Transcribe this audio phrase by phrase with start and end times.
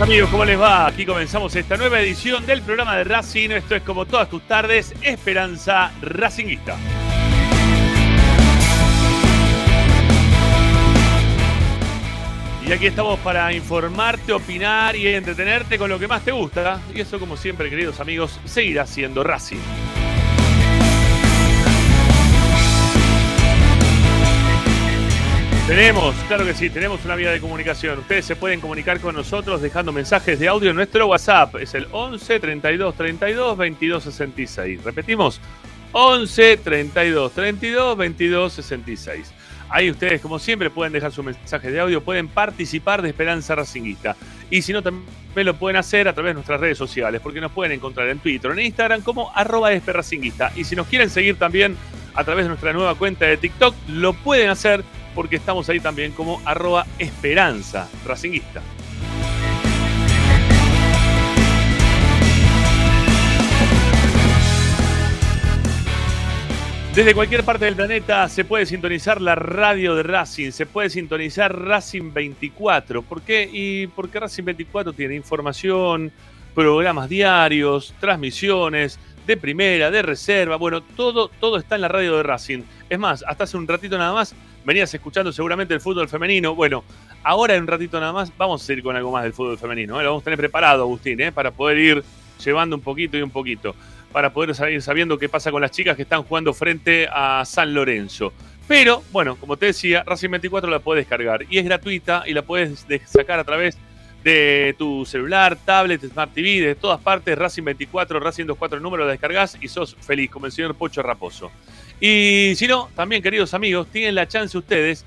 [0.00, 0.86] amigos, ¿cómo les va?
[0.86, 3.50] Aquí comenzamos esta nueva edición del programa de Racing.
[3.50, 6.76] Esto es como todas tus tardes, Esperanza Racinguista.
[12.66, 16.80] Y aquí estamos para informarte, opinar y entretenerte con lo que más te gusta.
[16.94, 19.75] Y eso, como siempre, queridos amigos, seguirá siendo Racing.
[25.66, 27.98] Tenemos, claro que sí, tenemos una vía de comunicación.
[27.98, 31.56] Ustedes se pueden comunicar con nosotros dejando mensajes de audio en nuestro WhatsApp.
[31.56, 34.84] Es el 11 32 32 22 66.
[34.84, 35.40] Repetimos,
[35.90, 39.32] 11 32 32 22 66.
[39.68, 44.14] Ahí ustedes, como siempre, pueden dejar su mensaje de audio, pueden participar de Esperanza Racinguista.
[44.48, 45.04] Y si no, también
[45.34, 48.52] lo pueden hacer a través de nuestras redes sociales, porque nos pueden encontrar en Twitter
[48.52, 50.52] en Instagram como arroba Racinguista.
[50.54, 51.76] Y si nos quieren seguir también
[52.14, 54.84] a través de nuestra nueva cuenta de TikTok, lo pueden hacer
[55.16, 58.60] porque estamos ahí también como arroba esperanza racinguista.
[66.94, 71.58] Desde cualquier parte del planeta se puede sintonizar la radio de Racing, se puede sintonizar
[71.58, 73.02] Racing 24.
[73.02, 73.48] ¿Por qué?
[73.50, 76.12] Y porque Racing 24 tiene información,
[76.54, 82.22] programas diarios, transmisiones de primera, de reserva, bueno, todo, todo está en la radio de
[82.22, 82.62] Racing.
[82.88, 84.34] Es más, hasta hace un ratito nada más
[84.66, 86.54] venías escuchando seguramente el fútbol femenino.
[86.54, 86.84] Bueno,
[87.22, 89.98] ahora en un ratito nada más vamos a ir con algo más del fútbol femenino.
[89.98, 90.02] ¿eh?
[90.02, 91.30] Lo vamos a tener preparado, Agustín, ¿eh?
[91.30, 92.04] para poder ir
[92.44, 93.76] llevando un poquito y un poquito.
[94.12, 97.72] Para poder ir sabiendo qué pasa con las chicas que están jugando frente a San
[97.72, 98.32] Lorenzo.
[98.66, 102.42] Pero, bueno, como te decía, Racing 24 la puedes descargar y es gratuita y la
[102.42, 103.78] puedes sacar a través
[104.78, 109.12] tu celular, tablet, Smart TV, de todas partes, Racing 24, Racing 24, el número la
[109.12, 111.50] descargas y sos feliz, como el señor Pocho Raposo.
[112.00, 115.04] Y si no, también queridos amigos, tienen la chance ustedes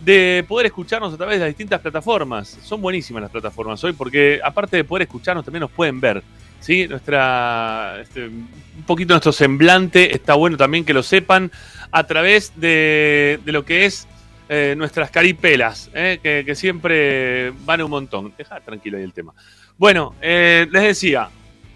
[0.00, 2.58] de poder escucharnos a través de las distintas plataformas.
[2.62, 6.22] Son buenísimas las plataformas hoy porque aparte de poder escucharnos también nos pueden ver.
[6.60, 6.86] ¿sí?
[6.88, 11.50] Nuestra, este, un poquito nuestro semblante está bueno también que lo sepan
[11.90, 14.06] a través de, lo que es
[14.48, 16.18] eh, nuestras caripelas, ¿eh?
[16.22, 18.32] que, siempre van un montón.
[18.36, 19.34] Deja tranquilo ahí el tema.
[19.76, 21.28] Bueno, eh, les decía,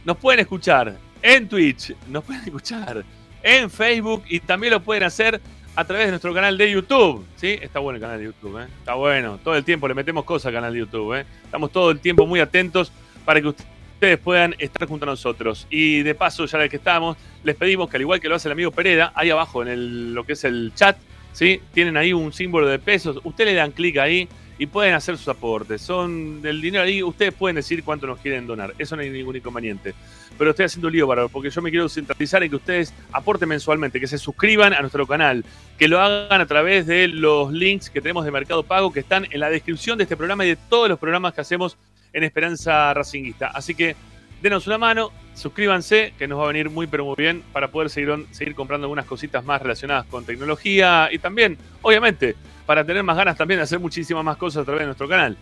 [0.05, 3.05] nos pueden escuchar en Twitch, nos pueden escuchar
[3.43, 5.41] en Facebook y también lo pueden hacer
[5.75, 7.25] a través de nuestro canal de YouTube.
[7.37, 7.59] ¿sí?
[7.61, 9.39] Está bueno el canal de YouTube, está bueno.
[9.43, 11.25] Todo el tiempo le metemos cosas al canal de YouTube.
[11.45, 12.93] Estamos todo el tiempo muy atentos
[13.25, 15.67] para que ustedes puedan estar junto a nosotros.
[15.71, 18.53] Y de paso, ya que estamos, les pedimos que al igual que lo hace el
[18.53, 20.97] amigo Pereda, ahí abajo en el, lo que es el chat,
[21.33, 21.61] ¿sí?
[21.73, 23.21] tienen ahí un símbolo de pesos.
[23.25, 25.83] Ustedes le dan clic ahí y pueden hacer sus aportes.
[25.83, 28.75] Son del dinero ahí, ustedes pueden decir cuánto nos quieren donar.
[28.79, 29.95] Eso no hay ningún inconveniente
[30.39, 33.49] pero estoy haciendo un lío, para porque yo me quiero centralizar en que ustedes aporten
[33.49, 35.45] mensualmente, que se suscriban a nuestro canal,
[35.79, 39.27] que lo hagan a través de los links que tenemos de Mercado Pago, que están
[39.31, 41.77] en la descripción de este programa y de todos los programas que hacemos
[42.13, 43.49] en Esperanza Racinguista.
[43.49, 43.97] Así que
[44.43, 47.89] denos una mano, suscríbanse, que nos va a venir muy pero muy bien para poder
[47.89, 52.35] seguir, seguir comprando algunas cositas más relacionadas con tecnología y también, obviamente,
[52.67, 55.37] para tener más ganas también de hacer muchísimas más cosas a través de nuestro canal.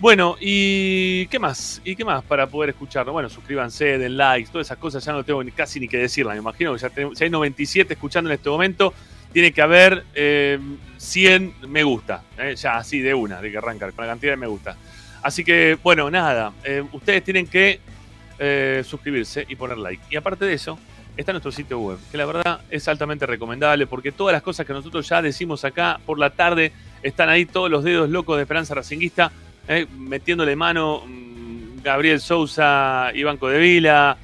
[0.00, 1.80] Bueno, ¿y qué más?
[1.84, 3.12] ¿Y qué más para poder escucharlo?
[3.12, 6.34] Bueno, suscríbanse, den likes, todas esas cosas ya no tengo casi ni que decirlas.
[6.34, 6.90] Me imagino que ya
[7.20, 8.92] hay 97 escuchando en este momento,
[9.32, 12.24] tiene que haber 100 eh, me gusta.
[12.36, 14.76] Eh, ya así de una, de que arrancar, con la cantidad de me gusta.
[15.22, 17.78] Así que, bueno, nada, eh, ustedes tienen que
[18.84, 20.02] suscribirse y poner like.
[20.10, 20.78] Y aparte de eso,
[21.16, 24.72] está nuestro sitio web, que la verdad es altamente recomendable porque todas las cosas que
[24.72, 28.74] nosotros ya decimos acá por la tarde están ahí todos los dedos locos de Esperanza
[28.74, 29.30] Racinguista
[29.68, 34.16] eh, metiéndole mano mm, Gabriel Sousa, Iván Codevila,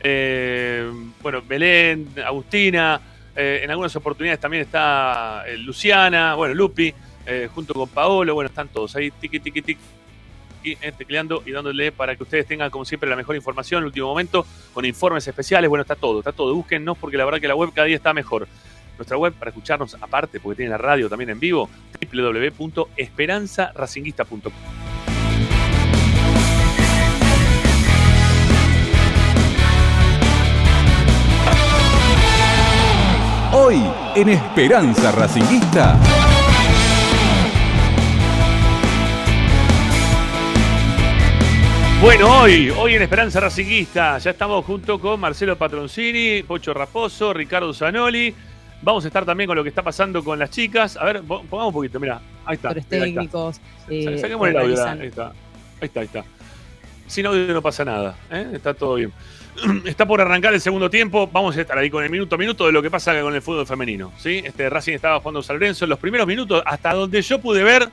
[0.00, 0.90] eh,
[1.22, 3.00] bueno, Belén, Agustina,
[3.34, 6.92] eh, en algunas oportunidades también está Luciana, bueno, Lupi,
[7.52, 9.40] junto con Paolo, bueno, están todos ahí, tiki,
[10.66, 13.84] tiki, tiki, tecleando y dándole para que ustedes tengan, como siempre, la mejor información en
[13.84, 17.40] el último momento, con informes especiales, bueno, está todo, está todo, búsquennos porque la verdad
[17.40, 18.46] que la web cada día está mejor.
[18.98, 21.70] Nuestra web para escucharnos aparte, porque tiene la radio también en vivo,
[22.12, 24.52] www.esperanzaracinguista.com.
[33.52, 33.80] Hoy
[34.14, 35.96] en Esperanza Racinguista.
[42.00, 47.72] Bueno, hoy, hoy en Esperanza Racinguista, ya estamos junto con Marcelo Patroncini, Pocho Raposo, Ricardo
[47.72, 48.34] Zanoli,
[48.82, 50.96] Vamos a estar también con lo que está pasando con las chicas.
[50.96, 52.20] A ver, pongamos un poquito, mira.
[52.44, 52.74] Ahí está.
[52.74, 53.60] técnicos.
[53.88, 54.84] Eh, Saquemos el audio.
[54.84, 55.28] Ahí está.
[55.28, 55.34] Ahí
[55.80, 56.24] está, ahí está.
[57.06, 58.16] Sin audio no pasa nada.
[58.30, 58.50] ¿eh?
[58.52, 59.12] Está todo bien.
[59.86, 61.28] Está por arrancar el segundo tiempo.
[61.32, 63.40] Vamos a estar ahí con el minuto a minuto de lo que pasa con el
[63.40, 64.12] fútbol femenino.
[64.18, 64.42] ¿sí?
[64.44, 67.88] Este Racing estaba jugando San Lorenzo en los primeros minutos, hasta donde yo pude ver,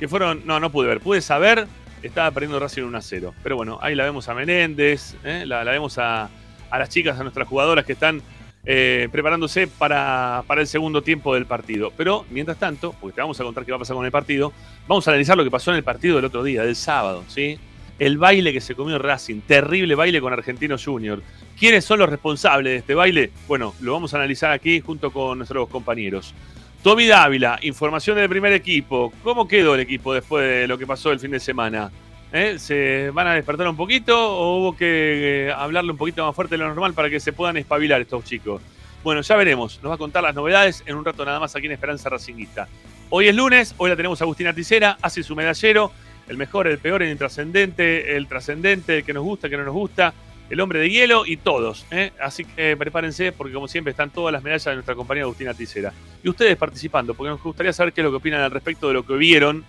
[0.00, 0.42] que fueron.
[0.46, 1.66] No, no pude ver, pude saber,
[2.02, 3.34] estaba perdiendo Racing 1 a 0.
[3.42, 5.44] Pero bueno, ahí la vemos a Menéndez, ¿eh?
[5.46, 6.30] la, vemos a,
[6.70, 8.22] a las chicas, a nuestras jugadoras que están
[8.70, 11.90] eh, preparándose para, el segundo tiempo del partido.
[11.96, 14.52] Pero, mientras tanto, porque te vamos a contar qué va a pasar con el partido,
[14.86, 17.58] vamos a analizar lo que pasó en el partido del otro día, del sábado, ¿sí?
[17.98, 21.22] El baile que se comió Racing, terrible baile con Argentinos Junior.
[21.58, 23.30] ¿Quiénes son los responsables de este baile?
[23.48, 26.34] Bueno, lo vamos a analizar aquí junto con nuestros compañeros.
[26.82, 29.12] Tommy Dávila, información del primer equipo.
[29.24, 31.90] ¿Cómo quedó el equipo después de lo que pasó el fin de semana?
[32.32, 32.56] ¿Eh?
[32.58, 36.54] ¿Se van a despertar un poquito o hubo que eh, hablarle un poquito más fuerte
[36.54, 38.62] de lo normal para que se puedan espabilar estos chicos?
[39.02, 39.80] Bueno, ya veremos.
[39.82, 42.68] Nos va a contar las novedades en un rato nada más aquí en Esperanza Racinguista.
[43.10, 45.90] Hoy es lunes, hoy la tenemos a Agustina Ticera, hace su medallero,
[46.28, 49.64] el mejor, el peor, el intrascendente, el trascendente, el que nos gusta, el que no
[49.64, 50.14] nos gusta,
[50.50, 51.86] el hombre de hielo y todos.
[51.90, 52.12] ¿eh?
[52.20, 55.92] Así que prepárense porque como siempre están todas las medallas de nuestra compañera Agustina Ticera.
[56.22, 58.94] Y ustedes participando, porque nos gustaría saber qué es lo que opinan al respecto de
[58.94, 59.64] lo que vieron,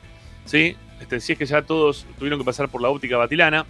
[0.46, 0.76] ¿sí?
[1.02, 3.66] Este, si es que ya todos tuvieron que pasar por la óptica batilana,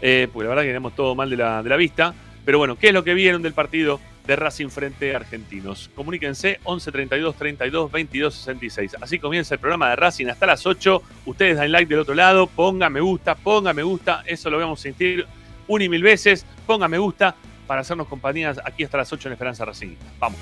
[0.00, 2.14] eh, porque la verdad que tenemos todo mal de la, de la vista.
[2.44, 5.90] Pero bueno, ¿qué es lo que vieron del partido de Racing frente a Argentinos?
[5.94, 8.96] Comuníquense 11 32 32 22 66.
[9.00, 11.02] Así comienza el programa de Racing hasta las 8.
[11.24, 14.22] Ustedes dan like del otro lado, pongan me gusta, pongan me gusta.
[14.26, 15.26] Eso lo vamos a sentir
[15.68, 16.46] un y mil veces.
[16.66, 17.34] Pongan me gusta
[17.66, 19.96] para hacernos compañías aquí hasta las 8 en Esperanza Racing.
[20.18, 20.38] Vamos.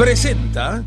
[0.00, 0.82] presenta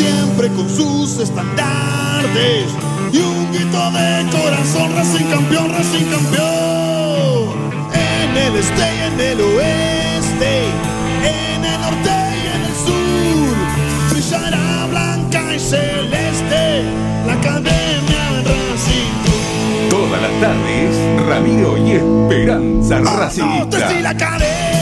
[0.00, 2.66] siempre con sus estandartes
[3.12, 7.50] y un grito de corazón, Racing campeón, Racing campeón.
[7.92, 10.52] En el este y en el oeste,
[11.24, 13.56] en el norte y en el sur,
[14.10, 16.84] brillará blanca y celeste
[17.26, 19.90] la academia Racing.
[19.90, 24.02] Todas las tardes, Ramiro y Esperanza Racing.
[24.02, 24.79] la academia.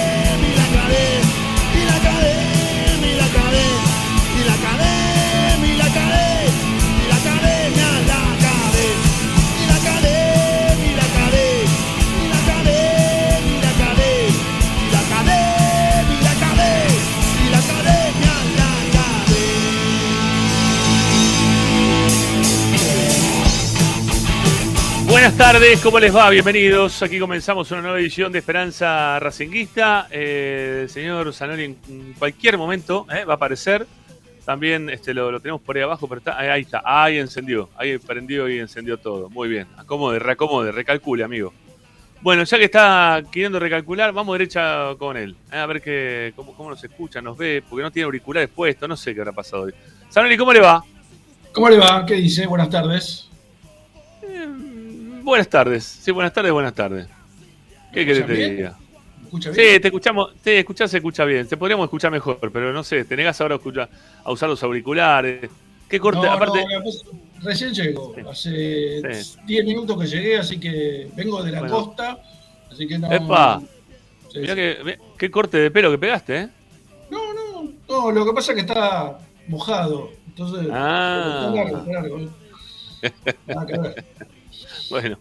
[25.29, 26.31] Buenas tardes, ¿cómo les va?
[26.31, 27.03] Bienvenidos.
[27.03, 30.09] Aquí comenzamos una nueva edición de Esperanza Racinguista.
[30.11, 33.87] Eh, el señor Zanoli en cualquier momento eh, va a aparecer.
[34.47, 38.49] También este, lo, tenemos por ahí abajo, pero está, ahí está, ahí encendió, ahí prendió
[38.49, 39.29] y encendió todo.
[39.29, 41.53] Muy bien, acomode, reacomode, recalcule, amigo.
[42.23, 45.37] Bueno, ya que está queriendo recalcular, vamos derecha con él.
[45.53, 48.89] eh, A ver qué, cómo, cómo nos escucha, nos ve, porque no tiene auriculares puestos,
[48.89, 49.75] no sé qué habrá pasado hoy.
[50.09, 50.83] Sanoli, ¿cómo le va?
[51.53, 52.07] ¿Cómo le va?
[52.07, 52.47] ¿Qué dice?
[52.47, 53.28] Buenas tardes.
[55.29, 55.85] Buenas tardes.
[55.85, 57.07] Sí, buenas tardes, buenas tardes.
[57.93, 58.79] ¿Qué querés que te diga?
[59.19, 59.75] ¿Me escucha bien?
[59.75, 61.47] Sí, te escuchamos, te escuchás, se escucha bien.
[61.47, 63.91] Te podríamos escuchar mejor, pero no sé, te negás ahora a, escuchar-
[64.25, 65.51] a usar los auriculares.
[65.87, 66.23] ¿Qué corte?
[66.23, 67.03] No, Aparte, no, pues,
[67.43, 68.15] recién llego.
[68.15, 68.23] Sí.
[68.27, 69.39] Hace Sí.
[69.45, 71.75] 10 minutos que llegué, así que vengo de la Bueno.
[71.75, 72.23] costa.
[72.73, 73.13] Así que no.
[73.13, 73.61] Epa.
[74.33, 76.49] Sí, mirá que, mirá qué corte de pelo que pegaste, ¿eh?
[77.11, 80.09] No, no, no, lo que pasa es que está mojado.
[80.29, 81.51] Entonces, Ah.
[81.53, 82.19] está largo, está largo.
[83.47, 84.05] Nada que ver.
[84.91, 85.19] Bueno.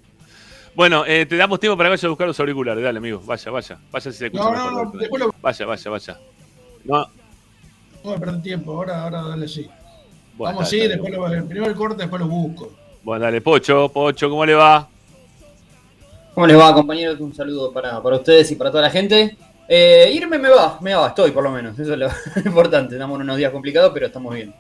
[0.76, 2.84] Bueno, eh, te damos tiempo para que vayas a buscar los auriculares.
[2.84, 3.22] Dale, amigo.
[3.26, 3.80] Vaya, vaya.
[3.92, 4.72] Vaya si se escucha No, mejor.
[4.72, 5.00] no, no, Dale.
[5.00, 6.20] después lo Vaya, vaya, vaya.
[6.86, 7.08] No.
[8.04, 8.74] no me perdí tiempo.
[8.74, 9.68] Ahora, ahora dale sí.
[10.38, 12.72] Bueno, Vamos está, sí, está después lo, primero el corte, después lo busco.
[13.04, 14.88] Bueno, dale, Pocho, Pocho, ¿cómo le va?
[16.36, 17.20] ¿Cómo les va, compañeros?
[17.20, 19.36] Un saludo para, para ustedes y para toda la gente.
[19.68, 21.78] Eh, irme me va, me va, estoy por lo menos.
[21.80, 22.08] Eso es lo
[22.46, 22.94] importante.
[22.94, 24.54] Estamos en unos días complicados, pero estamos bien.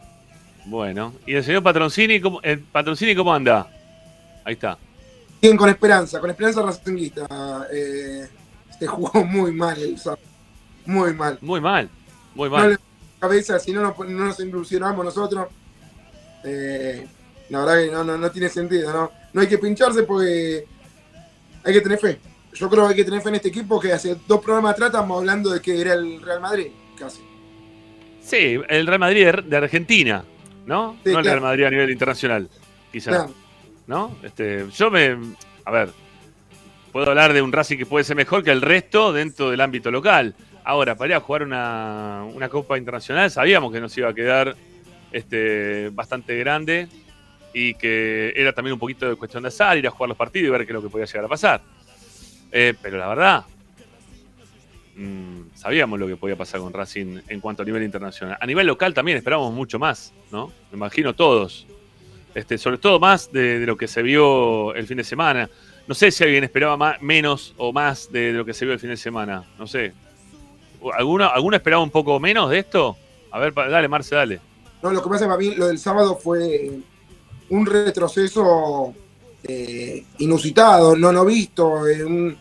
[0.65, 1.13] Bueno.
[1.27, 3.67] ¿Y el señor Patroncini, cómo, el Patroncini cómo anda?
[4.43, 4.79] Ahí está.
[5.41, 7.67] Bien, con esperanza, con esperanza racinguista.
[7.71, 8.27] Eh,
[8.77, 10.21] se jugó muy mal el sábado.
[10.85, 11.37] Muy mal.
[11.41, 11.89] Muy mal.
[12.35, 12.69] Muy No mal.
[12.71, 12.77] le
[13.19, 15.47] cabeza, si no nos, no nos ilusionamos nosotros.
[16.43, 17.07] eh,
[17.49, 19.11] la verdad que no, no, no tiene sentido, ¿no?
[19.33, 20.65] No hay que pincharse porque
[21.63, 22.19] hay que tener fe.
[22.53, 24.87] Yo creo que hay que tener fe en este equipo que hace dos programas atrás
[24.87, 26.67] estamos hablando de que era el Real Madrid,
[26.97, 27.21] casi.
[28.21, 30.25] Sí, el Real Madrid de, Argentina,
[30.65, 30.97] ¿no?
[31.03, 31.25] Sí, no el.
[31.25, 32.49] Real Madrid a nivel internacional,
[32.91, 33.15] quizás.
[33.15, 33.33] Claro.
[33.87, 34.15] ¿No?
[34.21, 35.17] Este, yo me.
[35.65, 35.89] A ver.
[36.91, 39.91] Puedo hablar de un Racing que puede ser mejor que el resto dentro del ámbito
[39.91, 40.35] local.
[40.63, 44.55] Ahora, para ir a jugar una, una Copa Internacional, sabíamos que nos iba a quedar
[45.11, 46.87] este, bastante grande
[47.53, 50.47] y que era también un poquito de cuestión de azar, ir a jugar los partidos
[50.47, 51.61] y ver qué es lo que podía llegar a pasar.
[52.51, 53.45] Eh, pero la verdad,
[54.95, 58.37] mm, sabíamos lo que podía pasar con Racing en cuanto a nivel internacional.
[58.39, 60.47] A nivel local también esperábamos mucho más, ¿no?
[60.71, 61.67] Me imagino todos.
[62.37, 65.49] Este, sobre todo más de, lo que se vio el fin de semana.
[65.87, 68.79] No sé si alguien esperaba más, menos o más de, lo que se vio el
[68.79, 69.43] fin de semana.
[69.57, 69.91] No sé.
[70.95, 72.95] ¿Alguno, ¿Alguno esperaba un poco menos de esto?
[73.31, 74.39] A ver, dale, Marce, dale.
[74.83, 76.73] No, lo que pasa para mí, lo del sábado fue
[77.49, 78.93] un retroceso
[79.43, 81.87] eh, inusitado, no no visto.
[81.87, 82.35] eh,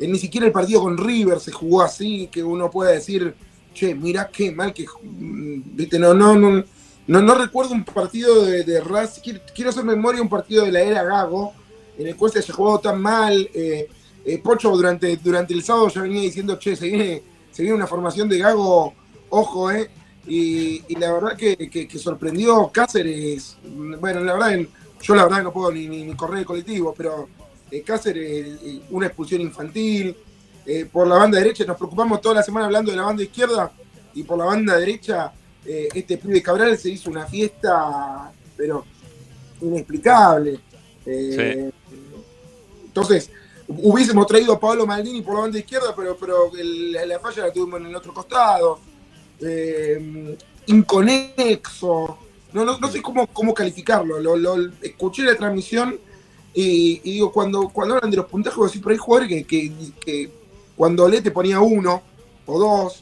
[0.00, 3.34] eh, ni siquiera el partido con River se jugó así, que uno pueda decir,
[3.74, 4.86] che, mirá qué mal que.
[5.02, 5.60] mm,
[6.00, 6.64] no, no, no,
[7.06, 9.22] no, no recuerdo un partido de, de Racing.
[9.22, 11.52] Quiero, quiero hacer memoria un partido de la era Gago,
[11.98, 13.48] en el cual se haya jugado tan mal.
[13.54, 13.88] eh,
[14.24, 17.86] eh, Pocho durante, durante el sábado ya venía diciendo, che, se viene, se viene una
[17.88, 18.94] formación de Gago,
[19.30, 19.90] ojo, eh.
[20.26, 23.56] Y, la verdad que, que- que sorprendió Cáceres.
[24.00, 24.60] Bueno, la verdad,
[25.02, 27.28] yo la verdad no puedo ni, ni, correr el colectivo, pero
[27.70, 28.58] eh, Cáceres,
[28.90, 30.16] una expulsión infantil.
[30.92, 33.72] Por la banda derecha, nos preocupamos toda la semana hablando de la banda izquierda,
[34.14, 35.32] y por la banda derecha,
[35.66, 38.84] eh, este pibe Cabral se hizo una fiesta, pero
[39.60, 40.58] inexplicable.
[41.06, 41.70] Eh,
[42.84, 43.30] Entonces,
[43.68, 47.80] hubiésemos traído a Pablo Maldini por la banda izquierda, pero, pero la falla la tuvimos
[47.80, 48.80] en el otro costado.
[49.40, 52.18] Eh, inconexo.
[52.52, 54.20] No, no, no sé cómo, cómo calificarlo.
[54.20, 55.98] Lo, lo- escuché la transmisión
[56.54, 60.30] y, digo, cuando, cuando hablan de los puntajes, decís, pero hay jugadores que,
[60.76, 62.02] cuando Le te ponía uno
[62.46, 63.00] o dos,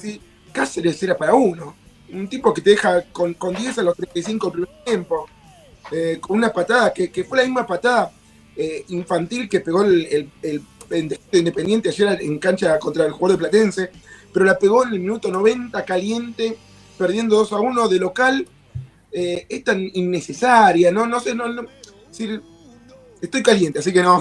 [0.00, 0.20] decís,
[0.52, 1.76] Cáceres era para uno.
[2.12, 5.28] Un tipo que te deja con, con 10 a los 35 del primer tiempo.
[5.90, 8.12] eh, con una patada que, que fue la misma patada
[8.56, 10.62] eh, infantil que pegó el, el- el
[11.32, 13.90] Independiente ayer en cancha contra el jugador de Platense,
[14.32, 16.56] pero la pegó en el minuto 90 caliente,
[16.96, 18.46] perdiendo 2 a 1 de local.
[19.12, 21.06] eh, es tan innecesaria, ¿no?
[21.06, 21.66] No sé, no, no-
[23.20, 24.20] estoy caliente, así que no.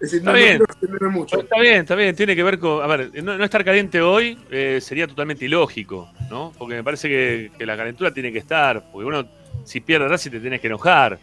[0.00, 1.12] Es decir, Está no, bien.
[1.12, 1.40] mucho.
[1.40, 2.82] Está bien, está bien, tiene que ver con.
[2.82, 6.52] A ver, no, no estar caliente hoy eh, sería totalmente ilógico, ¿no?
[6.58, 9.26] Porque me parece que, que la calentura tiene que estar, porque uno,
[9.64, 11.18] si pierde Racing, te tienes que enojar.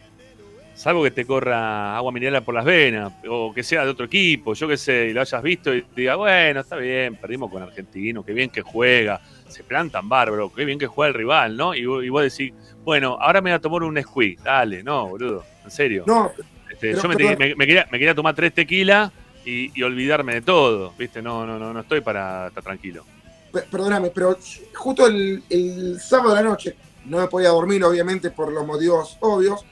[0.74, 4.54] Salvo que te corra agua mineral por las venas, o que sea de otro equipo,
[4.54, 7.62] yo qué sé, y lo hayas visto y te diga, bueno, está bien, perdimos con
[7.62, 11.76] Argentino, qué bien que juega, se plantan bárbaro, qué bien que juega el rival, ¿no?
[11.76, 12.52] Y, y vos decís,
[12.82, 16.02] bueno, ahora me voy a tomar un squeak, dale, no, boludo, en serio.
[16.08, 16.32] No,
[16.74, 17.36] Este, Pero, yo me, perdón.
[17.38, 19.10] me- me quería, me quería tomar tres tequilas
[19.44, 21.22] y, y olvidarme de todo, ¿viste?
[21.22, 23.04] No, no, no, no estoy para estar tranquilo.
[23.52, 24.36] pe- perdóname, pero
[24.74, 26.76] justo el, el sábado de la noche
[27.06, 29.64] no me podía dormir, obviamente, por los motivos obvios,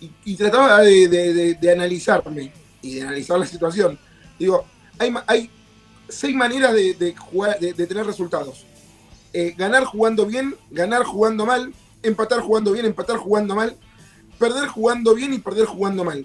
[0.00, 3.98] y, y trataba de, de- de- de analizarme y de analizar la situación.
[4.38, 4.64] Digo,
[4.98, 5.50] hay, hay
[6.08, 8.64] seis maneras de, de jugar, de, de tener resultados.
[9.32, 11.72] Eh, ganar jugando bien, ganar jugando mal,
[12.02, 13.76] empatar jugando bien, empatar jugando mal,
[14.38, 16.24] perder jugando bien y perder jugando mal.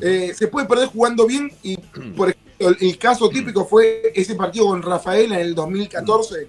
[0.00, 4.34] Eh, se puede perder jugando bien y, por ejemplo, El, el caso típico fue ese
[4.36, 6.48] partido con Rafaela en el 2014,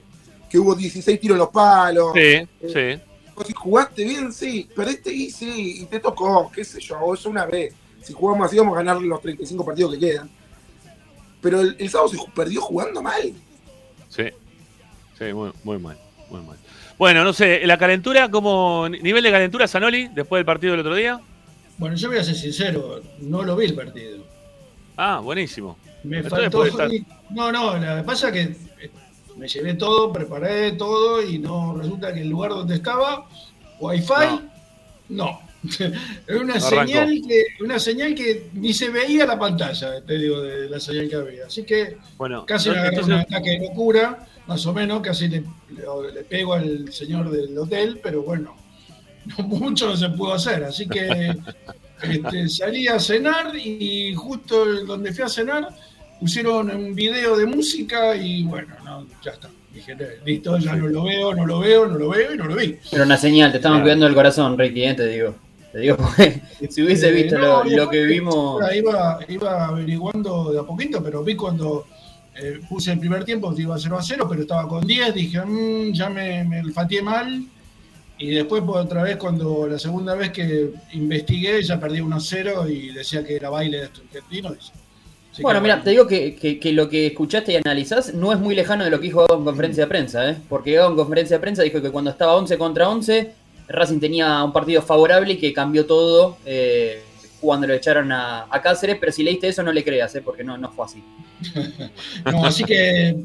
[0.50, 2.12] que hubo 16 tiros en los palos.
[2.14, 3.02] Sí, sí.
[3.46, 7.46] Si jugaste bien, sí, perdiste y sí, y te tocó, qué sé yo, eso una
[7.46, 7.74] vez.
[8.02, 10.30] Si jugamos así, vamos a ganar los 35 partidos que quedan.
[11.42, 13.34] Pero el, el sábado se perdió jugando mal.
[14.10, 14.24] Sí,
[15.18, 15.98] sí, muy, muy mal,
[16.30, 16.58] muy mal.
[16.98, 20.96] Bueno, no sé, la calentura, como nivel de calentura, Sanoli, después del partido del otro
[20.96, 21.20] día.
[21.77, 24.20] Bueno, yo voy a ser sincero, no lo vi el partido.
[24.98, 25.77] Ah, buenísimo.
[26.03, 26.65] Me Entonces faltó.
[26.65, 26.89] estar-
[27.32, 28.41] No, no, lo que pasa es que
[28.86, 28.91] eh,
[29.36, 33.27] me llevé todo, preparé todo y no resulta que el lugar donde estaba,
[33.79, 34.39] Wi-Fi,
[35.10, 35.41] no.
[36.27, 37.27] Era una No señal arrancó.
[37.27, 41.15] que, una señal que ni se veía la pantalla, te digo, de la señal que
[41.15, 41.48] había.
[41.48, 45.39] Así que Bueno, casi no- agarré un ataque de locura, más o menos, casi le,
[45.72, 48.64] le- le pego al señor del hotel, pero bueno, no
[49.46, 50.63] mucho no se pudo hacer.
[50.63, 51.36] Así que
[52.03, 55.68] este, salí a cenar y justo donde fui a cenar
[56.20, 59.50] pusieron un video de música y bueno, no, ya está.
[59.74, 62.55] Dije, listo, ya no lo veo, no lo veo, no lo veo y no lo
[62.55, 62.77] vi.
[62.92, 63.85] Era una señal, te estaban Claro.
[63.85, 65.35] cuidando el corazón, Ricky, eh, te digo.
[65.74, 68.61] Te digo porque si hubiese Eh, visto no, lo, lo que vimos.
[68.74, 71.85] Iba, iba averiguando de a poquito, pero vi cuando
[72.38, 75.42] eh, puse el primer tiempo que iba 0 a 0, pero estaba con 10, dije,
[75.44, 77.44] "Mm, ya me, me olfateé mal.
[78.25, 82.20] Y después por otra vez, cuando la segunda vez que investigué, ya perdí 1 a
[82.20, 84.72] 0 y decía que era baile de estos argentinos.
[85.31, 88.40] Así Bueno, mira, te digo que, que- que lo que escuchaste y analizás no es
[88.40, 90.38] muy lejano de lo que dijo Gago en conferencia de prensa, ¿eh?
[90.50, 93.31] Porque Gago en conferencia de prensa dijo que cuando estaba 11 contra 11,
[93.68, 97.03] Racing tenía un partido favorable y que cambió todo eh,
[97.42, 100.22] cuando lo echaron a, a Cáceres, pero si leíste eso no le creas, ¿eh?
[100.22, 101.03] Porque no, no fue así.
[102.31, 103.16] No, así que,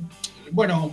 [0.50, 0.90] bueno,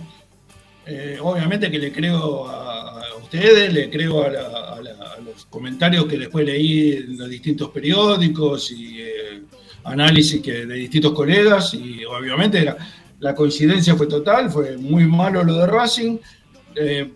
[0.88, 4.40] eh, obviamente que le creo a, a ustedes, le creo a, la-
[4.74, 9.42] a la- a los comentarios que después leí en los distintos periódicos y eh,
[9.84, 12.76] análisis que, de distintos colegas y obviamente la,
[13.20, 16.18] la coincidencia fue total, fue muy malo lo de Racing.
[16.74, 17.12] Eh,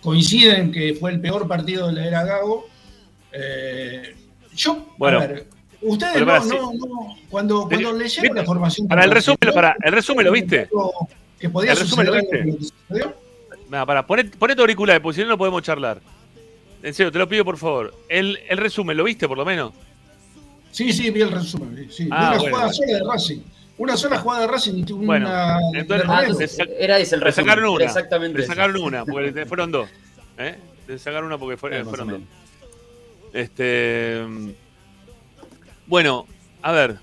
[0.00, 2.66] coinciden que fue el peor partido de la era Gago.
[4.54, 5.46] Yo, Bueno, a ver,
[5.82, 10.24] ustedes no, no, no, cuando, cuando leyeron la formación Para el resumen, para, el resumen
[10.26, 10.68] lo viste.
[11.44, 12.74] Que podía El resumen suceder lo algo viste.
[12.94, 13.64] que.
[13.70, 16.00] Nada, para, poné, poné tu auricular, porque si no, no podemos charlar.
[16.82, 17.94] En serio, te lo pido por favor.
[18.08, 19.72] El, el resumen, ¿lo viste por lo menos?
[20.70, 21.86] Sí, sí, vi el resumen.
[21.90, 22.08] sí.
[22.10, 22.72] Ah, una bueno, jugada bueno.
[22.74, 23.38] sola de Racing.
[23.76, 24.84] Una sola jugada de Racing.
[24.92, 25.28] Una Bueno,
[25.74, 27.46] entonces- Ah, entonces, sac- era ese el Le resumen.
[27.50, 27.84] sacaron una.
[27.84, 28.38] Exactamente.
[28.38, 28.52] Le ese.
[28.54, 29.88] sacaron una, porque le- fueron dos.
[30.38, 30.56] ¿Eh?
[30.88, 32.20] Le sacaron una porque Eh, fueron dos.
[33.32, 34.22] Este.
[35.86, 36.26] Bueno,
[36.62, 36.96] a ver.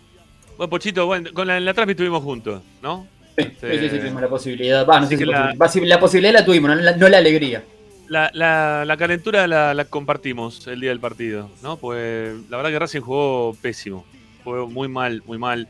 [0.57, 3.07] Bueno, Pochito, bueno, con la, en la transmisión estuvimos juntos, ¿no?
[3.37, 4.85] Sí, sí, sí, tuvimos la posibilidad.
[4.85, 5.53] No sé si la-
[5.95, 7.63] la posibilidad la tuvimos, no la, no la alegría.
[8.09, 11.77] La, la- la calentura la, la compartimos el día del partido, ¿no?
[11.77, 14.05] Pues la verdad que Racing jugó pésimo.
[14.43, 15.67] Jugó muy mal, muy mal,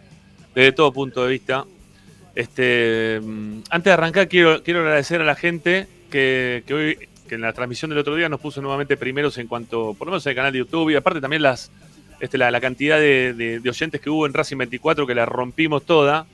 [0.56, 1.66] desde todo punto de vista.
[2.36, 6.98] Este, mm, antes de arrancar, quiero, quiero agradecer a la gente que, que hoy,
[7.28, 10.12] que en la transmisión del otro día nos puso nuevamente primeros en cuanto, por lo
[10.14, 11.72] menos en el canal de YouTube, y aparte también las,
[12.20, 15.26] este, la, la cantidad de, de- de oyentes que hubo en Racing 24, que la
[15.26, 16.26] rompimos toda.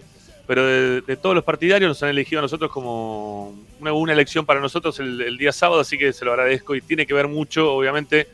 [0.47, 4.45] Pero de, de todos los partidarios nos han elegido a nosotros como una, una elección
[4.45, 7.73] para nosotros el, día sábado, así que se lo agradezco y tiene que ver mucho,
[7.73, 8.27] obviamente,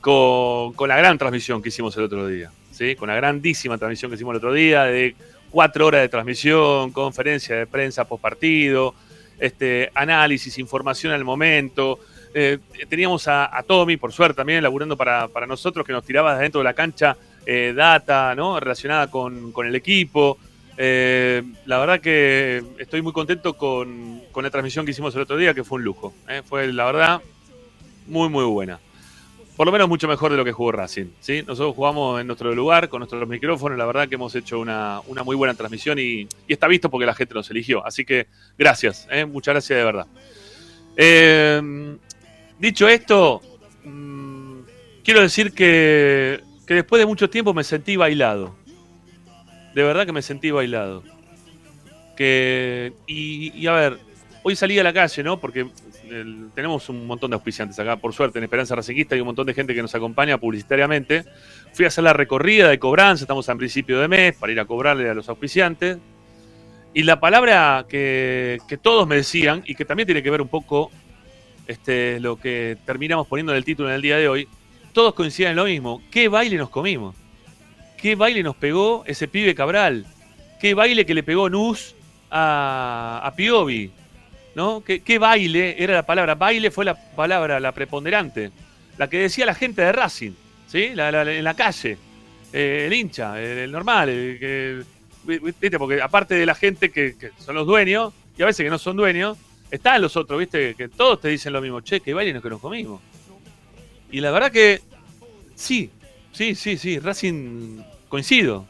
[0.00, 2.96] con, con la gran transmisión que hicimos el otro día, ¿sí?
[2.96, 5.14] Con la grandísima transmisión que hicimos el otro día, de
[5.50, 8.94] cuatro horas de transmisión, conferencia de prensa post partido,
[9.38, 11.98] este, análisis, información al momento.
[12.32, 16.36] Eh, teníamos a, a Tommy, por suerte también, laburando para, para nosotros, que nos tiraba
[16.36, 18.60] de dentro de la cancha eh, data ¿no?
[18.60, 20.38] relacionada con, con el equipo.
[20.76, 25.54] Eh, la verdad que estoy muy contento con, la transmisión que hicimos el otro día,
[25.54, 26.14] que fue un lujo.
[26.28, 26.42] ¿eh?
[26.44, 27.20] Fue, la verdad,
[28.06, 28.78] muy, muy buena.
[29.56, 31.06] Por lo menos mucho mejor de lo que jugó Racing.
[31.20, 31.42] ¿sí?
[31.46, 33.76] Nosotros jugamos en nuestro lugar, con nuestros micrófonos.
[33.76, 37.34] La verdad que hemos hecho una, muy buena transmisión y, está visto porque la gente
[37.34, 37.84] nos eligió.
[37.84, 39.26] Así que gracias, ¿eh?
[39.26, 40.06] muchas gracias de verdad.
[42.58, 43.42] Dicho esto,
[43.84, 44.60] mm,
[45.04, 48.59] quiero decir que después de mucho tiempo me sentí bailado.
[49.74, 51.02] De verdad que me sentí bailado.
[52.16, 53.98] Que, y, a ver,
[54.42, 55.40] hoy salí a la calle, ¿no?
[55.40, 55.66] Porque
[56.54, 59.54] tenemos un montón de auspiciantes acá, por suerte, en Esperanza Racinguista hay un montón de
[59.54, 61.24] gente que nos acompaña publicitariamente.
[61.72, 64.64] Fui a hacer la recorrida de cobranza, estamos a principio de mes, para ir a
[64.64, 65.98] cobrarle a los auspiciantes.
[66.92, 70.48] Y la palabra que, que todos me decían, y que también tiene que ver un
[70.48, 70.90] poco
[71.70, 74.48] este, lo que terminamos poniendo en el título en el día de hoy,
[74.92, 76.02] todos coinciden en lo mismo.
[76.10, 77.14] ¿Qué baile nos comimos?
[78.00, 80.06] ¿Qué baile nos pegó ese pibe Cabral?
[80.60, 81.94] ¿Qué baile que le pegó Nus
[82.30, 83.90] a, a Piovi?
[84.54, 84.82] ¿No?
[84.82, 86.34] ¿Qué, baile era la palabra?
[86.34, 88.50] Baile fue la palabra, la preponderante.
[88.98, 90.32] La que decía la gente de Racing,
[90.66, 90.92] ¿sí?
[90.94, 91.98] En la calle.
[92.52, 94.84] Eh, el hincha, el, normal, el
[95.24, 95.78] ¿viste?
[95.78, 98.96] Porque aparte de la gente que, son los dueños, y a veces que no son
[98.96, 99.38] dueños,
[99.70, 100.74] están los otros, ¿viste?
[100.74, 103.00] Que todos te dicen lo mismo, che, que bailen que nos comimos.
[104.10, 104.80] Y la verdad que
[105.54, 105.90] sí,
[106.32, 108.66] sí, sí, sí, Racing coincido.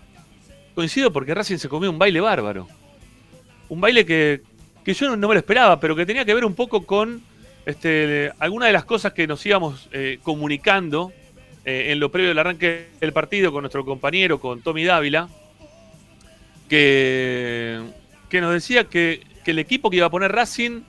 [0.74, 2.68] Coincido porque Racing se comió un baile bárbaro.
[3.68, 4.42] Un baile que,
[4.84, 7.22] que yo no, me lo esperaba, pero que tenía que ver un poco con
[7.66, 11.12] este, algunas de las cosas que nos íbamos eh, comunicando
[11.64, 15.28] eh, en lo previo del arranque del partido con nuestro compañero, con Tommy Dávila,
[16.68, 17.80] que,
[18.28, 20.82] que nos decía que, que el equipo que iba a poner Racing,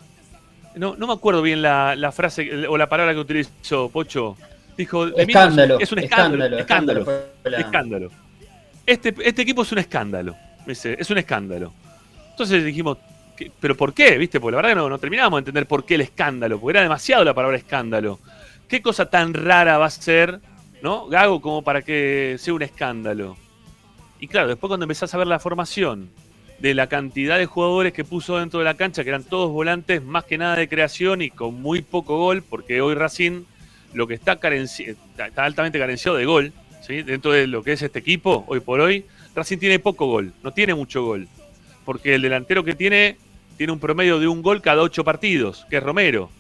[0.76, 4.38] no, no me acuerdo bien la, la frase o la palabra que utilizó Pocho,
[4.78, 7.06] dijo, de mí Escándalo, es un escándalo, escándalo,
[7.58, 8.18] escándalo, la-.
[8.86, 11.74] Este, este equipo es un escándalo, dice, es un escándalo.
[12.32, 12.98] Entonces dijimos,
[13.38, 14.18] ¿qué- ¿pero por qué?
[14.18, 14.40] ¿Viste?
[14.40, 16.82] Porque la verdad que no, no terminábamos de entender por qué el escándalo, porque era
[16.84, 18.20] demasiado la palabra escándalo.
[18.68, 20.40] ¿Qué cosa tan rara va a ser,
[20.82, 21.08] ¿no?
[21.08, 23.38] Gago como para que sea un escándalo.
[24.20, 26.10] Y claro, después cuando empezás a ver la formación
[26.60, 30.04] de la cantidad de jugadores que puso dentro de la cancha, que eran todos volantes
[30.04, 33.44] más que nada de creación y con muy poco gol, porque hoy Racing
[33.94, 34.40] lo que está,
[35.36, 36.54] altamente carenciado de gol,
[36.86, 37.02] ¿sí?
[37.02, 40.52] dentro de lo que es este equipo, hoy por hoy, Racing tiene poco gol, no
[40.52, 41.28] tiene mucho gol,
[41.86, 43.18] porque el delantero que tiene
[43.58, 46.32] tiene un promedio de un gol cada ocho partidos, que es Romero.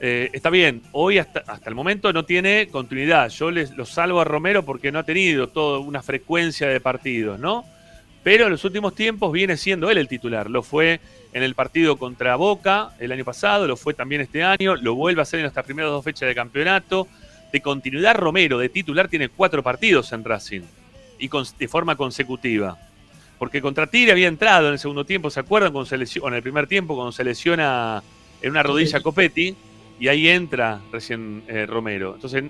[0.00, 3.28] Eh, está bien, hoy hasta, hasta el momento no tiene continuidad.
[3.30, 7.40] Yo les, lo salvo a Romero porque no ha tenido toda una frecuencia de partidos,
[7.40, 7.64] ¿no?
[8.22, 10.48] Pero en los últimos tiempos viene siendo él el titular.
[10.48, 11.00] Lo fue
[11.32, 15.20] en el partido contra Boca el año pasado, lo fue también este año, lo vuelve
[15.20, 17.08] a hacer en estas primeras dos fechas de campeonato.
[17.52, 20.62] De continuidad, Romero de titular tiene cuatro partidos en Racing
[21.18, 22.78] y con- de forma consecutiva.
[23.38, 25.72] Porque contra Tigre había entrado en el segundo tiempo, ¿se acuerdan?
[25.98, 28.02] Lesiona, o en el primer tiempo, cuando se lesiona
[28.40, 29.54] en una rodilla Copetti,
[29.98, 32.14] y ahí entra recién eh, Romero.
[32.14, 32.44] Entonces,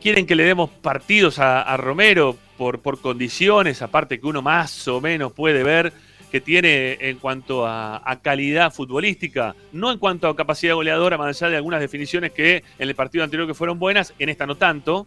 [0.00, 4.88] quieren que le demos partidos a, a Romero por, por condiciones, aparte que uno más
[4.88, 5.92] o menos puede ver
[6.32, 11.50] que tiene en cuanto a, calidad futbolística, no en cuanto a capacidad goleadora, más allá
[11.50, 15.06] de algunas definiciones que en el partido anterior que fueron buenas, en esta no tanto.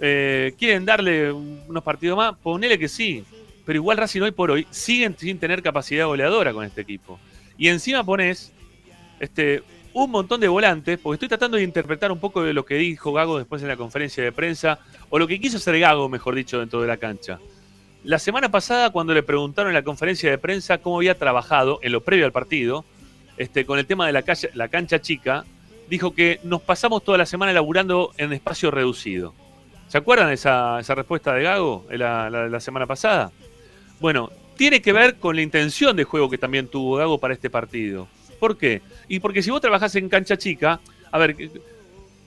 [0.00, 2.36] Eh, ¿Quieren darle un- unos partidos más?
[2.42, 3.22] Ponele que sí,
[3.64, 7.20] pero igual Racing hoy por hoy siguen sin tener capacidad goleadora con este equipo.
[7.56, 8.52] Y encima pones
[9.20, 12.74] este, un montón de volantes, porque estoy tratando de interpretar un poco de lo que
[12.74, 16.34] dijo Gago después en la conferencia de prensa, o lo que quiso hacer Gago, mejor
[16.34, 17.38] dicho, dentro de la cancha.
[18.02, 21.92] La semana pasada, cuando le preguntaron en la conferencia de prensa cómo había trabajado en
[21.92, 22.84] lo previo al partido,
[23.36, 25.44] este, con el tema de la, calle- la cancha chica,
[25.88, 29.34] dijo que nos pasamos toda la semana laburando en espacio reducido.
[29.88, 33.32] ¿Se acuerdan esa, respuesta de Gago la, la- la semana pasada?
[33.98, 37.50] Bueno, tiene que ver con la intención de juego que también tuvo Gago para este
[37.50, 38.08] partido.
[38.38, 38.80] ¿Por qué?
[39.08, 41.36] Y porque si vos trabajás en cancha chica, a ver,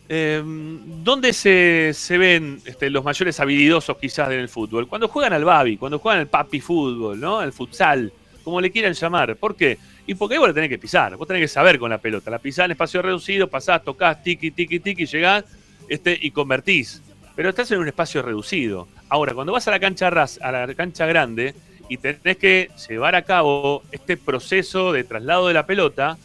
[0.10, 4.88] eh, ¿dónde se, se ven este, los mayores habilidosos quizás en el fútbol?
[4.88, 7.40] Cuando juegan al babi, cuando juegan al papi fútbol, ¿no?
[7.40, 8.12] Al futsal,
[8.44, 9.36] como le quieran llamar.
[9.38, 9.78] ¿Por qué?
[10.06, 12.30] Y porque vos la tenés que pisar, vos tenés que saber con la pelota.
[12.30, 15.46] La pisás en espacio reducido, pasás, tocás, tiki, tiki, tiki, llegás
[15.88, 17.02] este, y convertís.
[17.36, 18.88] Pero estás en un espacio reducido.
[19.10, 21.56] Ahora, cuando vas a la cancha a la cancha grande
[21.90, 26.18] y tenés que llevar a cabo este proceso de traslado de la pelota,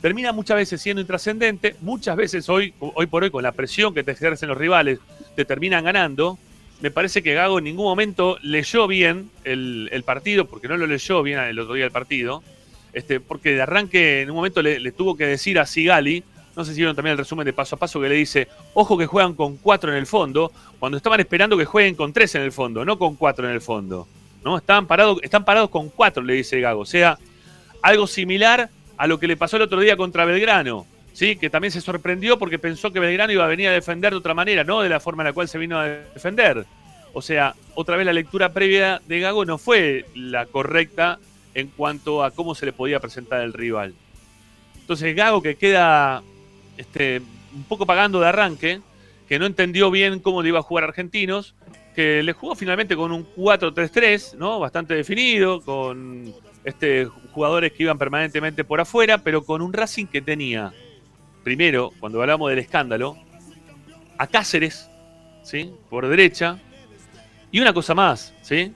[0.00, 4.04] termina muchas veces siendo intrascendente, muchas veces hoy, hoy por hoy con la presión que
[4.04, 4.98] te ejercen los rivales,
[5.34, 6.38] te terminan ganando.
[6.80, 11.22] Me parece que Gago en ningún momento leyó bien el, partido, porque no lo leyó
[11.22, 12.42] bien el otro día el partido,
[12.92, 16.22] este, porque de arranque en un momento le, tuvo que decir a Sigali,
[16.54, 18.96] no sé si vieron también el resumen de paso a paso que le dice, ojo
[18.96, 22.42] que juegan con cuatro en el fondo, cuando estaban esperando que jueguen con tres en
[22.42, 24.06] el fondo, no con cuatro en el fondo.
[24.44, 24.56] ¿no?
[24.58, 26.82] Están, parados, están parados con cuatro, le dice Gago.
[26.82, 27.18] O sea,
[27.82, 31.36] algo similar a lo que le pasó el otro día contra Belgrano, ¿sí?
[31.36, 34.34] que también se sorprendió porque pensó que Belgrano iba a venir a defender de otra
[34.34, 36.64] manera, no de la forma en la cual se vino a defender.
[37.12, 41.18] O sea, otra vez la lectura previa de Gago no fue la correcta
[41.54, 43.94] en cuanto a cómo se le podía presentar el rival.
[44.78, 46.22] Entonces Gago que queda
[46.76, 47.22] este,
[47.54, 48.80] un poco pagando de arranque,
[49.28, 51.54] que no entendió bien cómo le iba a jugar a Argentinos,
[51.94, 54.60] que le jugó finalmente con un 4-3-3, ¿no?
[54.60, 60.22] Bastante definido, con este, jugadores que iban permanentemente por afuera, pero con un Racing que
[60.22, 60.72] tenía,
[61.44, 63.18] primero, cuando hablamos del escándalo,
[64.16, 64.88] a Cáceres,
[65.42, 65.70] ¿sí?
[65.90, 66.58] Por derecha,
[67.52, 68.72] y una cosa más, ¿sí?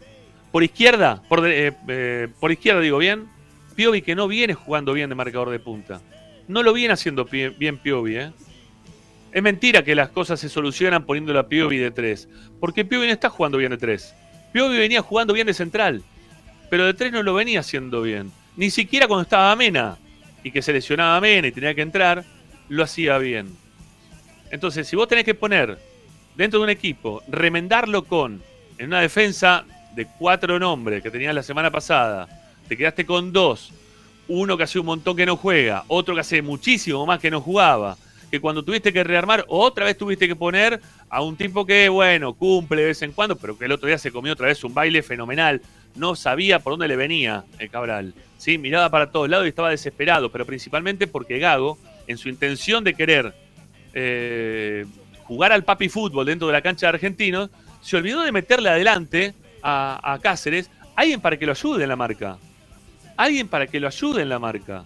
[0.52, 3.28] Por izquierda, por, eh, eh, por izquierda digo bien,
[3.76, 6.02] Piovi que no viene jugando bien de marcador de punta.
[6.46, 8.32] No lo viene haciendo bien Piovi, ¿eh?
[9.32, 12.28] Es mentira que las cosas se solucionan poniéndolo a Piovi de 3.
[12.60, 14.14] Porque Piovi no está jugando bien de 3.
[14.52, 16.02] Piovi venía jugando bien de central.
[16.68, 18.32] Pero de 3 no lo venía haciendo bien.
[18.56, 19.96] Ni siquiera cuando estaba Mena.
[20.42, 22.24] Y que se lesionaba Mena y tenía que entrar.
[22.68, 23.56] Lo hacía bien.
[24.50, 25.78] Entonces, si vos tenés que poner
[26.36, 28.42] dentro de un equipo, remendarlo con
[28.78, 32.28] en una defensa de cuatro nombres que tenías la semana pasada,
[32.68, 33.72] te quedaste con dos,
[34.28, 37.40] uno que hace un montón que no juega, otro que hace muchísimo más que no
[37.40, 37.96] jugaba,
[38.30, 42.32] que cuando tuviste que rearmar, otra vez tuviste que poner a un tipo que, bueno,
[42.34, 44.72] cumple de vez en cuando, pero que el otro día se comió otra vez un
[44.72, 45.60] baile fenomenal.
[45.96, 48.14] No sabía por dónde le venía el Cabral.
[48.40, 48.56] ¿Sí?
[48.58, 52.94] Miraba para todos lados y estaba desesperado, pero principalmente porque Gago, en su intención de
[52.94, 53.34] querer
[53.92, 54.86] eh,
[55.24, 57.50] jugar al papi fútbol dentro de la cancha de argentinos,
[57.82, 61.96] se olvidó de meterle adelante a, a Cáceres alguien para que lo ayude en la
[61.96, 62.38] marca.
[63.16, 64.84] Alguien para que lo ayude en la marca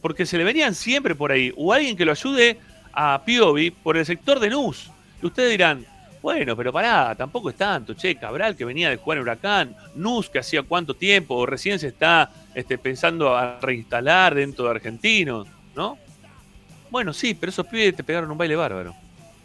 [0.00, 2.58] porque se le venían siempre por ahí, o alguien que lo ayude
[2.92, 4.90] a Piovi por el sector de Nus.
[5.22, 5.84] Y ustedes dirán,
[6.28, 10.38] bueno, pero pará, tampoco es tanto, che, Cabral que venía de jugar Huracán, Nus que
[10.38, 15.96] hacía cuánto tiempo, o recién se está este, pensando a reinstalar dentro de Argentinos, ¿no?
[16.90, 18.94] Bueno, sí, pero esos pibes te pegaron un baile bárbaro.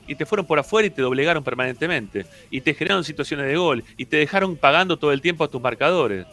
[0.09, 2.25] Y te fueron por afuera y te doblegaron permanentemente.
[2.51, 3.85] Y te generaron situaciones de gol.
[3.95, 6.25] Y te dejaron pagando todo el tiempo a tus marcadores.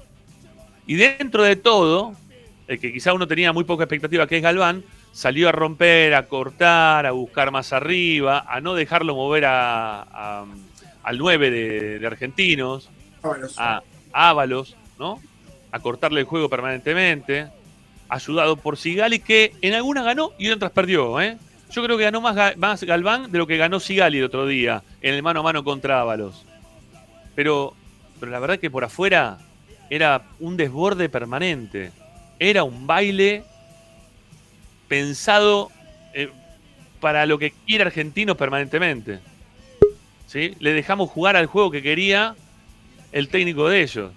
[0.84, 2.16] Y dentro de todo,
[2.66, 4.82] el que quizá uno tenía muy poca expectativa, que es Galván,
[5.12, 10.44] salió a romper, a cortar, a buscar más arriba, a no dejarlo mover a,
[11.02, 12.88] al 9 de, Argentinos,
[13.56, 15.20] a Ábalos, ¿no?
[15.72, 17.48] A cortarle el juego permanentemente,
[18.08, 21.38] ayudado por Sigali, que en algunas ganó y en otras perdió, ¿eh?
[21.70, 24.82] Yo creo que ganó más, más Galván de lo que ganó Sigali el otro día,
[25.02, 26.44] en el mano a mano contra Ábalos.
[27.36, 27.74] Pero,
[28.18, 29.38] pero la verdad que por afuera
[29.88, 31.92] era un desborde permanente
[32.40, 33.44] era un baile
[34.90, 35.70] pensado
[36.14, 36.30] eh,
[36.98, 39.20] para lo que quiere Argentinos permanentemente.
[40.26, 40.56] ¿Sí?
[40.58, 42.34] Le dejamos jugar al juego que quería
[43.12, 44.12] el técnico de ellos.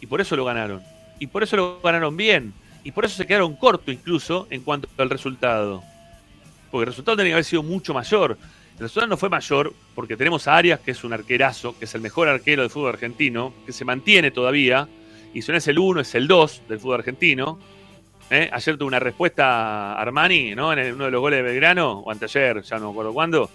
[0.00, 0.82] Y por eso lo ganaron.
[1.18, 2.54] Y por eso lo ganaron bien.
[2.84, 5.82] Y por eso se quedaron cortos incluso en cuanto al resultado.
[6.70, 8.38] Porque el resultado tenía que haber sido mucho mayor.
[8.74, 11.94] El resultado no fue mayor porque tenemos a Arias, que es un arquerazo, que es
[11.96, 14.86] el mejor arquero del fútbol argentino, que se mantiene todavía
[15.34, 17.58] y si no es el 1, es el 2 del fútbol argentino.
[18.30, 18.48] ¿Eh?
[18.52, 20.72] Ayer tuve una respuesta Armani, ¿no?
[20.72, 23.50] En uno de los goles de Belgrano, o anteayer, ya no me acuerdo cuándo,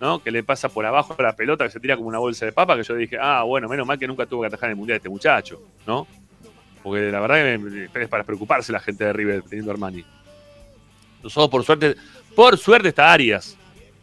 [0.00, 0.22] ¿no?
[0.22, 2.76] Que le pasa por abajo la pelota que se tira como una bolsa de papa,
[2.76, 4.96] que yo dije, ah, bueno, menos mal que nunca tuvo que atajar en el mundial
[4.96, 6.06] este muchacho, ¿no?
[6.82, 7.36] Porque la verdad
[7.92, 10.04] que es para preocuparse la gente de River teniendo Armani.
[11.22, 11.96] Nosotros, por suerte,
[12.34, 13.56] por suerte está Arias.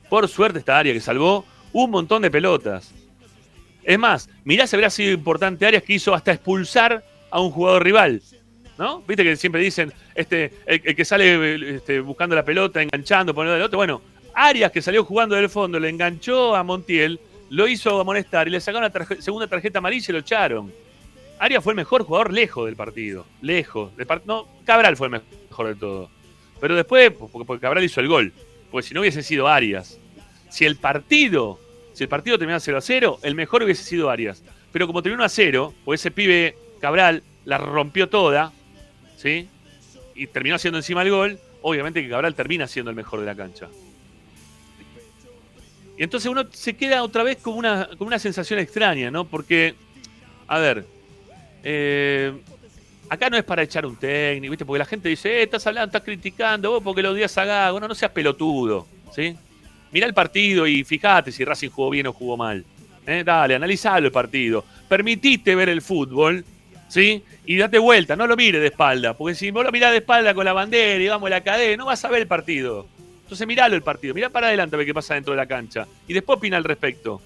[0.08, 2.94] Por suerte está Arias, que salvó un montón de pelotas.
[3.84, 7.84] Es más, mirá si habría sido importante Arias que hizo hasta expulsar a un jugador
[7.84, 8.22] rival.
[8.80, 9.02] ¿No?
[9.02, 13.64] Viste que siempre dicen, este, el, que sale este, buscando la pelota, enganchando, poniendo el
[13.64, 13.76] otro.
[13.76, 14.02] Bueno,
[14.34, 18.62] Arias, que salió jugando del fondo, le enganchó a Montiel, lo hizo amonestar y le
[18.62, 20.72] sacaron la segunda tarjeta amarilla y lo echaron.
[21.40, 23.26] Arias fue el mejor jugador lejos del partido.
[23.42, 23.92] Lejos.
[24.26, 26.10] no, Cabral fue el mejor de todo.
[26.62, 28.32] Pero después, porque, porque Cabral hizo el gol.
[28.72, 30.00] Porque si no hubiese sido Arias.
[30.50, 31.60] Si el partido,
[31.92, 34.42] si el partido terminaba 0 a 0, el mejor hubiese sido Arias.
[34.72, 38.54] Pero como terminó a 0, pues ese pibe Cabral la rompió toda,
[39.20, 39.48] ¿sí?
[40.16, 41.40] Y terminó haciendo encima el gol.
[41.62, 43.68] Obviamente que Cabral termina siendo el mejor de la cancha.
[45.98, 49.26] Y entonces uno se queda otra vez con una, con una sensación extraña, ¿no?
[49.26, 49.76] Porque,
[50.48, 50.86] a ver,
[51.62, 52.32] eh,
[53.10, 54.66] acá no es para echar un técnico, ¿viste?
[54.66, 57.82] Porque la gente dice, eh, estás hablando, estás criticando, vos porque lo odias a Gago.
[57.82, 59.36] No, seas pelotudo, ¿sí?
[59.92, 62.64] Mirá el partido y fíjate si Racing jugó bien o jugó mal.
[63.06, 63.24] ¿eh?
[63.26, 64.64] Dale, analizalo el partido.
[64.88, 66.46] Permitiste ver el fútbol
[66.90, 67.24] ¿sí?
[67.46, 70.34] Y date vuelta, no lo mire de espalda, porque si vos lo mirás de espalda
[70.34, 72.86] con la bandera y vamos la cadena, no vas a ver el partido.
[73.24, 75.88] Entonces miralo el partido, mirá para adelante a ver qué pasa dentro de la cancha.
[76.08, 77.22] Y después opina al respecto.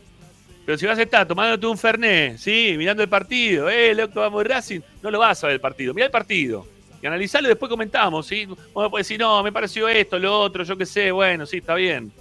[0.65, 2.75] Pero si vas a estar tomándote un Fernet, ¿sí?
[2.77, 5.93] Mirando el partido, eh, loco, vamos Racing, no lo vas a ver el partido.
[5.93, 6.65] Mirá el partido.
[7.01, 8.45] Y analizarlo y después comentamos, ¿sí?
[8.45, 11.75] Vos puedes decir, no, me pareció esto, lo otro, yo qué sé, bueno, sí, está
[11.75, 12.13] bien.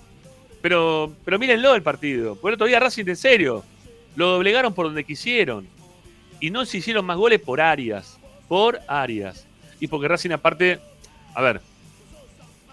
[0.60, 2.34] Pero, pero mírenlo el partido.
[2.34, 3.64] Por otro día Racing, en serio,
[4.16, 5.68] lo doblegaron por donde quisieron
[6.42, 8.18] y no se hicieron más goles por Arias.
[8.48, 9.46] Por Arias.
[9.78, 10.80] Y porque Racing, aparte,
[11.34, 11.60] a ver,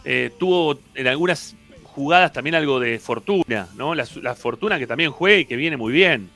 [0.03, 3.93] eh, tuvo en algunas jugadas también algo de fortuna, ¿no?
[3.93, 6.31] La, fortuna que también juega y que viene muy bien.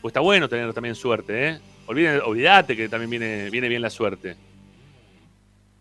[0.00, 1.58] Pues está bueno tener también suerte, ¿eh?
[1.86, 4.36] olvídate que también viene, viene bien la suerte.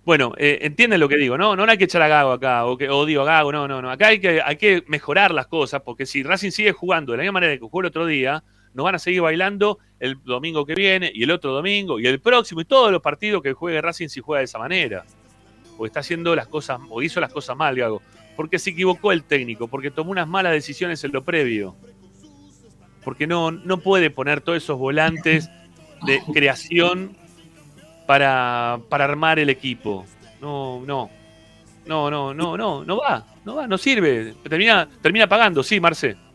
[0.04, 1.56] Bueno, eh, entienden lo que digo, ¿no?
[1.56, 3.82] No hay que echar a Gago acá, o, que, o digo a Gago, no, no,
[3.82, 3.90] no.
[3.90, 7.24] Acá hay que, hay que mejorar las cosas, porque si Racing sigue jugando de la
[7.24, 8.44] misma manera que jugó el otro día,
[8.78, 12.20] nos van a seguir bailando el domingo que viene y el otro domingo y el
[12.20, 15.04] próximo y todos los partidos que juegue Racing si juega de esa manera.
[15.76, 18.04] Porque está haciendo las cosas, o hizo las cosas mal, Gago.
[18.36, 21.76] Porque se equivocó el técnico, porque tomó unas malas decisiones en lo previo.
[23.04, 25.50] Porque no, no puede poner todos esos volantes
[26.06, 27.18] de creación
[28.06, 30.06] para, para armar el equipo.
[30.40, 31.10] No, no.
[31.88, 34.36] No, no, no, no, no va, no va, no sirve.
[34.44, 36.27] Termina, termina pagando, sí, Marce.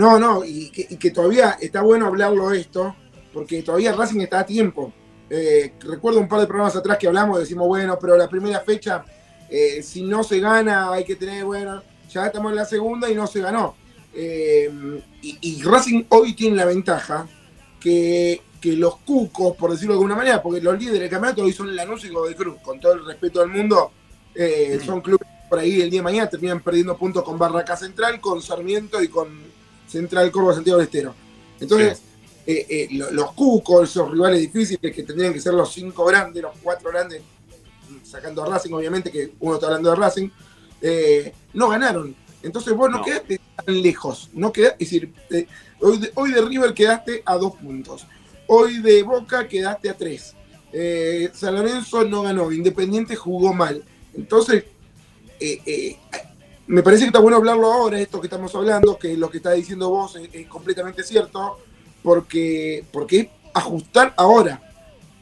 [0.00, 2.96] No, no, y que, y que todavía está bueno hablarlo esto,
[3.34, 4.94] porque todavía Racing está a tiempo.
[5.28, 9.04] Eh, recuerdo un par de programas atrás que hablamos, decimos, bueno, pero la primera fecha,
[9.50, 13.14] eh, si no se gana, hay que tener, bueno, ya estamos en la segunda y
[13.14, 13.76] no se ganó.
[14.14, 17.28] Eh, y, y Racing hoy tiene la ventaja
[17.78, 21.52] que, que los cucos, por decirlo de alguna manera, porque los líderes del campeonato hoy
[21.52, 23.92] son el anuncio y Godoy Cruz, con todo el respeto del mundo,
[24.34, 28.20] eh, son clubes por ahí el día de mañana terminan perdiendo puntos con Barraca Central,
[28.20, 29.49] con Sarmiento y con
[29.90, 31.14] Central Córdoba Santiago del Estero.
[31.58, 32.00] Entonces,
[32.46, 36.42] eh, eh, lo- los cucos, esos rivales difíciles que tendrían que ser los cinco grandes,
[36.42, 37.22] los cuatro grandes,
[38.04, 40.28] sacando a Racing, obviamente, que uno está hablando de Racing,
[40.80, 42.14] eh, no ganaron.
[42.42, 43.04] Entonces vos no, No.
[43.04, 44.30] quedaste tan lejos.
[44.32, 45.12] No quedaste, es decir,
[45.80, 48.06] hoy, de, hoy de River quedaste a dos puntos.
[48.46, 50.34] Hoy de Boca quedaste a tres.
[50.72, 52.50] Eh, San Lorenzo no ganó.
[52.50, 53.84] Independiente jugó mal.
[54.14, 54.64] Entonces,
[55.38, 55.98] eh, eh,
[56.70, 59.50] me parece que está bueno hablarlo ahora, esto que estamos hablando, que lo que está
[59.50, 61.58] diciendo vos es, es completamente cierto,
[62.00, 64.62] porque, porque es ajustar ahora.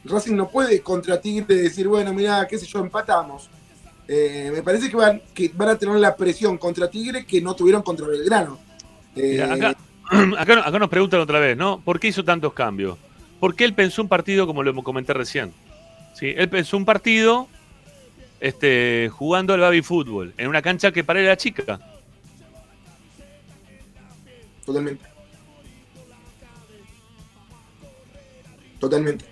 [0.05, 3.49] Racing no puede contra Tigre decir, bueno, mira, qué sé yo, empatamos.
[4.07, 7.55] Eh, me parece que van, que van a tener la presión contra Tigre que no
[7.55, 8.59] tuvieron contra Belgrano.
[9.15, 9.75] Eh, acá,
[10.37, 11.81] acá, acá nos preguntan otra vez, ¿no?
[11.81, 12.95] ¿Por qué hizo tantos cambios?
[13.39, 15.51] Porque él pensó un partido como lo comenté recién.
[16.13, 16.31] ¿sí?
[16.37, 17.47] Él pensó un partido
[18.39, 21.79] este, jugando al baby fútbol en una cancha que para él era chica.
[24.65, 25.05] Totalmente.
[28.79, 29.25] Totalmente.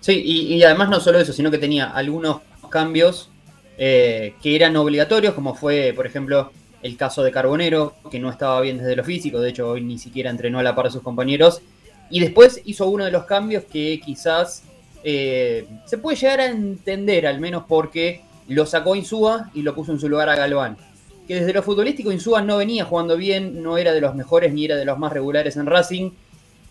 [0.00, 3.30] Sí, y, y además no solo eso, sino que tenía algunos cambios
[3.78, 6.52] eh, que eran obligatorios, como fue, por ejemplo,
[6.82, 9.98] el caso de Carbonero, que no estaba bien desde lo físico, de hecho hoy ni
[9.98, 11.62] siquiera entrenó a la par de sus compañeros.
[12.10, 14.64] Y después hizo uno de los cambios que quizás
[15.02, 19.92] eh, se puede llegar a entender, al menos porque lo sacó Insúa y lo puso
[19.92, 20.76] en su lugar a Galván.
[21.26, 24.64] Que desde lo futbolístico Insúa no venía jugando bien, no era de los mejores ni
[24.64, 26.10] era de los más regulares en Racing.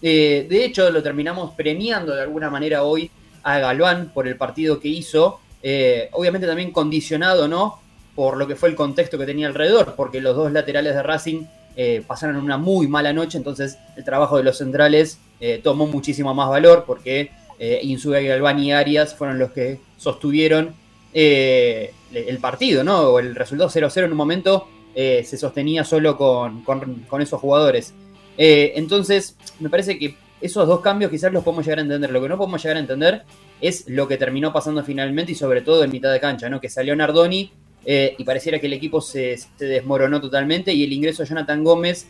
[0.01, 3.09] Eh, de hecho, lo terminamos premiando de alguna manera hoy
[3.43, 5.39] a Galván por el partido que hizo.
[5.61, 7.79] Eh, obviamente también condicionado, ¿no?
[8.15, 11.43] Por lo que fue el contexto que tenía alrededor, porque los dos laterales de Racing
[11.75, 15.19] eh, pasaron una muy mala noche, entonces el trabajo de los centrales
[15.61, 20.73] tomó muchísimo más valor, porque eh, Insúa, Galván y Arias fueron los que sostuvieron
[21.13, 23.01] eh, el partido, ¿no?
[23.01, 27.93] O el resultado 0-0 en un momento eh, se sostenía solo con, con- esos jugadores.
[28.37, 32.11] Eh, entonces, me parece que esos dos cambios quizás los podemos llegar a entender.
[32.11, 33.23] Lo que no podemos llegar a entender
[33.61, 36.59] es lo que terminó pasando finalmente y sobre todo en mitad de cancha, ¿no?
[36.59, 37.51] Que salió Nardoni
[37.85, 42.07] y pareciera que el equipo se, desmoronó totalmente y el ingreso de Jonathan Gómez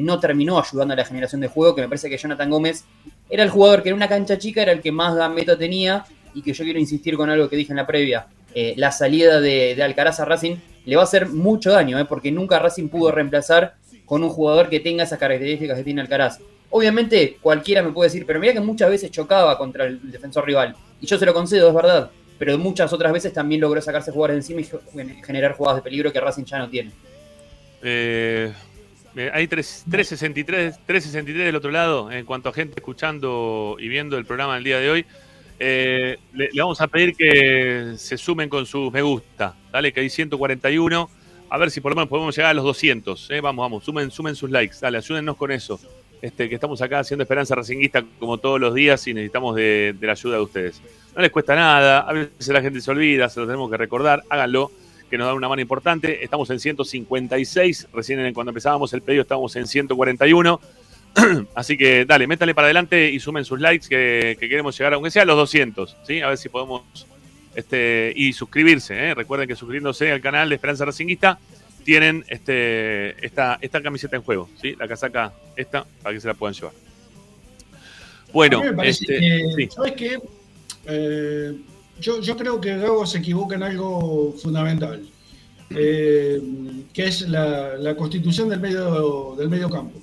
[0.00, 2.84] no terminó ayudando a la generación de juego, que me parece que Jonathan Gómez
[3.28, 6.42] era el jugador que en una cancha chica era el que más gambeta tenía y
[6.42, 8.26] que yo quiero insistir con algo que dije en la previa.
[8.54, 12.32] Eh, la salida de, Alcaraz a Racing le va a hacer mucho daño, eh, porque
[12.32, 16.40] nunca Racing pudo reemplazar con un jugador que tenga esas características que tiene Alcaraz.
[16.70, 20.74] Obviamente cualquiera me puede decir, pero mira que muchas veces chocaba contra el defensor rival.
[21.00, 22.10] Y yo se lo concedo, es verdad.
[22.38, 26.12] Pero muchas otras veces también logró sacarse jugadores encima y ge- generar jugadas de peligro
[26.12, 26.90] que Racing ya no tiene.
[27.82, 28.52] Eh,
[29.32, 34.24] hay tres- 363, 363 del otro lado, en cuanto a gente escuchando y viendo el
[34.24, 35.06] programa del día de hoy.
[35.62, 40.08] Eh, le, vamos a pedir que se sumen con sus me gusta, dale, que hay
[40.08, 41.10] 141.
[41.50, 43.30] A ver si por lo menos podemos llegar a los 200.
[43.30, 43.40] eh.
[43.42, 45.78] Vamos, vamos, sumen, sumen sus likes, dale, ayúdennos con eso.
[46.22, 50.06] Este, que estamos acá haciendo Esperanza Racinguista como todos los días y necesitamos de, de
[50.06, 50.80] la ayuda de ustedes.
[51.14, 54.22] No les cuesta nada, a veces la gente se olvida, se lo tenemos que recordar,
[54.30, 54.70] háganlo
[55.10, 56.22] que nos dan una mano importante.
[56.24, 60.60] Estamos en 156, recién cuando empezábamos el pedido estábamos en 141.
[61.54, 65.10] Así que dale, métale para adelante y sumen sus likes que, que queremos llegar, aunque
[65.10, 66.20] sea a los 200, ¿sí?
[66.20, 66.82] A ver si podemos...
[67.52, 69.14] Este, y suscribirse, ¿eh?
[69.14, 71.36] recuerden que suscribiéndose al canal de Esperanza Racinguista
[71.84, 74.76] tienen este, esta, esta camiseta en juego, ¿sí?
[74.78, 76.72] La casaca esta, para que se la puedan llevar.
[78.32, 79.68] Bueno, este, que, sí.
[79.74, 80.18] ¿sabes qué?
[80.86, 81.58] Eh,
[82.00, 85.02] yo, yo creo que Gago se equivoca en algo fundamental,
[85.70, 86.40] eh,
[86.92, 90.00] que es la, la constitución del medio, del medio campo.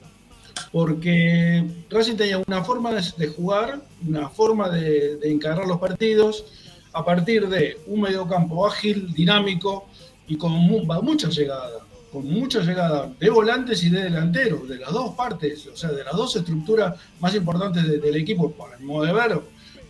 [0.72, 6.46] Porque Racing tenía una forma de, de jugar, una forma de, de encarar los partidos
[6.94, 9.88] a partir de un medio campo ágil, dinámico
[10.28, 11.80] y con mu- mucha llegada,
[12.12, 16.04] con mucha llegada de volantes y de delanteros, de las dos partes, o sea, de
[16.04, 19.40] las dos estructuras más importantes de- del equipo, para mi modo de ver.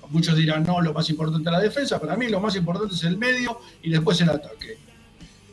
[0.09, 3.03] Muchos dirán, no, lo más importante es la defensa, para mí lo más importante es
[3.03, 4.77] el medio y después el ataque.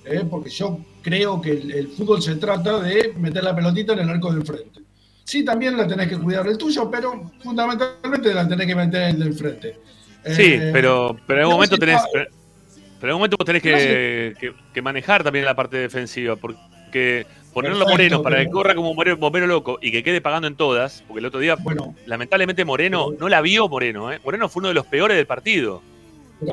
[0.05, 0.23] ¿eh?
[0.31, 4.09] Porque yo creo que el, el fútbol se trata de meter la pelotita en el
[4.11, 4.81] arco del frente.
[5.25, 9.09] Sí, también la tenés que cuidar el tuyo, pero fundamentalmente la tenés que meter en
[9.17, 9.79] el del frente.
[10.27, 12.01] Sí, Eh, pero, pero en no momento tenés.
[12.13, 12.27] Pero,
[13.01, 17.27] pero en un momento vos tenés que, que- que manejar también la parte defensiva, porque
[17.53, 21.03] ponerlo Moreno para que corra como un bombero loco y que quede pagando en todas,
[21.07, 24.21] porque el otro día, bueno, lamentablemente Moreno no la vio Moreno, ¿eh?
[24.25, 25.83] Moreno fue uno de los peores del partido.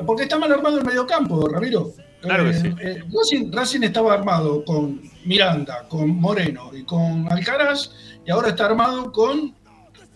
[0.06, 1.90] Porque está mal armado el mediocampo, Ramiro.
[2.20, 2.68] Claro que eh, sí.
[2.80, 3.02] Eh,
[3.50, 7.90] Racing, estaba armado con Miranda, con Moreno y con Alcaraz,
[8.26, 9.54] y ahora está armado con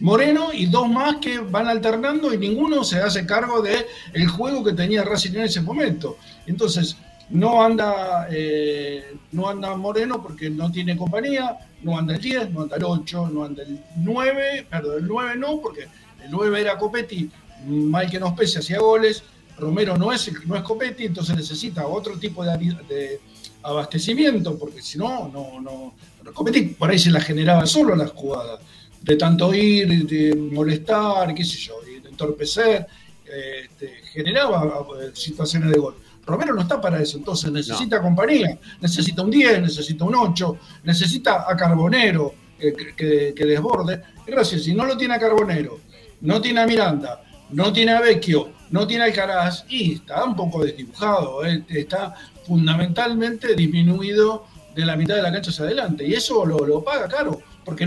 [0.00, 3.86] Moreno y dos más que van alternando y ninguno se hace cargo de
[4.26, 6.18] juego que tenía Racing en ese momento.
[6.46, 6.96] Entonces,
[7.30, 12.62] no anda, eh, no anda Moreno porque no tiene compañía, no anda el 10, no
[12.62, 15.88] anda el 8, no anda el 9, perdón, el 9 no, porque
[16.22, 17.30] el 9 era Copetti,
[17.66, 19.24] mal que nos pese, hacía goles,
[19.59, 23.20] Romero no es, no es Copetti, entonces necesita otro tipo de,
[23.66, 25.94] abastecimiento, porque si no, no, no,
[26.32, 28.60] Copetti por ahí se la generaba solo las jugadas,
[29.00, 32.86] de tanto ir, de molestar, qué sé yo, de entorpecer,
[33.24, 35.96] este, generaba eh, situaciones de gol.
[36.24, 41.44] Romero no está para eso, entonces necesita compañía, necesita un 10, necesita un 8, necesita
[41.48, 44.02] a Carbonero que, desborde.
[44.26, 45.78] Gracias, si no lo tiene a Carbonero,
[46.22, 50.64] no tiene a Miranda, no tiene a Vecchio, no tiene Alcaraz, y está un poco
[50.64, 52.14] desdibujado, está
[52.46, 57.40] fundamentalmente disminuido de la mitad de la cancha hacia adelante, y eso lo, paga caro,
[57.64, 57.86] porque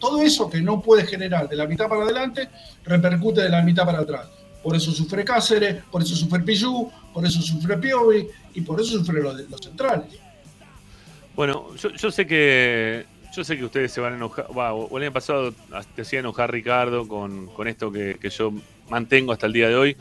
[0.00, 2.48] todo eso que no puede generar de la mitad para adelante
[2.84, 4.28] repercute de la mitad para atrás.
[4.62, 8.98] Por eso sufre Cáceres, por eso sufre Pillú, por eso sufre Piovi y por eso
[8.98, 10.06] sufre los, los centrales.
[11.34, 15.12] Bueno, yo, sé que yo sé que ustedes se van a enojar, o el año
[15.12, 15.54] pasado
[15.94, 18.52] te hacía enojar Ricardo con, esto que, yo
[18.90, 19.96] mantengo hasta el día de hoy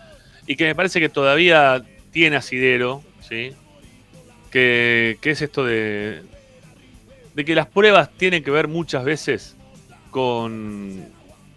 [0.47, 3.51] y que me parece que todavía tiene asidero, ¿sí?
[4.51, 6.23] Que, que es esto de,
[7.33, 9.55] de que las pruebas tienen que ver muchas veces
[10.09, 11.05] con,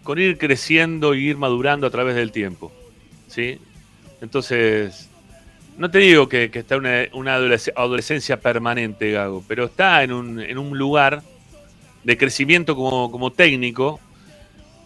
[0.03, 2.71] con ir creciendo y ir madurando a través del tiempo.
[3.27, 3.59] ¿sí?
[4.21, 5.09] Entonces,
[5.77, 10.57] no te digo que, está una, una adolescencia permanente, Gago, pero está en un, en
[10.57, 11.21] un lugar
[12.03, 13.99] de crecimiento como, técnico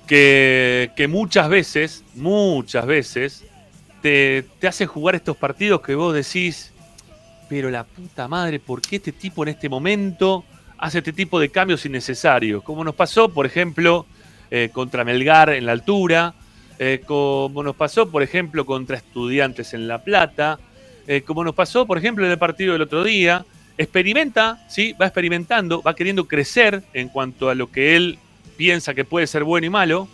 [0.08, 3.46] que, muchas veces, muchas veces,
[4.02, 6.72] te, hace jugar estos partidos que vos decís,
[7.50, 10.44] pero la puta madre, ¿por qué este tipo en este momento
[10.78, 12.64] hace este tipo de cambios innecesarios?
[12.64, 14.06] Como nos pasó, por ejemplo,
[14.52, 16.34] eh, contra Melgar en la altura,
[16.78, 20.60] eh, como nos pasó, por ejemplo, contra estudiantes en La Plata,
[21.08, 23.46] eh, como nos pasó, por ejemplo, en el partido del otro día.
[23.78, 24.94] Experimenta, ¿sí?
[25.02, 28.20] va experimentando, va queriendo crecer en cuanto a lo que él
[28.58, 30.10] piensa que puede ser bueno y malo,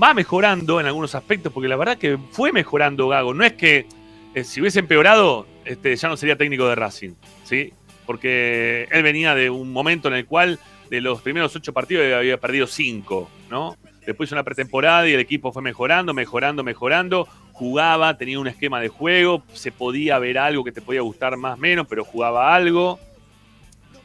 [0.00, 3.34] va mejorando en algunos aspectos, porque la verdad que fue mejorando Gago.
[3.34, 3.86] No es que
[4.34, 7.14] eh, si hubiese empeorado, este, ya no sería técnico de Racing,
[7.44, 7.72] ¿sí?
[8.10, 10.58] porque él venía de un momento en el cual
[10.90, 13.76] de los primeros ocho partidos había perdido cinco, ¿no?
[14.04, 17.28] Después una pretemporada y el equipo fue mejorando, mejorando, mejorando.
[17.52, 21.54] Jugaba, tenía un esquema de juego, se podía ver algo que te podía gustar más
[21.54, 22.98] o menos, pero jugaba algo.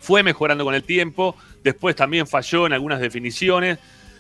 [0.02, 1.36] Fue mejorando con el tiempo.
[1.64, 3.80] Después también falló en algunas definiciones.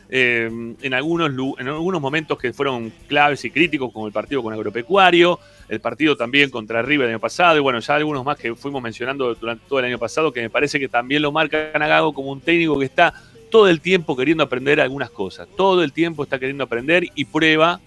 [0.09, 4.53] Eh, en, algunos, en algunos momentos que fueron claves y críticos, como el partido con
[4.53, 8.53] Agropecuario, el partido también contra River el año pasado, y bueno, ya algunos más que
[8.55, 12.13] fuimos mencionando durante todo el año pasado, que me parece que también lo marca Gago
[12.13, 13.13] como un técnico que está
[13.49, 17.79] todo el tiempo queriendo aprender algunas cosas, todo el tiempo está queriendo aprender y prueba,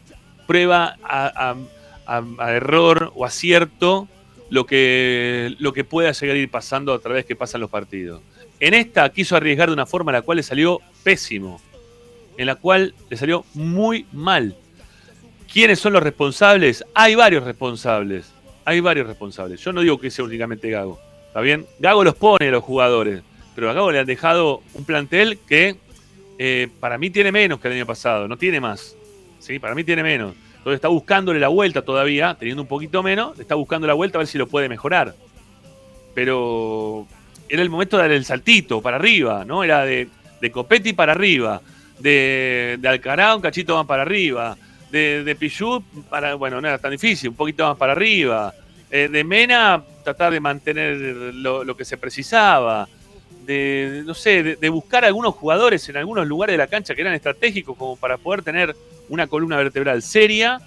[0.46, 1.54] prueba a,
[2.48, 4.08] error o acierto
[4.48, 8.22] lo que, lo que pueda llegar a ir pasando a través que pasan los partidos.
[8.60, 11.60] En esta quiso arriesgar de una forma a la cual le salió pésimo,
[12.38, 14.56] en la cual le salió muy mal.
[15.52, 16.82] ¿Quiénes son los responsables?
[16.94, 18.32] Hay varios responsables.
[18.64, 19.60] Hay varios responsables.
[19.60, 20.98] Yo no digo que sea únicamente Gago.
[21.26, 21.66] ¿Está bien?
[21.78, 23.22] Gago los pone a los jugadores
[23.58, 25.74] pero acá le han dejado un plantel que
[26.38, 28.94] eh, para mí tiene menos que el año pasado, no tiene más.
[29.40, 29.58] ¿sí?
[29.58, 30.36] Para mí tiene menos.
[30.58, 34.20] Entonces está buscándole la vuelta todavía, teniendo un poquito menos, está buscando la vuelta a
[34.20, 35.16] ver si lo puede mejorar.
[36.14, 37.08] Pero
[37.48, 39.64] era el momento de dar el saltito para arriba, ¿no?
[39.64, 40.06] Era de,
[40.40, 41.60] de Copetti para arriba,
[41.98, 44.56] de, de Alcará un cachito más para arriba,
[44.90, 45.36] de, de
[46.08, 48.54] para, bueno, no era tan difícil, un poquito más para arriba.
[48.90, 50.96] Eh, de Mena tratar de mantener
[51.34, 52.88] lo que se precisaba
[53.48, 57.14] de, no sé, de, buscar algunos jugadores en algunos lugares de la cancha que eran
[57.14, 58.76] estratégicos como para poder tener
[59.08, 60.60] una columna vertebral seria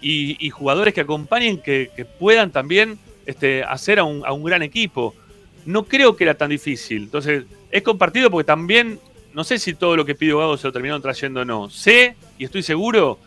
[0.00, 5.14] y, jugadores que acompañen, que, puedan también este, hacer a un, gran equipo.
[5.64, 7.04] No creo que era tan difícil.
[7.04, 8.98] Entonces, es compartido porque también,
[9.34, 11.68] no sé si todo lo que pidió Gago se lo terminaron trayendo o no.
[11.68, 13.18] Sé y estoy seguro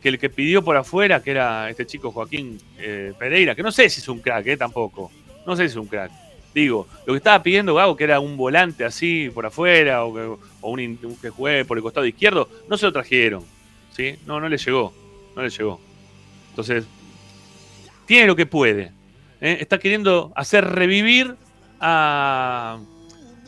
[0.00, 3.72] que el que pidió por afuera, que era este chico Joaquín eh, Pereira, que no
[3.72, 5.10] sé si es un crack, eh, tampoco.
[5.46, 6.12] No sé si es un crack
[6.54, 10.36] Digo, lo que estaba pidiendo Gago, que era un volante así por afuera o, que,
[10.62, 13.44] un, que juegue por el costado izquierdo, no se lo trajeron.
[13.92, 14.16] ¿sí?
[14.26, 14.92] No, no le llegó.
[15.36, 15.80] No le llegó.
[16.50, 16.86] Entonces,
[18.06, 18.92] tiene lo que puede.
[19.40, 19.58] ¿eh?
[19.60, 21.36] Está queriendo hacer revivir
[21.80, 22.80] a,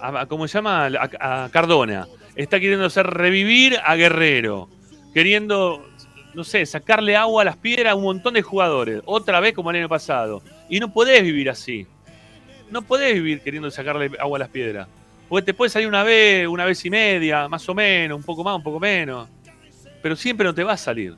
[0.03, 0.87] a, ¿cómo se llama?
[1.21, 2.07] A, Cardona.
[2.35, 4.69] Está queriendo hacer revivir a Guerrero.
[5.15, 5.87] Queriendo,
[6.35, 9.03] no sé, sacarle agua a las piedras a un montón de jugadores.
[9.05, 10.43] Otra vez como el año pasado.
[10.69, 11.87] Y no podés vivir así.
[12.71, 14.89] No podés vivir queriendo sacarle agua a las piedras.
[15.29, 18.43] Porque te puede salir una vez, una vez y media, más o menos, un poco
[18.43, 19.29] más, un poco menos.
[20.03, 21.17] Pero siempre no te va a salir.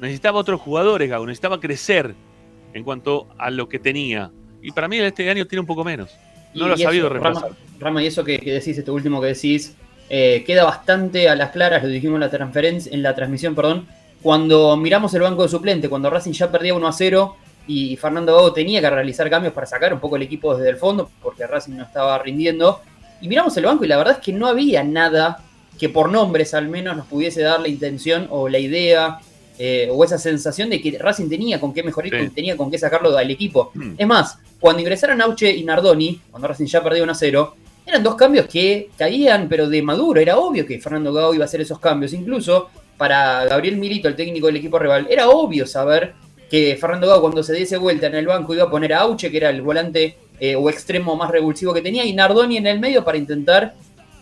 [0.00, 1.26] Necesitaba otros jugadores, Gago.
[1.26, 2.14] Necesitaba crecer
[2.72, 4.30] en cuanto a lo que tenía.
[4.62, 6.16] Y para mí este año tiene un poco menos.
[6.54, 7.50] No lo ha sabido reemplazar.
[7.78, 9.74] Rama, y eso que, decís, este último que decís,
[10.08, 13.86] eh, queda bastante a las claras, lo dijimos en la, transferencia, en la transmisión, perdón,
[14.22, 17.36] cuando miramos el banco de suplente, cuando Racing ya perdía 1 a 0
[17.66, 20.76] y Fernando Gago tenía que realizar cambios para sacar un poco el equipo desde el
[20.76, 22.80] fondo, porque Racing no estaba rindiendo.
[23.20, 25.40] Y miramos el banco y la verdad es que no había nada
[25.78, 29.18] que por nombres al menos nos pudiese dar la intención o la idea
[29.64, 33.12] eh, o esa sensación de que Racing tenía con qué mejorar, tenía con qué sacarlo
[33.12, 33.70] del equipo.
[33.74, 33.92] Mm.
[33.96, 37.54] Es más, cuando ingresaron Auche y Nardoni, cuando Racing ya perdió 1 a 0,
[37.86, 40.20] eran dos cambios que caían, pero de maduro.
[40.20, 42.12] Era obvio que Fernando Gago iba a hacer esos cambios.
[42.12, 46.14] Incluso para Gabriel Milito, el técnico del equipo rival, era obvio saber
[46.50, 49.30] que Fernando Gago, cuando se diese vuelta en el banco, iba a poner a Auche,
[49.30, 52.80] que era el volante eh, o extremo más revulsivo que tenía, y Nardoni en el
[52.80, 53.74] medio para intentar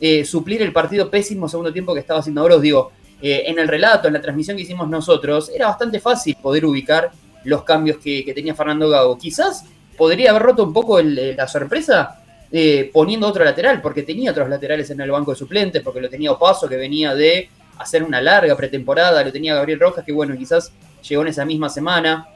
[0.03, 2.61] eh, suplir el partido pésimo segundo tiempo que estaba haciendo Oroz.
[2.61, 2.93] Digo,
[3.23, 7.11] eh, en el relato, en la transmisión que hicimos nosotros, era bastante fácil poder ubicar
[7.45, 9.18] los cambios que, tenía Fernando Gago.
[9.18, 9.64] Quizás
[9.97, 12.21] podría haber roto un poco la sorpresa
[12.53, 16.09] eh, poniendo otro lateral, porque tenía otros laterales en el banco de suplentes, porque lo
[16.09, 17.49] tenía Opaso, que venía de
[17.79, 20.73] hacer una larga pretemporada, lo tenía Gabriel Rojas, que bueno, quizás
[21.09, 22.27] llegó en esa misma semana.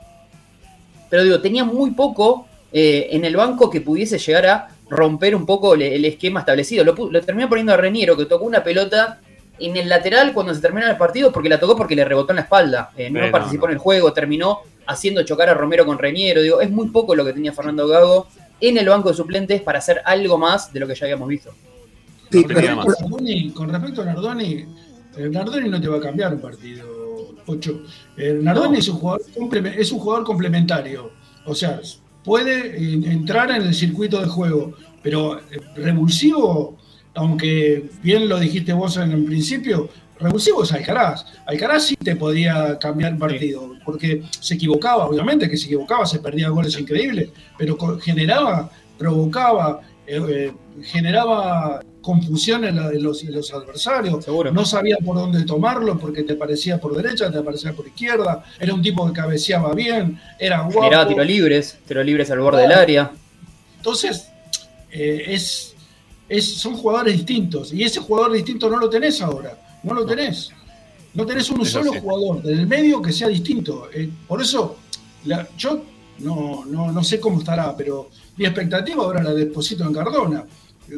[1.11, 5.47] Pero digo, tenía muy poco eh, en el banco que pudiese llegar a romper un
[5.47, 6.85] poco el, esquema establecido.
[6.85, 9.21] Lo, lo terminó poniendo a Reniero, que tocó una pelota
[9.59, 12.37] en el lateral cuando se terminó el partido porque la tocó porque le rebotó en
[12.37, 12.91] la espalda.
[12.97, 16.43] Eh, no participó en el juego, terminó haciendo chocar a Romero con Reñero.
[16.43, 18.27] Digo, es muy poco lo que tenía Fernando Gago
[18.61, 21.55] en el banco de suplentes para hacer algo más de lo que ya habíamos visto.
[22.31, 24.67] con respecto a Nardoni,
[25.17, 26.87] eh, Nardoni no te va a cambiar un partido,
[27.47, 27.83] Ocho.
[28.17, 29.23] Eh, Nardoni es, un jugador,
[29.77, 31.13] es un jugador complementario.
[31.47, 31.81] O sea,
[32.25, 35.41] puede entrar en el circuito de juego, pero
[35.77, 36.79] revulsivo
[37.15, 39.89] aunque bien lo dijiste vos en el principio,
[40.19, 41.27] revulsivo es Alcaraz.
[41.47, 46.19] Alcaraz sí te podía cambiar el partido, porque se equivocaba, obviamente que se equivocaba, se
[46.19, 50.53] perdía goles increíbles, pero generaba, provocaba, eh, eh,
[50.83, 54.27] generaba confusión en, los, adversarios.
[54.53, 58.45] No sabía por dónde tomarlo porque te parecía por derecha, te parecía por izquierda.
[58.61, 60.83] Era un tipo que cabeceaba bien, era guapo.
[60.83, 63.11] Generaba tiro libres, tiro libres al borde del área.
[63.79, 64.29] Entonces,
[64.93, 65.74] eh, es
[66.41, 67.73] son jugadores distintos.
[67.73, 69.57] Y ese jugador distinto no lo tenés ahora.
[69.83, 70.51] No lo tenés.
[71.15, 73.89] No tenés uno solo jugador del medio que sea distinto.
[73.93, 74.79] Eh, por eso,
[75.57, 75.85] yo
[76.19, 80.45] no, no, sé cómo estará, pero mi expectativa ahora la deposito en Cardona.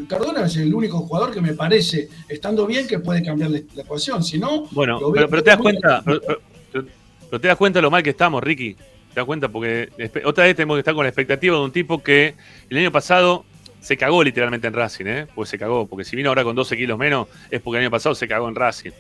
[0.09, 4.25] Cardona es el único jugador que me parece, estando bien, que puede cambiar la, ecuación.
[4.25, 8.43] Si no, bueno, pero, te das cuenta, pero, te das cuenta lo mal que estamos,
[8.43, 8.75] Ricky.
[8.75, 9.91] Te das cuenta porque
[10.25, 12.35] otra vez tenemos que estar con la expectativa de un tipo que
[12.69, 13.45] el año pasado
[13.87, 15.27] se cagó literalmente en Racing, ¿eh?
[15.33, 17.91] Pues se cagó, porque si vino ahora con 12 kilos menos, es porque el año
[17.93, 18.91] pasado se cagó en Racing,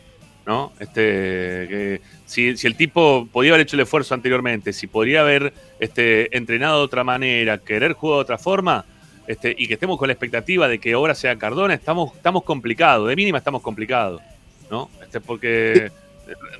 [0.46, 0.72] ¿no?
[0.78, 6.78] Este, si, el tipo podía haber hecho el esfuerzo anteriormente, si podría haber este, entrenado
[6.78, 8.84] de otra manera, querer jugar de otra forma,
[9.26, 13.08] este, y que estemos con la expectativa de que ahora sea Cardona, estamos, estamos complicados,
[13.08, 14.22] de mínima estamos complicados,
[14.70, 14.88] ¿no?
[15.02, 15.90] Este, porque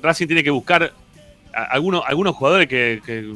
[0.01, 0.91] Racing tiene que buscar
[1.53, 3.33] algunos, algunos jugadores que, que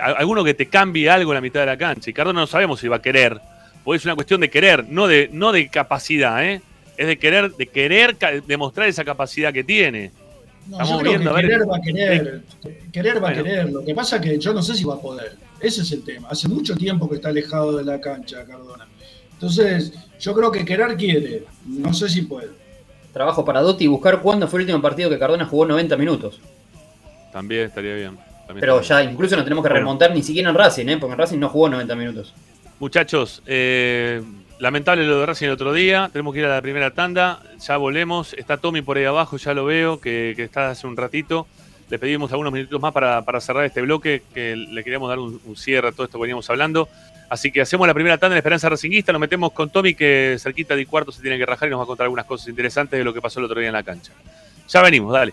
[0.00, 2.80] alguno que te cambie algo en la mitad de la cancha, y Cardona no sabemos
[2.80, 3.40] si va a querer
[3.84, 6.60] pues es una cuestión de querer, no de, no de capacidad, ¿eh?
[6.96, 8.16] Es de querer, de querer
[8.46, 10.12] demostrar esa capacidad que tiene.
[10.70, 12.42] Estamos viendo, querer va a querer,
[12.92, 13.70] querer va a querer.
[13.70, 15.36] Lo que pasa es que yo no sé si va a poder.
[15.60, 16.28] Ese es el tema.
[16.28, 18.86] Hace mucho tiempo que está alejado de la cancha, Cardona.
[19.32, 21.44] Entonces, yo creo que querer quiere.
[21.66, 22.50] No sé si puede.
[23.12, 26.40] Trabajo para Dotti y buscar cuándo fue el último partido que Cardona jugó 90 minutos.
[27.32, 28.18] También estaría bien.
[28.60, 30.96] Pero ya incluso no tenemos que remontar ni siquiera en Racing, ¿eh?
[30.98, 32.34] porque en Racing no jugó 90 minutos.
[32.82, 34.20] Muchachos, eh,
[34.58, 36.10] lamentable lo de Racing el otro día.
[36.12, 37.40] Tenemos que ir a la primera tanda.
[37.60, 38.34] Ya volvemos.
[38.34, 41.46] Está Tommy por ahí abajo, ya lo veo, que, está hace un ratito.
[41.90, 45.90] Le pedimos algunos minutos más para, cerrar este bloque, que le queríamos dar un, cierre
[45.90, 46.88] a todo esto que veníamos hablando.
[47.30, 49.12] Así que hacemos la primera tanda en Esperanza Racinguista.
[49.12, 51.84] Nos metemos con Tommy, que cerquita de cuarto se tiene que rajar y nos va
[51.84, 54.12] a contar algunas cosas interesantes de lo que pasó el otro día en la cancha.
[54.68, 55.32] Ya venimos, dale.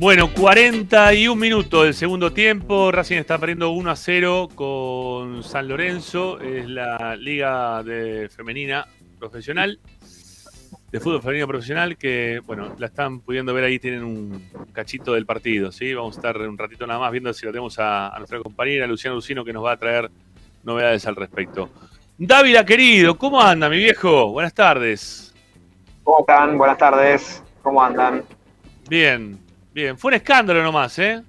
[0.00, 2.92] Bueno, 41 minutos del segundo tiempo.
[2.92, 6.38] Racing está perdiendo 1 a 0 con San Lorenzo.
[6.38, 8.86] Es la liga de femenina
[9.18, 9.80] profesional,
[10.92, 15.26] de fútbol femenino profesional, que, bueno, la están pudiendo ver ahí, tienen un cachito del
[15.26, 15.92] partido, ¿sí?
[15.92, 18.86] Vamos a estar un ratito nada más viendo si lo tenemos a, a nuestra compañera
[18.86, 20.08] Luciana Lucino, que nos va a traer
[20.62, 21.70] novedades al respecto.
[22.16, 24.30] Dávila, querido, ¿cómo anda, mi viejo?
[24.30, 25.34] Buenas tardes.
[26.04, 26.56] ¿Cómo están?
[26.56, 27.42] Buenas tardes.
[27.64, 28.22] ¿Cómo andan?
[28.88, 29.47] Bien,
[29.78, 29.98] bien.
[29.98, 31.22] Fue un escándalo nomás, ¿eh?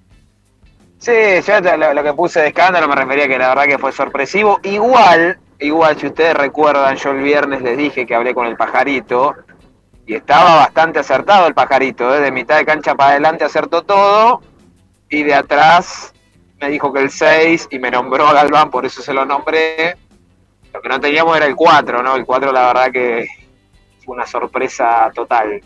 [0.97, 1.11] Sí,
[1.45, 1.61] yo
[1.93, 4.59] lo que puse de escándalo me refería que la verdad que fue sorpresivo.
[4.63, 9.35] Igual, igual, si ustedes recuerdan, yo el viernes les dije que hablé con el pajarito
[10.05, 12.19] y estaba bastante acertado el pajarito, ¿eh?
[12.19, 14.41] de mitad de cancha para adelante acertó todo
[15.09, 16.13] y de atrás
[16.59, 19.95] me dijo que el 6 y me nombró a Galván, por eso se lo nombré.
[20.73, 22.15] Lo que no teníamos era el 4, ¿no?
[22.15, 23.27] El 4 la verdad que
[24.03, 25.61] fue una sorpresa total.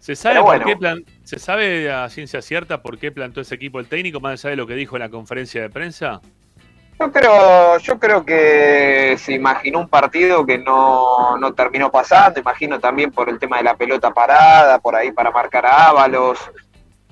[0.00, 0.64] ¿Se sabe, por bueno.
[0.66, 4.44] qué plan- ¿Se sabe a ciencia cierta por qué plantó ese equipo el técnico, más
[4.44, 6.20] allá de lo que dijo en la conferencia de prensa?
[6.98, 12.78] Yo creo, yo creo que se imaginó un partido que no, no terminó pasando, imagino
[12.80, 16.38] también por el tema de la pelota parada, por ahí para marcar a Ábalos.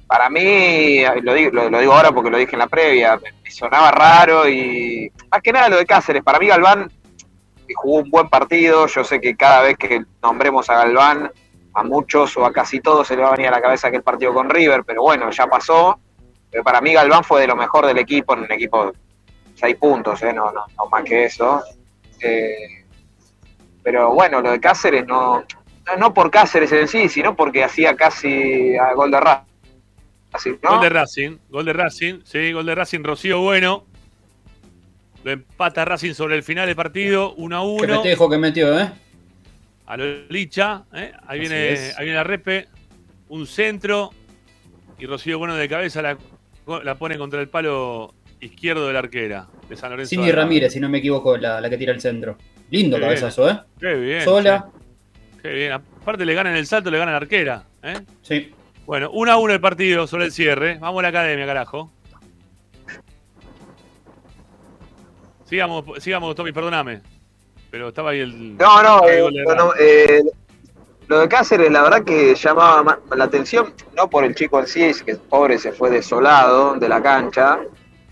[0.06, 3.50] Para mí, lo digo, lo, lo digo ahora porque lo dije en la previa, me
[3.50, 6.22] sonaba raro y más que nada lo de Cáceres.
[6.22, 6.90] Para mí Galván
[7.74, 11.30] jugó un buen partido, yo sé que cada vez que nombremos a Galván,
[11.78, 14.02] a muchos o a casi todos se le va a venir a la cabeza aquel
[14.02, 15.98] partido con River, pero bueno, ya pasó.
[16.50, 18.92] Pero para mí Galván fue de lo mejor del equipo, en un equipo
[19.54, 20.32] seis puntos, ¿eh?
[20.32, 21.62] no, no, no más que eso.
[22.20, 22.84] Eh,
[23.82, 25.44] pero bueno, lo de Cáceres no,
[25.86, 30.70] no, no por Cáceres en sí, sino porque hacía casi a gol de Racing, ¿no?
[30.70, 33.84] Gol de Racing, gol de Racing, sí, gol de Racing, Rocío Bueno.
[35.24, 37.78] Lo empata Racing sobre el final del partido, 1 a 1.
[37.80, 38.92] Que festejo que metió, ¿eh?
[39.88, 41.12] A lo Licha, ¿eh?
[41.26, 41.98] ahí, Así viene, es.
[41.98, 42.68] ahí viene la repe,
[43.28, 44.10] un centro
[44.98, 46.18] y Rocío Bueno de cabeza la,
[46.84, 50.10] la pone contra el palo izquierdo de la arquera de San Lorenzo.
[50.10, 50.30] Cindy.
[50.30, 52.36] Ramírez, si no me equivoco, la, la que tira el centro.
[52.70, 53.60] Lindo Qué cabezazo, ¿eh?
[53.80, 54.24] Qué bien.
[54.24, 54.68] Sola.
[55.40, 55.72] Qué bien.
[55.72, 57.64] Aparte le ganan el salto, le ganan la arquera.
[57.82, 57.94] ¿eh?
[58.20, 58.52] Sí.
[58.84, 60.76] Bueno, 1 a 1 el partido sobre el cierre.
[60.78, 61.90] Vamos a la academia, carajo.
[65.46, 67.00] Sigamos, sigamos, Tommy, perdóname.
[67.70, 68.56] Pero estaba ahí el.
[68.56, 70.22] No, eh, no, eh,
[71.06, 74.66] lo de Cáceres la verdad que llamaba ma- la atención, no por el chico en
[74.66, 77.60] sí, que pobre se fue desolado de la cancha,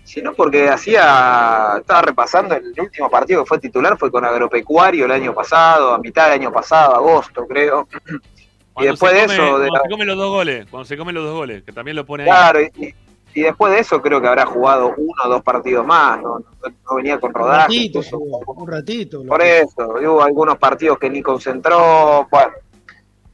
[0.03, 5.11] sino porque hacía, estaba repasando el último partido que fue titular, fue con Agropecuario el
[5.11, 7.87] año pasado, a mitad del año pasado, agosto creo.
[8.79, 10.67] y después de come- eso, de Cuando la- se comen los dos goles.
[10.69, 12.29] Cuando se comen los dos goles, que también lo pone ahí.
[12.29, 12.95] claro, y,
[13.39, 16.45] y después de eso creo que habrá jugado uno o dos partidos más, no, no-
[16.89, 17.61] no venía con Un rodaje.
[17.63, 18.17] ratito, incluso.
[18.17, 19.23] jugó, un ratito.
[19.25, 22.27] Por eso, hubo algunos partidos que ni concentró.
[22.31, 22.51] Bueno,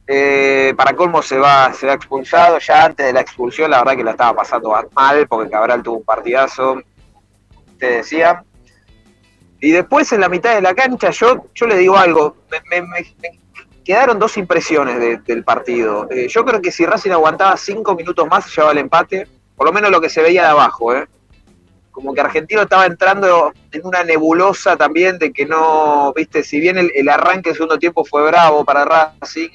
[0.06, 2.58] eh, para colmo se va, se va expulsado.
[2.58, 5.96] Ya antes de la expulsión, la verdad que la estaba pasando mal, porque Cabral tuvo
[5.98, 6.82] un partidazo,
[7.78, 8.44] te decía.
[9.60, 12.36] Y después en la mitad de la cancha, yo, yo le digo algo.
[12.70, 13.38] Me, me-
[13.82, 16.06] quedaron dos impresiones de- del partido.
[16.10, 19.26] Eh, yo creo que si Racing aguantaba cinco minutos más, se llevaba el empate.
[19.56, 21.06] Por lo menos lo que se veía de abajo, ¿eh?
[21.94, 26.76] como que Argentino estaba entrando en una nebulosa también de que no, viste, si bien
[26.76, 29.50] el, el arranque del segundo tiempo fue bravo para Racing,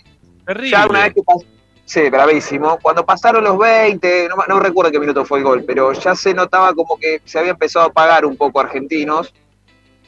[0.46, 0.70] Terrible.
[0.70, 1.46] ya una vez que pasó,
[1.84, 5.92] sí, bravísimo, cuando pasaron los 20, no, no recuerdo qué minuto fue el gol, pero
[5.92, 9.34] ya se notaba como que se había empezado a apagar un poco Argentinos,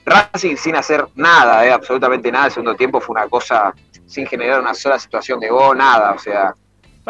[0.06, 3.74] Racing sin hacer nada, eh, absolutamente nada, el segundo tiempo fue una cosa
[4.06, 6.56] sin generar una sola situación de gol, nada, o sea,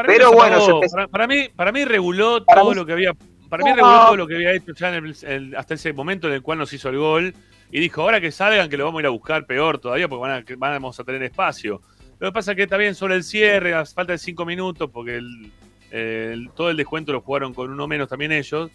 [0.03, 3.13] Para pero bueno, para, para mí, para mí reguló Para todo mí- lo que había.
[3.49, 6.27] Para mí reguló todo lo que había hecho ya en el- el- hasta ese momento
[6.27, 7.33] en el cual nos hizo el gol.
[7.71, 10.21] Y dijo, ahora que salgan, que lo vamos a ir a buscar peor todavía, porque
[10.21, 11.81] van a, que vamos a tener espacio.
[12.19, 14.89] Lo que pasa es que está bien sobre el cierre, a falta de cinco minutos,
[14.91, 15.51] porque el-
[15.91, 18.69] el- todo el descuento lo jugaron con uno menos también ellos.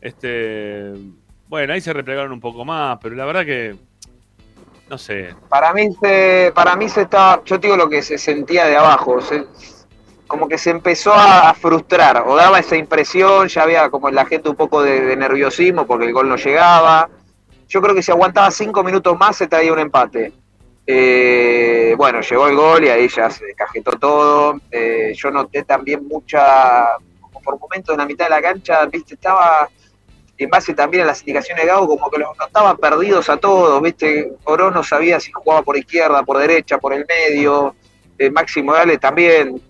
[0.00, 0.92] Este,
[1.48, 3.76] bueno, ahí se replegaron un poco más, pero la verdad que
[4.88, 5.34] no sé.
[5.48, 8.76] Para mí se, para mí se estaba, yo te digo lo que se sentía de
[8.76, 9.44] abajo, se-
[10.28, 14.26] como que se empezó a, frustrar, o daba esa impresión, ya había como en la
[14.26, 17.08] gente un poco de, nerviosismo porque el gol no llegaba.
[17.66, 20.32] Yo creo que si aguantaba cinco minutos más se traía un empate.
[20.86, 24.60] Eh, bueno, llegó el gol y ahí ya se descajetó todo.
[24.70, 26.86] Eh, yo noté también mucha,
[27.20, 29.68] como por momentos en la mitad de la cancha, viste, estaba
[30.36, 33.82] en base también a las indicaciones de Gago, como que los notaban perdidos a todos,
[33.82, 34.30] ¿viste?
[34.44, 37.74] Oro no sabía si jugaba por izquierda, por derecha, por el medio.
[38.18, 39.60] Eh, Máximo Gale también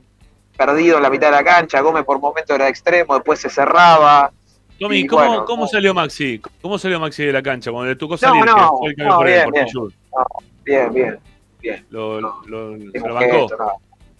[0.58, 1.80] perdido en la mitad de la cancha.
[1.80, 4.30] Gómez por momentos era extremo, después se cerraba.
[4.78, 6.40] Tommy, Y ¿cómo, bueno, cómo salió Maxi?
[6.60, 7.70] ¿Cómo salió Maxi de la cancha?
[7.72, 9.64] Cuando le tocó salir, no, que no, por, bien, por bien.
[9.66, 9.92] Pichud.
[10.14, 10.24] No,
[10.64, 11.18] bien, bien,
[11.60, 11.86] bien.
[11.90, 13.46] Lo, lo, lo- bancó.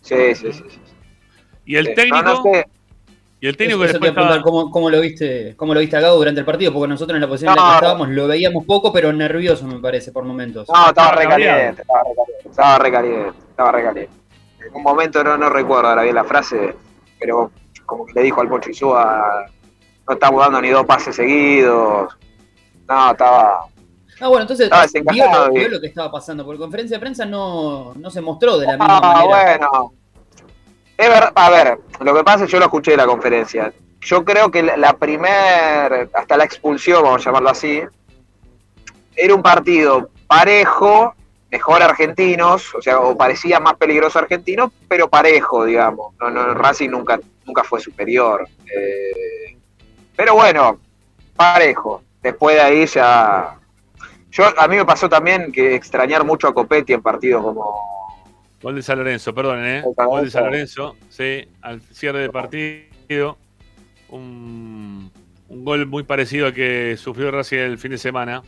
[0.01, 0.63] Sí, sí, sí.
[0.69, 0.79] sí.
[1.67, 1.95] ¿Y el Sí.
[1.95, 2.23] técnico?
[2.23, 2.67] No, no sé.
[3.41, 6.17] ¿Y el técnico Eso, eso estaba- ¿cómo, cómo lo viste, ¿cómo lo viste a Gago
[6.17, 6.73] durante el partido?
[6.73, 9.79] Porque nosotros en la posición en la que estábamos lo veíamos poco, pero nervioso me
[9.79, 10.67] parece por momentos.
[10.69, 14.18] No, estaba Estaba recaliente, estaba recaliente, estaba recaliente, estaba recaliente.
[14.69, 16.75] En un momento no, no recuerdo ahora bien la frase,
[17.19, 17.51] pero
[17.87, 19.47] como que le dijo al Pocho Insúa,
[20.07, 22.17] no estamos dando ni dos pases seguidos.
[22.89, 23.61] No, estaba.
[24.21, 27.01] Ah, bueno, entonces Estaba vio lo, vio lo que estaba pasando, porque en conferencia de
[27.01, 29.27] prensa no, no se mostró de la misma Ah, manera.
[29.71, 29.93] bueno.
[30.97, 33.73] Es verdad, a ver, lo que pasa es que yo lo escuché en la conferencia.
[34.01, 37.83] Yo creo que la, la primer, hasta la expulsión, vamos a llamarlo así,
[39.15, 41.15] era un partido parejo,
[41.51, 46.15] mejor argentinos, o sea, o parecía más peligroso argentino, pero parejo, digamos.
[46.21, 48.47] No, no, Racing nunca, nunca fue superior.
[48.67, 49.57] Eh,
[50.15, 50.79] pero bueno,
[51.37, 52.03] parejo.
[52.23, 53.55] Después de ahí ya.
[54.31, 57.89] Yo, a mí me pasó también que extrañar mucho a Copetti en partidos como
[58.61, 59.83] Gol de San Lorenzo, perdón, ¿eh?
[59.97, 60.97] Gol de San Lorenzo.
[61.09, 63.39] Sí, al cierre del partido.
[64.11, 65.11] Un,
[65.49, 68.43] Un gol muy parecido al que sufrió Racing el fin de semana.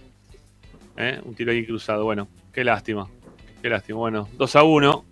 [0.96, 1.18] ¿Eh?
[1.24, 2.04] Un tiro ahí cruzado.
[2.04, 3.08] Bueno, qué lástima.
[3.62, 3.98] Qué lástima.
[3.98, 5.04] Bueno, 2 a 1.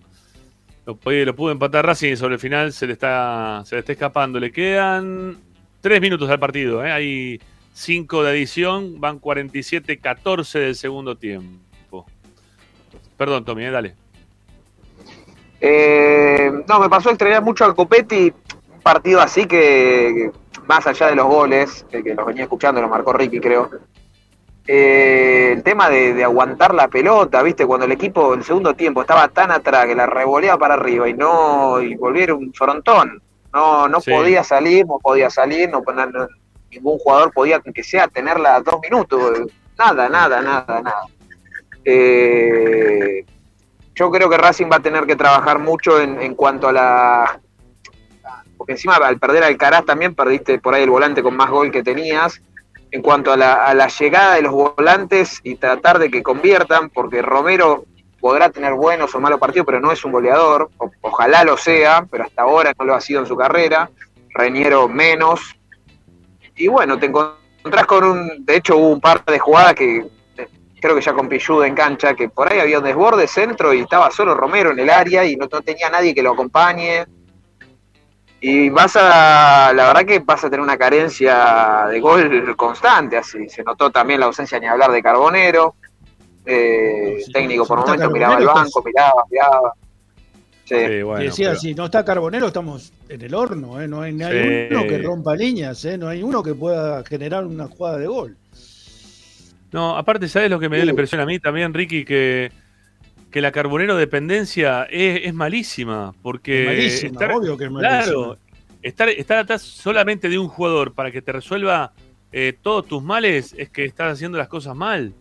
[0.86, 3.93] Lo, lo pudo empatar Racing y sobre el final se le está, se le está
[3.93, 4.41] escapando.
[4.41, 5.36] Le quedan
[5.80, 6.84] 3 minutos al partido.
[6.84, 6.93] ¿eh?
[6.93, 7.41] Hay
[7.72, 9.01] 5 de adición.
[9.01, 12.07] Van 47-14 del segundo tiempo.
[13.16, 13.70] Perdón, Tommy, ¿eh?
[13.70, 13.95] dale.
[15.61, 18.32] Eh, no, me pasó extrañar mucho al Copetti,
[18.72, 20.32] un partido así que, que
[20.68, 23.70] más allá de los goles, eh, que los venía escuchando, lo marcó Ricky creo,
[24.70, 28.74] eh, el tema de, de aguantar la pelota, viste, cuando el equipo en el segundo
[28.74, 33.22] tiempo estaba tan atrás que la revoleaba para arriba y no, y volviera un frontón,
[33.52, 34.10] no, no Sí.
[34.10, 35.82] podía salir, no podía salir, no,
[36.70, 39.40] ningún jugador podía, que sea, tenerla dos minutos,
[39.78, 41.02] nada, nada, nada, nada.
[41.84, 43.24] Eh,
[43.94, 47.40] yo creo que Racing va a tener que trabajar mucho en, en cuanto a la.
[48.58, 51.70] Porque encima al perder a Alcaraz también perdiste por ahí el volante con más gol
[51.70, 52.40] que tenías.
[52.91, 56.89] En cuanto a la, a la llegada de los volantes y tratar de que conviertan,
[56.91, 57.84] porque Romero
[58.20, 60.70] podrá tener buenos o malos partidos, pero no es un goleador.
[60.78, 63.91] O- ojalá lo sea, pero hasta ahora no lo ha sido en su carrera.
[64.30, 65.55] Reñero menos.
[66.57, 68.45] Y bueno, te encontrás con un.
[68.47, 70.07] De hecho, hubo un par de jugadas que
[70.80, 73.80] creo que ya con Pilluda en cancha, que por ahí había un desborde centro y
[73.80, 77.05] estaba solo Romero en el área y no tenía nadie que lo acompañe.
[78.41, 83.49] Y vas a, la verdad que vas a tener una carencia de gol constante, así.
[83.49, 85.74] Se notó también la ausencia, ni hablar de Carbonero.
[86.47, 89.72] Eh, el técnico por si no está momentos miraba el banco, miraba, miraba.
[90.64, 90.74] Sí.
[90.86, 93.89] Sí, bueno, Te decía, pero- si no está Carbonero, estamos en el horno, ¿eh?
[93.89, 94.74] No hay, no hay Sí.
[94.74, 95.99] uno que rompa líneas, ¿eh?
[95.99, 98.36] No hay uno que pueda generar una jugada de gol.
[99.72, 102.05] No, aparte, ¿sabes lo que me dio la impresión a mí también, Ricky?
[102.05, 102.51] Que,
[103.30, 106.14] que la carbonero dependencia es, es malísima.
[106.22, 106.62] Porque.
[106.62, 108.02] Es malísima, estar- obvio que es malísima.
[108.04, 108.38] Claro,
[108.82, 111.92] estar, estar atrás solamente de un jugador para que te resuelva
[112.32, 115.12] eh, todos tus males es que estás haciendo las cosas mal.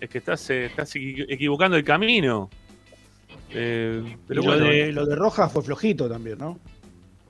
[0.00, 2.50] Es que estás, eh, estás equi- equivocando el camino.
[3.50, 6.58] Eh, pero lo, bueno, de, lo de Rojas fue flojito también, ¿no?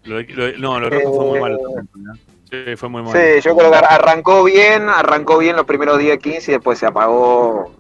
[0.05, 1.59] lo de- lo de- no, lo de Rojo fue muy malo.
[1.97, 2.15] ¿no?
[2.51, 3.13] Sí, fue muy malo.
[3.19, 6.87] Sí, yo creo que arrancó bien, arrancó bien los primeros 10, 15 y después se
[6.87, 7.75] apagó.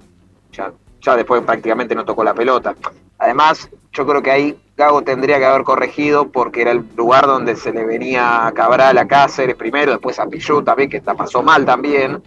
[0.53, 0.73] Ya,
[1.03, 2.75] ya después prácticamente no tocó la pelota.
[3.19, 7.57] Además, yo creo que ahí Gago tendría que haber corregido porque era el lugar donde
[7.57, 11.65] se le venía a Cabral a Cáceres primero, después a Pichu también, que pasó mal
[11.65, 12.23] también.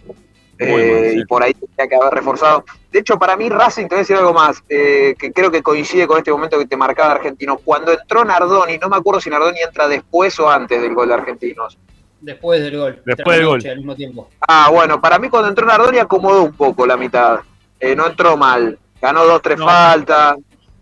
[0.58, 1.20] Eh, mal, sí.
[1.20, 2.64] Y por ahí tendría que haber reforzado.
[2.90, 5.62] De hecho, para mí Racing, te voy a decir algo más, eh, que creo que
[5.62, 7.58] coincide con este momento que te marcaba Argentino.
[7.58, 11.14] Cuando entró Nardoni, no me acuerdo si Nardoni entra después o antes del gol de
[11.14, 11.76] Argentinos.
[12.20, 13.02] Después del gol.
[13.04, 13.62] Después del gol.
[13.68, 14.30] Al mismo tiempo.
[14.48, 17.40] Ah, bueno, para mí cuando entró Nardoni acomodó un poco la mitad.
[17.80, 18.78] Eh, no entró mal.
[19.00, 19.66] Ganó dos, tres No.
[19.66, 20.36] faltas.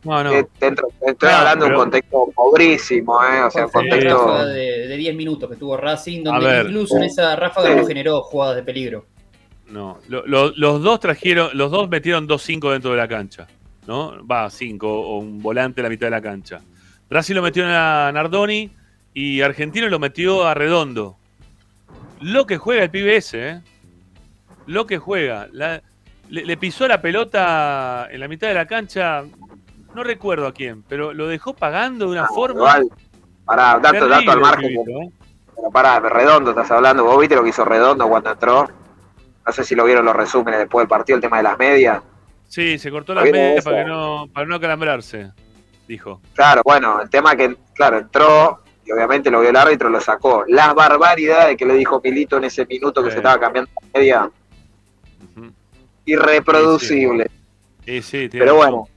[0.05, 0.33] No, no.
[0.33, 3.43] Eh, te entro- te estoy hablando de un contexto pobrísimo, ¿eh?
[3.43, 4.47] O sea, un contexto.
[4.47, 6.67] de, de 10 minutos que tuvo Racing, donde ver.
[6.67, 9.07] incluso en esa ráfaga no generó jugadas de peligro.
[9.69, 13.47] No, lo- lo- los dos trajeron, los dos metieron dos cinco dentro de la cancha,
[13.87, 14.25] ¿no?
[14.27, 16.61] Va, cinco o un volante a la mitad de la cancha.
[17.09, 18.71] Racing lo metió a Nardoni
[19.15, 21.17] y Argentino lo metió a Redondo.
[22.21, 23.61] Lo que juega el pibe ese, ¿eh?
[24.67, 25.49] Lo que juega.
[25.53, 25.83] La-
[26.31, 29.25] le, le pisó la pelota en la mitad de la cancha,
[29.95, 32.61] no recuerdo a quién, pero lo dejó pagando de una forma.
[32.61, 32.89] Igual,
[33.45, 34.73] pará, dato, dato al margen.
[34.73, 35.11] ¿eh?
[35.57, 37.05] Pero pará, Redondo estás hablando.
[37.05, 38.69] ¿Vos viste lo que hizo Redondo cuando entró?
[39.47, 42.03] No sé si lo vieron los resúmenes después del partido, el tema de las medias.
[42.49, 45.31] Sí, se cortó las medias para, que no, para no calambrarse,
[45.87, 46.21] dijo.
[46.35, 50.45] Claro, bueno, el tema que, claro, entró y obviamente lo vio el árbitro, lo sacó.
[50.49, 53.13] Las barbaridades que le dijo Milito en ese minuto que Sí.
[53.13, 54.31] se estaba cambiando la media.
[56.05, 57.31] Irreproducible.
[57.85, 58.89] Sí, sí, tiene Pero bueno,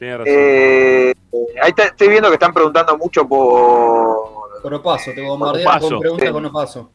[0.00, 0.24] razón.
[0.26, 1.14] eh,
[1.62, 4.60] ahí te- estoy viendo que están preguntando mucho por...
[4.62, 6.32] Con Opaso, te bombardearon Opaso, con preguntas sí.
[6.32, 6.90] con Opaso.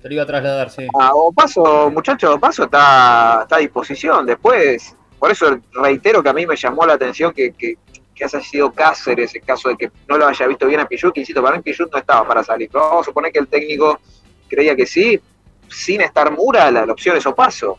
[0.00, 0.86] Te lo iba a trasladar, sí.
[0.98, 4.24] Ah, Opaso, muchachos, Opaso está, está a disposición.
[4.26, 7.76] Después, por eso reitero que a mí me llamó la atención que, que,
[8.14, 11.12] que haya sido Cáceres en caso de que no lo haya visto bien a Pichut,
[11.12, 12.68] que insisto, para mí Pichut no estaba para salir.
[12.70, 13.98] Pero vamos a suponer que el técnico
[14.48, 15.20] creía que sí,
[15.68, 17.78] sin estar Mura, la, la opción es Opaso.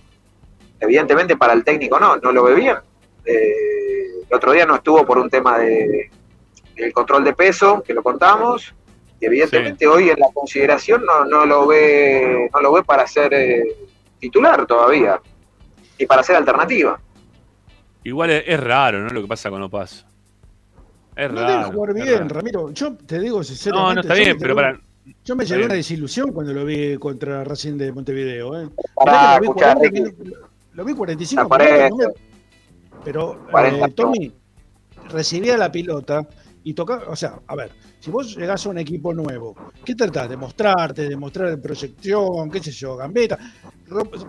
[0.80, 2.78] Evidentemente para el técnico no, no lo ve bien.
[3.26, 3.54] Eh,
[4.30, 6.10] el otro día no estuvo por un tema de
[6.76, 8.74] del control de peso, que lo contamos,
[9.20, 13.34] y evidentemente hoy en la consideración no, no lo ve no lo ve para ser
[13.34, 13.64] eh,
[14.18, 15.20] titular todavía
[15.98, 16.98] y para ser alternativa.
[18.06, 19.10] Igual es, es raro, ¿no?
[19.10, 20.06] Lo que pasa con Opaso.
[21.18, 21.72] Es No debe raro.
[21.74, 22.28] jugar bien, raro.
[22.30, 22.72] Ramiro.
[22.72, 23.88] Yo te digo sinceramente.
[23.90, 24.80] No, no está yo bien, me pero llevé- para.
[25.26, 28.62] Yo me llevé una desilusión cuando lo vi contra Racing de Montevideo.
[28.62, 28.70] ¿eh.
[28.96, 30.34] Pará, escuchá, 40 Ricky.
[30.74, 31.58] Lo vi 45 Está
[31.88, 32.14] minutos,
[33.04, 34.34] Pero, 40 eh, Tommy,
[35.10, 36.28] recibía la pelota
[36.64, 40.30] y tocar, o sea, a ver, si vos llegás a un equipo nuevo, ¿qué tratás?
[40.30, 43.38] De mostrarte, de mostrar proyección, qué sé yo, gambeta.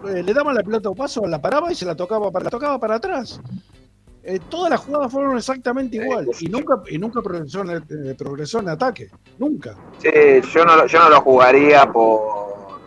[0.08, 2.44] Eh, Le daban la pelota a un paso, la paraba y se la tocaba para,
[2.44, 3.40] la tocaba para atrás.
[4.22, 8.60] Eh, todas las jugadas fueron exactamente igual y nunca, y nunca progresó, en eh, progresó
[8.60, 9.08] en ataque.
[9.38, 9.74] Nunca.
[9.98, 10.08] Sí,
[10.52, 12.78] yo no, lo- yo no lo jugaría por,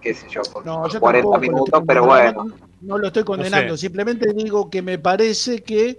[0.00, 2.46] qué sé yo, por, No, por yo 40 tampoco lo minutos, pero bueno.
[2.80, 3.80] No lo estoy condenando, No sé.
[3.82, 5.98] simplemente digo que me parece que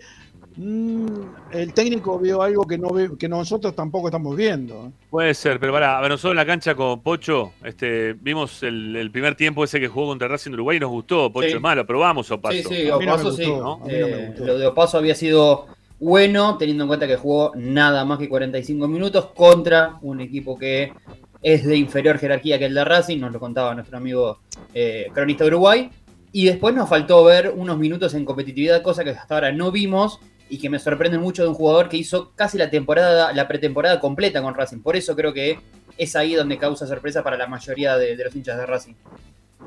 [0.55, 1.05] mm,
[1.51, 4.91] el técnico vio algo que no ve- que nosotros tampoco estamos viendo.
[5.09, 8.95] Puede ser, pero pará, a ver, nosotros en la cancha con Pocho, este, vimos el,
[8.95, 11.31] el primer tiempo ese que jugó contra Racing de Uruguay y nos gustó.
[11.31, 11.55] Pocho Sí.
[11.55, 12.57] es malo, probamos o paso.
[12.57, 13.45] Sí, sí, no Opaso sí.
[13.45, 14.45] gustó, a mí no me Eh, gustó.
[14.45, 15.67] lo de Opaso había sido
[16.01, 20.93] bueno, teniendo en cuenta que jugó nada más que 45 minutos contra un equipo que
[21.41, 24.39] es de inferior jerarquía que el de Racing, nos lo contaba nuestro amigo
[24.73, 25.89] eh, cronista de Uruguay.
[26.31, 30.19] Y después nos faltó ver unos minutos en competitividad, cosa que hasta ahora no vimos
[30.49, 33.99] y que me sorprende mucho de un jugador que hizo casi la temporada, la pretemporada
[33.99, 34.79] completa con Racing.
[34.79, 35.59] Por eso creo que
[35.97, 38.93] es ahí donde causa sorpresa para la mayoría de, los hinchas de Racing.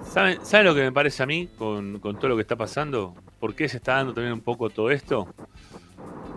[0.04, 3.14] ¿Saben, saben lo que me parece a mí con, con todo lo que está pasando?
[3.38, 5.28] ¿Por qué se está dando también un poco todo esto?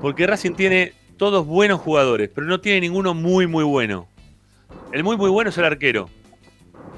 [0.01, 4.07] Porque Racing tiene todos buenos jugadores, pero no tiene ninguno muy, muy bueno.
[4.91, 6.09] El muy, muy bueno es el arquero.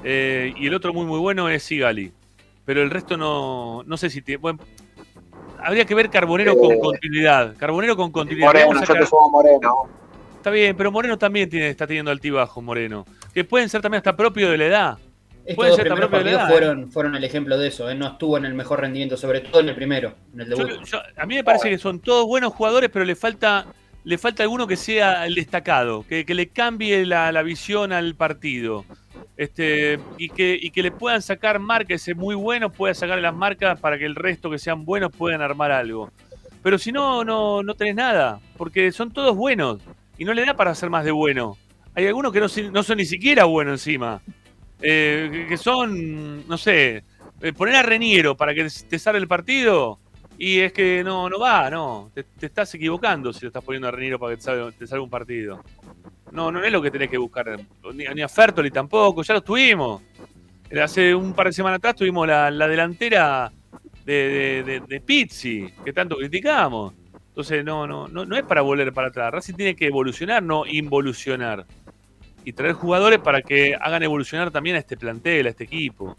[0.04, 2.12] Eh, y el otro muy, muy bueno es Sigali.
[2.68, 4.36] Pero el resto no, no sé si tiene.
[4.42, 4.58] Bueno,
[5.58, 7.56] habría que ver Carbonero con Eh, continuidad.
[7.56, 8.48] Carbonero con continuidad.
[8.48, 9.74] Moreno, yo te Moreno.
[10.36, 13.06] Está bien, pero Moreno también tiene, está teniendo altibajos, Moreno.
[13.32, 14.98] Que pueden ser también hasta propio de la edad.
[15.46, 16.52] Estos Puede dos ser primeros también de la edad, ¿eh?
[16.52, 17.88] fueron, fueron el ejemplo de eso.
[17.88, 17.94] ¿eh?
[17.94, 20.84] No estuvo en el mejor rendimiento, sobre todo en el primero, en el Yo- debut.
[20.84, 23.64] yo- a mí me parece que son todos buenos jugadores, pero le falta,
[24.08, 28.14] le falta alguno que sea el destacado, que, que le cambie la, la visión al
[28.14, 28.86] partido.
[29.36, 33.34] Este, y que, y que le puedan sacar marcas, ese muy bueno pueda sacar las
[33.34, 36.10] marcas para que el resto que sean buenos puedan armar algo.
[36.62, 39.80] Pero si no, no, no tenés nada, porque son todos buenos
[40.16, 41.58] y no le da para hacer más de bueno.
[41.94, 44.22] Hay algunos que no, no son ni siquiera buenos encima.
[44.80, 47.04] Eh, que- que son, no sé,
[47.42, 49.98] eh, poner a Reniero para que te salga el partido
[50.38, 52.10] y es que no, no va, no.
[52.14, 54.86] Te, te estás equivocando si lo estás poniendo a Reniero para que te salga, te
[54.86, 55.62] salga un partido.
[56.32, 57.58] No, no es lo que tenés que buscar.
[57.94, 60.02] Ni, ni a Fertoli tampoco, ya lo tuvimos.
[60.82, 63.50] Hace un par de semanas atrás tuvimos la, la delantera
[64.04, 66.92] de, de, de- de Pizzi, que tanto criticamos.
[67.28, 69.32] Entonces no, no, no, no es para volver para atrás.
[69.32, 71.64] Racing tiene que evolucionar, no involucionar.
[72.44, 76.16] Y traer jugadores para que hagan evolucionar también a este plantel, a este equipo.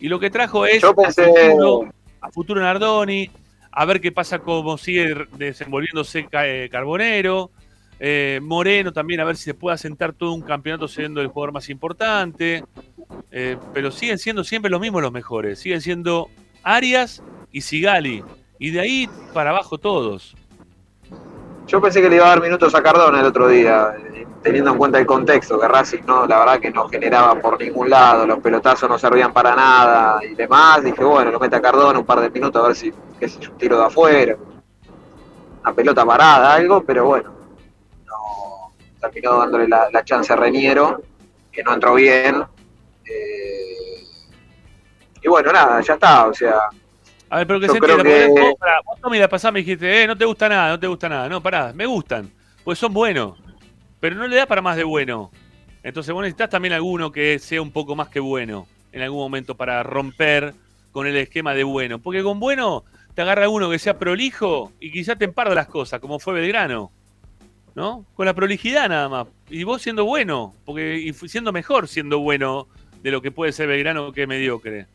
[0.00, 1.88] Y lo que trajo es Yo pensé- a futuro,
[2.20, 3.30] a futuro Nardoni,
[3.70, 7.50] a ver qué pasa, cómo sigue desenvolviéndose eh, Carbonero.
[8.00, 11.52] Eh, Moreno también, a ver si se puede asentar todo un campeonato siendo el jugador
[11.52, 12.64] más importante.
[13.30, 15.58] Eh, pero siguen siendo siempre los mismos los mejores.
[15.58, 16.28] Siguen siendo
[16.62, 18.22] Arias y Sigali.
[18.58, 20.34] Y de ahí para abajo todos.
[21.68, 24.70] Yo pensé que le iba a dar minutos a Cardona el otro día, eh, teniendo
[24.70, 28.26] en cuenta el contexto, que Racing no, la verdad que no generaba por ningún lado,
[28.26, 30.82] los pelotazos no servían para nada y demás.
[30.82, 32.90] Dije, bueno, lo mete a Cardona un par de minutos a ver si,
[33.20, 34.34] qué sé yo, un tiro de afuera,
[35.62, 37.34] una pelota parada, algo, pero bueno,
[38.06, 41.02] no terminó dándole la, la chance a Reniero,
[41.52, 42.42] que no entró bien.
[43.04, 44.06] eh,
[45.20, 46.54] y bueno, nada, ya está, o sea,
[47.30, 48.02] A ver, pero que Yo se entienda.
[48.04, 50.80] que- Vos, pará, vos Tommy, la pasada me dijiste, eh, no te gusta nada, no
[50.80, 51.28] te gusta nada.
[51.28, 52.30] No, pará, me gustan.
[52.64, 53.38] Pues son buenos.
[54.00, 55.30] Pero no le da para más de bueno.
[55.82, 59.54] Entonces vos necesitas también alguno que sea un poco más que bueno en algún momento
[59.56, 60.54] para romper
[60.92, 61.98] con el esquema de bueno.
[61.98, 66.00] Porque con bueno te agarra uno que sea prolijo y quizá te emparda las cosas,
[66.00, 66.90] como fue Belgrano.
[67.74, 68.04] ¿No?
[68.14, 69.26] Con la prolijidad nada más.
[69.50, 72.66] Y vos siendo bueno, porque y siendo mejor siendo bueno
[73.02, 74.86] de lo que puede ser Belgrano que es mediocre.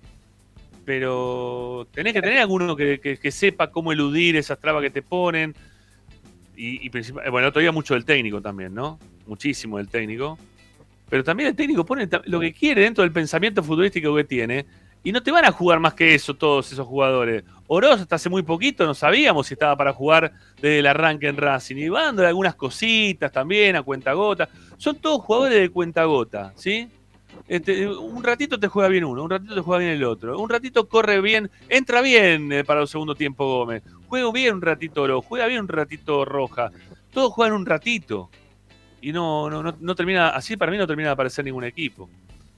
[0.86, 5.02] Pero tenés que tener alguno que, que- que sepa cómo eludir esas trabas que te
[5.02, 5.56] ponen.
[6.56, 9.00] Y, y principal- bueno, día mucho del técnico también, ¿no?
[9.26, 10.38] Muchísimo del técnico.
[11.10, 14.66] Pero también el técnico pone lo que quiere dentro del pensamiento futbolístico que tiene.
[15.06, 17.44] Y no te van a jugar más que eso todos esos jugadores.
[17.68, 21.38] Oroz hasta hace muy poquito no sabíamos si estaba para jugar desde el arranque en
[21.38, 21.76] Racing.
[21.78, 24.48] Y van dándole algunas cositas también a cuenta gota.
[24.78, 26.88] Son todos jugadores de cuenta gota, ¿sí?
[27.48, 30.50] Este, un ratito te juega bien uno, un ratito te juega bien el otro, un
[30.50, 35.02] ratito corre bien, entra bien eh, para el segundo tiempo Gómez, juega bien un ratito
[35.04, 36.72] Oro, juega bien un ratito Roja,
[37.12, 38.30] todos juegan un ratito
[39.02, 42.10] y no, no, no, termina, así para mí no termina de aparecer ningún equipo.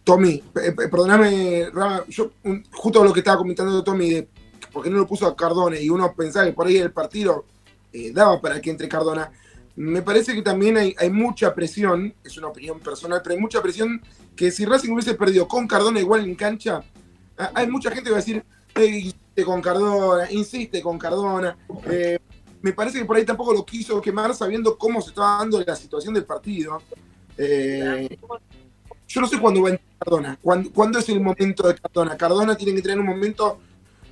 [0.04, 4.28] Tommy, pe- pe- perdóname, Rama, yo un- justo lo que estaba comentando Tommy, de
[4.72, 7.46] por qué no lo puso a Cardona y uno pensaba que por ahí el partido
[7.92, 9.32] eh, daba para que entre Cardona.
[9.76, 14.02] Me parece que también hay, mucha presión, es una opinión personal, pero hay mucha presión
[14.36, 16.82] que si Racing hubiese perdido con Cardona igual en cancha,
[17.38, 18.44] a- hay mucha gente que va a decir,
[18.76, 21.58] "Eh, insiste con Cardona, insiste con Cardona.
[21.90, 22.18] Eh,
[22.62, 25.76] me parece que por ahí tampoco lo quiso quemar sabiendo cómo se estaba dando la
[25.76, 26.82] situación del partido.
[27.38, 28.18] Eh,
[29.08, 30.40] yo no sé cuándo va a entrar Cardona.
[30.42, 32.18] ¿Cuándo, cuándo es el momento de Cardona?
[32.18, 33.60] Cardona tiene que tener un momento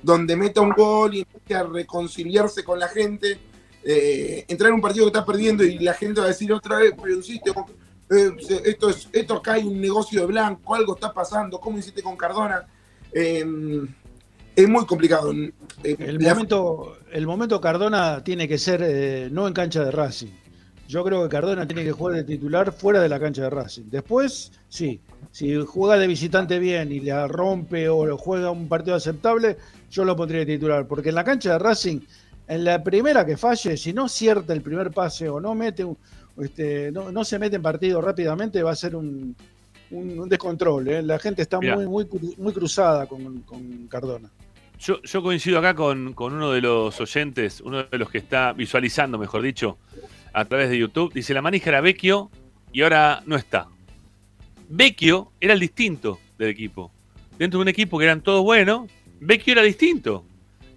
[0.02, 3.38] donde meta un gol y empiece a reconciliarse con la gente.
[3.86, 6.78] Eh, entrar en un partido que está perdiendo y la gente va a decir otra
[6.78, 8.30] vez, pero insiste, eh,
[8.64, 12.16] esto, es, esto acá hay un negocio de blanco, algo está pasando, ¿cómo hiciste con
[12.16, 12.64] Cardona?
[13.12, 13.44] Eh,
[14.56, 15.32] es muy complicado.
[15.32, 15.50] Eh,
[15.98, 20.32] El la- momento, el momento Cardona tiene que ser eh, no en cancha de Racing.
[20.86, 23.84] Yo creo que Cardona tiene que jugar de titular fuera de la cancha de Racing.
[23.90, 25.00] Después, sí,
[25.32, 29.56] si juega de visitante bien y la rompe o lo juega un partido aceptable,
[29.90, 30.86] yo lo pondría de titular.
[30.86, 32.00] Porque en la cancha de Racing,
[32.48, 35.96] en la primera que falle, si no cierta el primer pase o no mete un-
[36.38, 39.34] este, no, no se mete en partido rápidamente, va a ser un,
[39.90, 40.88] un- un descontrol.
[40.88, 41.02] ¿eh?
[41.02, 41.76] La gente está Mirá.
[41.76, 42.06] muy, muy,
[42.38, 44.30] muy cruzada con, con Cardona.
[44.80, 48.52] Yo, yo coincido acá con, con uno de los oyentes, uno de los que está
[48.52, 49.78] visualizando, mejor dicho,
[50.32, 51.12] a través de YouTube.
[51.14, 52.28] Dice, la manija era Vecchio
[52.72, 53.68] y ahora no está.
[54.68, 56.90] Vecchio era el distinto del equipo.
[57.38, 58.90] Dentro de un equipo que eran todos buenos,
[59.20, 60.24] Vecchio era distinto.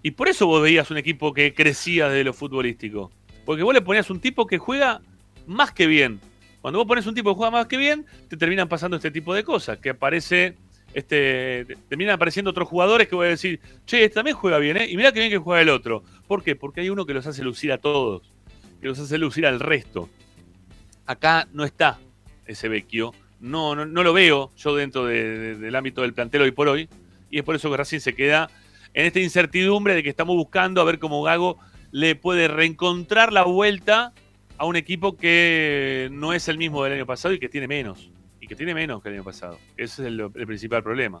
[0.08, 3.12] Y por eso vos veías un equipo que crecía desde lo futbolístico.
[3.44, 5.02] Porque vos le ponías un tipo que juega
[5.46, 6.18] más que bien.
[6.62, 9.34] Cuando vos pones un tipo que juega más que bien, te terminan pasando este tipo
[9.34, 9.78] de cosas.
[9.80, 10.54] Que aparece,
[10.94, 14.78] este, te- terminan apareciendo otros jugadores que voy a decir, che, este también juega bien,
[14.78, 14.88] ¿eh?
[14.90, 16.02] Y mira que bien que juega el otro.
[16.26, 16.56] ¿Por qué?
[16.56, 18.22] Porque hay uno que los hace lucir a todos.
[18.80, 20.08] Que los hace lucir al resto.
[21.04, 21.98] Acá no está
[22.46, 23.12] ese Vecchio.
[23.40, 26.68] No, no, no lo veo yo dentro de- de- del ámbito del plantel hoy por
[26.68, 26.88] hoy.
[27.30, 28.48] Y es por eso que Racing se queda
[28.94, 31.58] en esta incertidumbre de que estamos buscando a ver cómo Gago
[31.90, 34.12] le puede reencontrar la vuelta
[34.58, 38.10] a un equipo que no es el mismo del año pasado y que tiene menos.
[38.40, 39.58] Y que tiene menos que el año pasado.
[39.76, 41.20] Ese es el, el principal problema.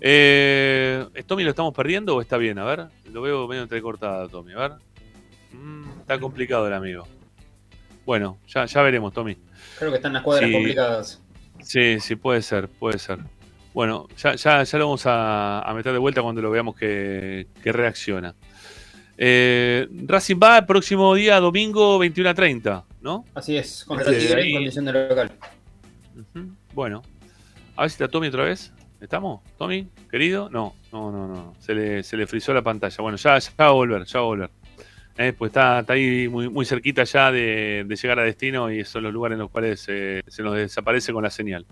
[0.00, 2.58] Eh, ¿Tommy lo estamos perdiendo o está bien?
[2.58, 4.52] A ver, lo veo medio entrecortado, Tommy.
[4.52, 4.72] A ver.
[5.52, 7.06] Mm, está complicado el amigo.
[8.04, 9.36] Bueno, ya, ya veremos, Tommy.
[9.78, 10.52] Creo que están las cuadras Sí.
[10.52, 11.22] complicadas.
[11.60, 13.20] Sí, sí, puede ser, puede ser.
[13.74, 17.46] Bueno, ya, ya, ya lo vamos a, a meter de vuelta cuando lo veamos que,
[17.62, 18.34] que reacciona.
[19.16, 23.24] Eh, Racing va el próximo día, domingo 21 a 30, ¿no?
[23.34, 24.18] Así es, contra Sí.
[24.18, 25.32] Tigre, en condición de local.
[26.74, 27.02] Bueno,
[27.76, 28.72] a ver si está Tommy otra vez.
[29.00, 29.40] ¿Estamos?
[29.58, 29.88] ¿Tommy?
[30.10, 30.48] ¿Querido?
[30.48, 31.54] No, no, no, no.
[31.58, 32.96] Se le, se le frizó la pantalla.
[33.00, 34.50] Bueno, ya, ya va a volver, ya va a volver.
[35.18, 38.84] Eh, pues está, está ahí muy, muy cerquita ya de, de llegar a destino y
[38.84, 41.66] son los lugares en los cuales eh, se nos desaparece con la señal.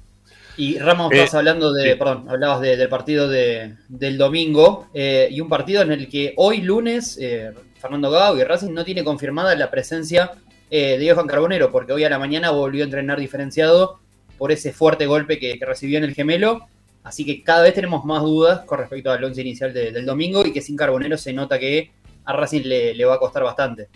[0.61, 1.99] Y Ramos, Eh, estabas hablando de, sí.
[1.99, 6.35] perdón, hablabas de- del partido de- del domingo eh, y un partido en el que
[6.37, 7.51] hoy lunes eh,
[7.81, 10.33] Fernando Gago y Racing no tiene confirmada la presencia
[10.71, 14.01] eh, de Johan Carbonero, porque hoy a la mañana volvió a entrenar diferenciado
[14.37, 16.67] por ese fuerte golpe que, que recibió en el gemelo.
[17.05, 20.45] Así que cada vez tenemos más dudas con respecto al once inicial de- del domingo
[20.45, 21.91] y que sin Carbonero se nota que
[22.27, 23.89] a Racing le, le va a costar bastante.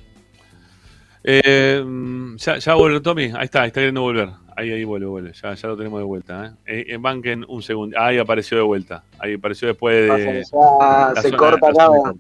[1.23, 4.29] Eh, mm, ya, ya vuelve Tommy, ahí está, está queriendo volver.
[4.57, 5.33] Ahí, ahí vuelve, vuelve.
[5.33, 6.55] Ya, ya lo tenemos de vuelta.
[6.67, 6.85] ¿eh?
[6.89, 7.99] Eh, banquen un segundo.
[8.01, 9.03] Ahí apareció de vuelta.
[9.19, 10.43] Ahí apareció después de.
[10.43, 12.19] Ya la se zona- corta corte.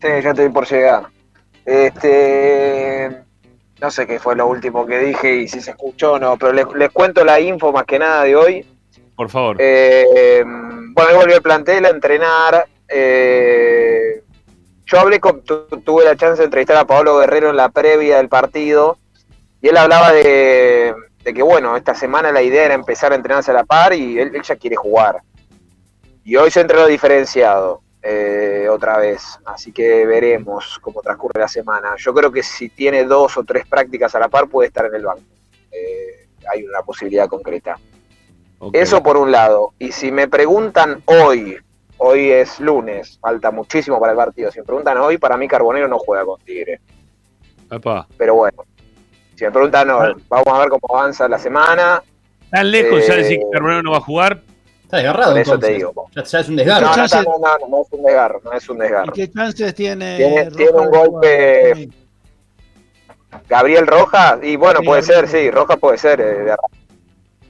[0.00, 1.06] Sí, ya estoy por llegar.
[1.64, 3.22] Este.
[3.80, 6.52] No sé qué fue lo último que dije y si se escuchó o no, pero
[6.52, 8.66] les, les cuento la info más que nada de hoy.
[9.14, 9.56] Por favor.
[9.60, 12.66] Eh, bueno, hoy volvió el plantel a entrenar.
[12.88, 14.22] eh,
[14.86, 18.16] yo hablé con, tu- tuve la chance de entrevistar a Pablo Guerrero en la previa
[18.16, 18.96] del partido
[19.60, 20.94] y él hablaba de,
[21.28, 24.18] de que, bueno, esta semana la idea era empezar a entrenarse a la par y
[24.18, 25.20] él, él ya quiere jugar.
[26.24, 31.96] Y hoy se entrenó diferenciado eh, otra vez, así que veremos cómo transcurre la semana.
[31.98, 34.94] Yo creo que si tiene dos o tres prácticas a la par puede estar en
[34.94, 35.20] el banco.
[35.70, 37.78] Eh, hay una posibilidad concreta.
[38.72, 39.74] Eso por un lado.
[39.78, 41.58] Y si me preguntan hoy,
[41.98, 44.50] hoy es lunes, falta muchísimo para el partido.
[44.50, 46.80] Si me preguntan hoy, para mí Carbonero no juega con Tigre.
[47.70, 48.08] Epa.
[48.16, 48.64] Pero bueno,
[49.38, 52.02] si me preguntan hoy, vamos a ver cómo avanza la semana.
[52.50, 54.42] Tan lejos ya Eh, decir que Carbonero no va a jugar.
[54.82, 55.70] Está desgarrado, Por eso entonces.
[55.70, 56.10] te digo.
[56.16, 56.86] Ya, ya es un No, desgarro.
[56.86, 59.12] no, no, no, no, no es un desgarro, no es un ¿Y desgarro.
[59.12, 60.16] qué chances tiene?
[60.16, 60.90] Tiene- un jugar?
[60.90, 61.88] golpe-
[63.48, 66.20] Gabriel Rojas, y bueno, puede ser, sí, Rojas puede ser.
[66.20, 66.56] eh, de-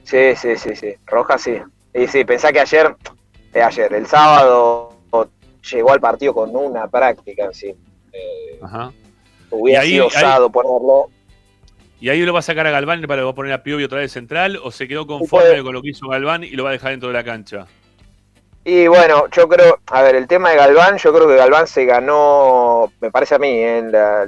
[0.03, 1.57] sí, sí, sí, sí, Rojas sí.
[1.93, 2.95] Y sí, pensá que ayer,
[3.53, 4.93] eh, ayer, el sábado,
[5.71, 7.73] llegó al partido con una práctica sí.
[8.13, 8.91] Eh, Ajá.
[9.49, 11.09] hubiera Y ahí- sido ahí- osado ponerlo.
[11.99, 13.83] ¿Y ahí lo va a sacar a Galván para lo va a poner a Piovi
[13.83, 14.59] otra vez central?
[14.63, 16.91] ¿O se quedó puede- conforme con lo que hizo Galván y lo va a dejar
[16.91, 17.67] dentro de la cancha?
[18.63, 21.85] Y bueno, yo creo, a ver, el tema de Galván, yo creo que Galván se
[21.85, 24.27] ganó, me parece a mí, en la,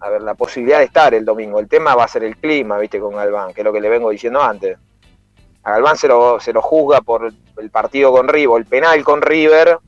[0.00, 1.58] a ver, la posibilidad de estar el domingo.
[1.60, 3.88] El tema va a ser el clima, viste, con Galván, que es lo que le
[3.88, 4.76] vengo diciendo antes.
[5.62, 9.22] A Galván se lo, se lo juzga por el partido con River, el penal con
[9.22, 9.78] River,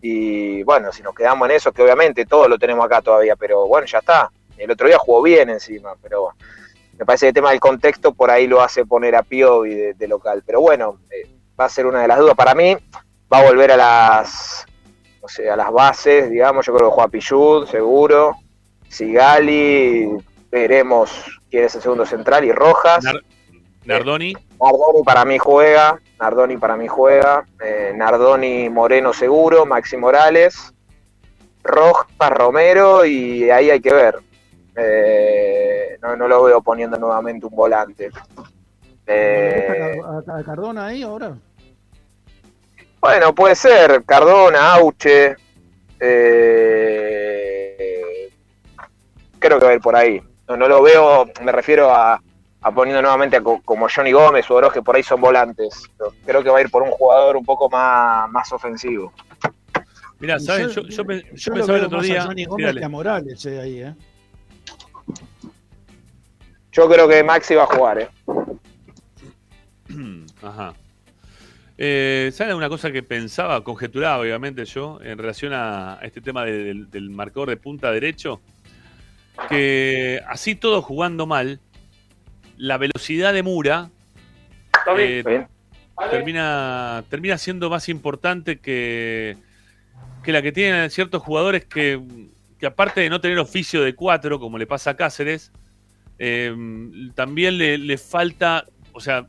[0.00, 3.66] Y bueno, si nos quedamos en eso, que obviamente todo lo tenemos acá todavía, pero
[3.68, 4.30] bueno, ya está.
[4.62, 6.30] El otro día jugó bien encima, pero
[6.98, 9.94] me parece que el tema del contexto por ahí lo hace poner a Piovi de,
[9.94, 10.42] de local.
[10.46, 11.28] Pero bueno, eh,
[11.58, 12.34] va a ser una de las dudas.
[12.34, 12.76] Para mí,
[13.32, 14.64] va a volver a las,
[15.20, 16.64] no sé, a las bases, digamos.
[16.66, 18.36] Yo creo que juega Pillud, seguro.
[18.88, 20.08] Sigali,
[20.50, 21.10] veremos
[21.50, 23.02] quién es el segundo central y Rojas.
[23.04, 23.22] Nar-
[23.84, 24.32] Nardoni.
[24.60, 30.72] Nardoni para mí juega, Nardoni para mí juega, eh, Nardoni Moreno seguro, Maxi Morales,
[31.64, 34.20] Rojas, Romero y ahí hay que ver.
[34.76, 38.10] Eh, no, no lo veo poniendo nuevamente un volante.
[39.06, 39.66] Eh,
[40.04, 41.36] ¿A, a Cardona ahí ahora?
[43.00, 45.34] bueno, puede ser Cardona, Auche.
[46.92, 48.30] eh,
[49.38, 50.22] creo que va a ir por ahí.
[50.48, 52.20] No, no lo veo, me refiero a,
[52.62, 55.82] a poniendo nuevamente a co- como Johnny Gómez o Oroz, que por ahí son volantes.
[55.98, 59.12] Pero Creo que va a ir por un jugador un poco más, más ofensivo.
[60.20, 60.72] Mirá, ¿sabes?
[60.74, 62.22] Yo, yo, yo yo lo pensaba el otro día.
[62.22, 63.94] a Johnny Gómez que a Morales eh, ahí, ¿eh?
[66.72, 68.08] Yo creo que Maxi va a jugar, ¿eh?
[70.42, 70.74] Ajá.
[71.78, 76.64] Eh, ¿Saben una cosa que pensaba, conjeturaba obviamente yo, en relación a este tema de-
[76.64, 78.40] del, del marcador de punta derecho?
[79.48, 81.60] Que así todo jugando mal,
[82.56, 83.90] la velocidad de Mura
[84.98, 85.24] eh,
[86.10, 89.36] termina, termina siendo más importante que,
[90.22, 92.00] que la que tienen ciertos jugadores que,
[92.58, 95.50] que aparte de no tener oficio de cuatro, como le pasa a Cáceres,
[96.18, 96.54] eh,
[97.14, 99.26] también le, falta, o sea,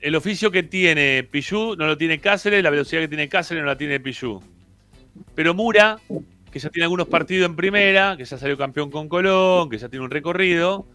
[0.00, 3.68] el oficio que tiene Pichu no lo tiene Cáceres, la velocidad que tiene Cáceres no
[3.68, 4.42] la tiene Pichu.
[5.34, 5.98] Pero Mura,
[6.50, 9.88] que ya tiene algunos partidos en primera, que ya salió campeón con Colón, que ya
[9.88, 10.86] tiene un recorrido,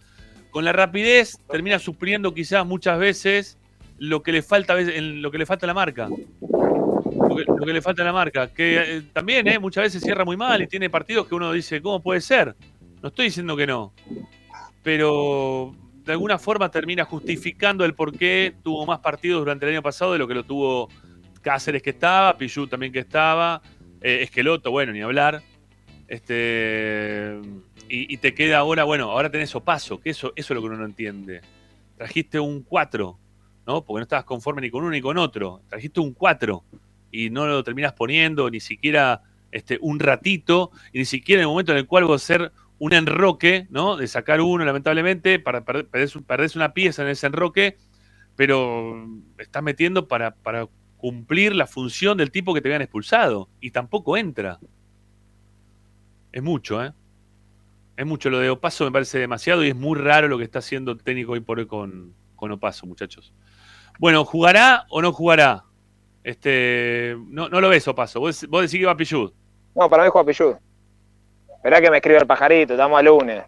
[0.51, 3.57] con la rapidez termina supliendo quizás muchas veces
[3.97, 6.07] lo que le falta a lo que le falta a la marca.
[6.09, 8.47] Lo que, lo que le falta a la marca.
[8.53, 11.81] Que eh, también eh, muchas veces cierra muy mal y tiene partidos que uno dice,
[11.81, 12.55] ¿cómo puede ser?
[13.01, 13.93] No estoy diciendo que no.
[14.83, 15.75] Pero
[16.05, 20.13] de alguna forma termina justificando el por qué tuvo más partidos durante el año pasado
[20.13, 20.89] de lo que lo tuvo
[21.41, 23.61] Cáceres que estaba, Pichu también que estaba,
[24.01, 25.41] eh, Esqueloto, bueno, ni hablar.
[26.07, 27.37] Este
[27.89, 30.77] y, te queda ahora, bueno, ahora tenés Opaso, que eso, eso es lo que uno
[30.77, 31.41] no entiende.
[31.95, 33.19] Trajiste un 4,
[33.65, 33.83] ¿no?
[33.83, 35.61] Porque no estabas conforme ni con uno ni con otro.
[35.69, 36.63] Trajiste un 4
[37.11, 39.21] y no lo terminás poniendo ni siquiera
[39.51, 42.93] este, un ratito, y ni siquiera en el momento en el cual vos hacer un
[42.93, 43.97] enroque, ¿no?
[43.97, 47.77] De sacar uno, lamentablemente, para perder, perdés, una pieza en ese enroque,
[48.35, 50.67] pero estás metiendo para, para
[50.97, 54.59] cumplir la función del tipo que te habían expulsado, y tampoco entra.
[56.31, 56.93] Es mucho, ¿eh?
[57.95, 60.59] Es mucho lo de Opaso, me parece demasiado, y es muy raro lo que está
[60.59, 63.33] haciendo el técnico hoy por hoy con, con Opaso, muchachos.
[63.97, 65.63] Bueno, ¿jugará o no jugará?
[66.23, 68.19] Este, no, no lo ves, Opaso.
[68.19, 69.31] Vos, vos decís que va Pichud.
[69.73, 70.55] No, para mí juega Pichud.
[71.57, 73.43] Esperá que me escriba el pajarito, estamos a lunes.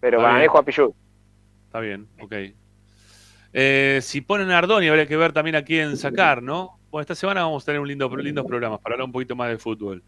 [0.00, 0.94] Pero Está para mí bien.
[1.66, 2.34] Está bien, ok.
[3.52, 6.78] Eh, si ponen a Ardoni, habría que ver también a quién sacar, ¿no?
[6.90, 9.48] Bueno, esta semana vamos a tener un lindo, lindos programas para hablar un poquito más
[9.50, 10.02] de fútbol.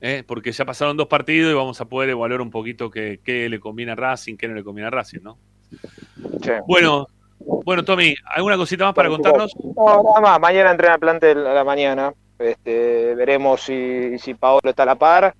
[0.00, 0.24] ¿Eh?
[0.26, 3.60] Porque ya pasaron dos partidos y vamos a poder evaluar un poquito qué, qué le
[3.60, 5.38] conviene a Racing, qué no le conviene a Racing, ¿no?
[6.66, 7.06] Bueno,
[7.38, 9.54] bueno, Tommy, ¿alguna cosita más para contarnos?
[9.56, 10.40] No, nada más.
[10.40, 12.12] Mañana entrena el plantel a la mañana.
[12.38, 15.34] Este, veremos si, si Paolo está a la par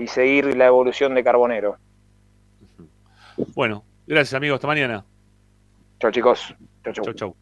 [0.00, 1.76] y seguir la evolución de Carbonero.
[3.54, 4.56] Bueno, gracias, amigos.
[4.56, 5.04] Hasta mañana.
[6.00, 6.54] Chau, chicos.
[6.84, 7.04] Chau, chau.
[7.04, 7.36] Chau, chau.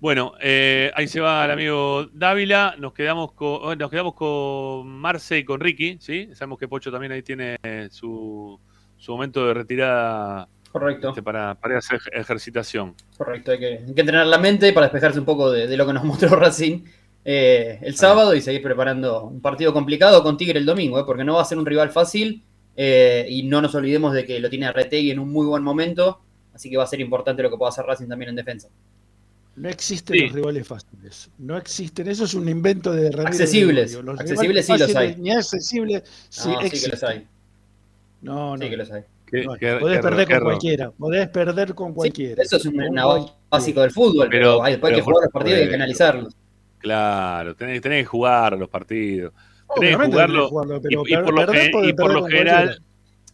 [0.00, 2.74] Bueno, eh, ahí se va el amigo Dávila.
[2.78, 6.28] Nos quedamos con, nos quedamos con Marce y con Ricky, ¿sí?
[6.34, 7.56] Sabemos que Pocho también ahí tiene
[7.90, 8.60] su,
[8.96, 11.08] su momento de retirada Correcto.
[11.08, 12.94] este, para, para hacer ejercitación.
[13.16, 15.86] Correcto, hay que, hay que entrenar la mente para despejarse un poco de, de lo
[15.86, 16.84] que nos mostró Racing
[17.24, 21.24] eh, el sábado y seguir preparando un partido complicado con Tigre el domingo, eh, porque
[21.24, 22.42] no va a ser un rival fácil
[22.76, 26.20] eh, y no nos olvidemos de que lo tiene Retegui en un muy buen momento,
[26.54, 28.68] así que va a ser importante lo que pueda hacer Racing también en defensa.
[29.56, 31.30] No existen los rivales fáciles.
[31.38, 32.08] No existen.
[32.08, 33.28] Eso es un invento de Ramiro.
[33.28, 33.94] Accesibles.
[34.02, 35.14] Los Accesibles sí los hay.
[35.16, 36.90] Ni accesibles, sí, No, sí que existen.
[36.90, 37.26] los hay.
[38.22, 38.62] No, no.
[38.64, 39.02] Sí que los hay.
[39.26, 40.90] ¿Qué- No, qué- podés qué- perder qué con cualquiera.
[40.90, 42.42] Podés perder con cualquiera.
[42.42, 43.34] Eso es un cualquiera.
[43.48, 45.74] básico del fútbol, pero, Pero- hay- después hay que jugar los partidos y hay que
[45.76, 46.34] analizarlos.
[46.84, 49.32] Claro, tenés, tenés que jugar los partidos.
[49.74, 50.50] Tenés que jugarlo.
[50.82, 52.78] tenés que jugarlo, pero y, por lo, y por general,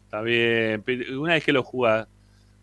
[0.05, 0.83] está bien.
[0.85, 2.07] pero Una vez que lo jugás,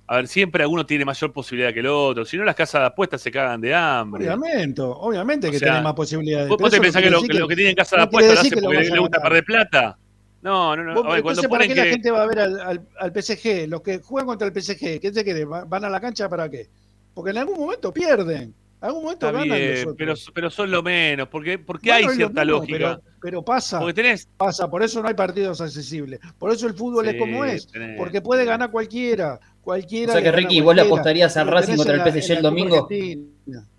[0.07, 2.23] a ver, siempre alguno tiene mayor posibilidad que el otro.
[2.23, 4.29] Si no, las casas de apuestas se cagan de hambre.
[4.29, 6.47] Obviamente, obviamente O que sea, tenés más posibilidades.
[6.47, 8.39] ¿Vos, vos te pensás que lo, que lo que tiene en casa de apuestas lo
[8.39, 9.97] hace porque le, gusta perder plata?
[10.41, 10.91] No, no, no.
[11.03, 13.67] A ver, Entonces, ¿para qué la gente va a ver al, al- al PSG?
[13.67, 15.43] Los que juegan contra el PSG, ¿qué se quiere?
[15.43, 16.69] ¿Va- ¿Van a la cancha para qué?
[17.13, 18.53] Porque en algún momento pierden.
[18.79, 19.95] Algún momento Está ganan bien, los otros.
[19.97, 22.77] pero, pero son lo menos, porque, porque Bueno, hay cierta mismo, lógica.
[22.77, 23.79] Pero, pero pasa.
[23.79, 26.19] Porque tenés- Pasa, por eso no hay partidos accesibles.
[26.37, 27.67] Por eso el fútbol es como es.
[27.71, 29.39] tenés- Porque puede ganar cualquiera.
[29.61, 32.87] Cualquiera O sea que Ricky, vos le apostarías a Racing contra el PSG el domingo.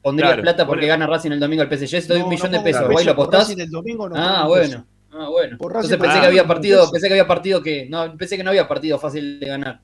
[0.02, 2.02] Pondrías Claro, plata porque gana Racing el domingo al PSG.
[2.02, 2.80] Te doy No, un millón no de pesos.
[2.82, 3.40] peso, ¿Guay lo apostás?
[3.40, 4.84] Racing el domingo no ah, bueno.
[5.10, 5.56] Ah, bueno.
[5.58, 7.86] Por Entonces pensé que había partido, pensé que había partido que.
[7.88, 9.80] No, pensé que no había partido fácil de ganar.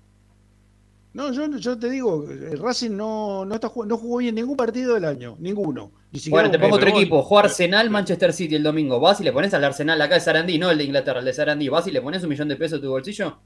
[1.14, 4.94] No, yo, yo te digo, el Racing no, no, está, no jugó bien ningún partido
[4.94, 5.36] del año.
[5.38, 5.92] Ninguno.
[6.10, 7.22] Ni siquiera Bueno, te pongo otro vos- equipo.
[7.22, 8.98] Juega Arsenal, Manchester City el domingo.
[8.98, 11.32] Vas y le pones al Arsenal acá de Sarandí, no el de Inglaterra, el de
[11.32, 11.68] Sarandí.
[11.68, 13.38] Vas y le pones un millón de pesos a tu bolsillo.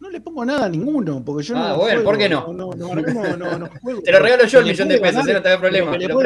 [0.00, 1.76] No le pongo nada a ninguno, porque yo Ah, no.
[1.76, 2.52] bueno, juego, ¿por qué no?
[2.52, 4.00] No, no, no, no, no juego.
[4.04, 6.18] Te lo regalo yo el millón de pesos, ganar- no te hagas problema, te lo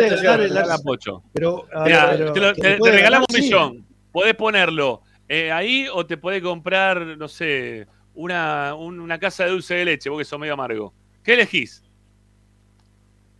[2.54, 3.42] te, regalamos un sí.
[3.42, 3.86] millón.
[4.12, 9.50] Podés ponerlo eh, ahí o te podés comprar, no sé, una, un- una casa de
[9.50, 10.92] dulce de leche, vos que sos medio amargo.
[11.22, 11.82] ¿Qué elegís?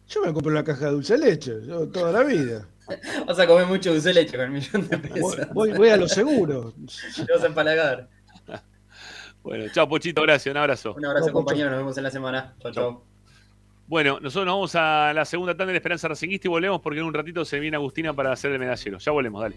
[0.09, 2.67] Yo me compro la caja de dulce de leche, yo toda la vida.
[3.27, 5.39] Vas a comer mucho dulce de leche con el millón de pesos.
[5.55, 6.75] voy, voy a lo seguro.
[7.17, 8.09] Te vas a empalagar.
[9.43, 10.93] Bueno, chao Pochito, gracias, un abrazo.
[10.95, 11.71] Un abrazo, compañero.
[11.71, 12.55] Nos vemos en la semana.
[12.61, 13.05] Chau, chau.
[13.87, 17.01] Bueno, nosotros nos vamos a la segunda tanda de la Esperanza Racinguista y volvemos porque
[17.01, 18.99] en un ratito se viene Agustina para hacer el medallero.
[18.99, 19.57] Ya volvemos, dale.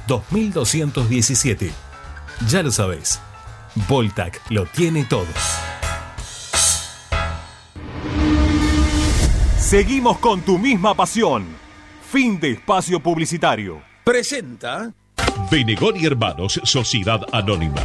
[0.19, 1.71] 2217.
[2.49, 3.21] Ya lo sabés,
[3.87, 5.27] Voltac lo tiene todo.
[9.57, 11.45] Seguimos con tu misma pasión.
[12.11, 13.81] Fin de espacio publicitario.
[14.03, 14.91] Presenta
[15.49, 17.83] Benegoni Hermanos Sociedad Anónima.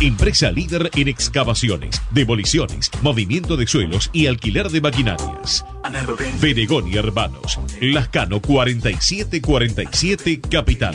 [0.00, 5.64] Empresa líder en excavaciones, demoliciones, movimiento de suelos y alquiler de maquinarias.
[6.40, 10.94] Benegoni Hermanos, Lascano 4747 Capital.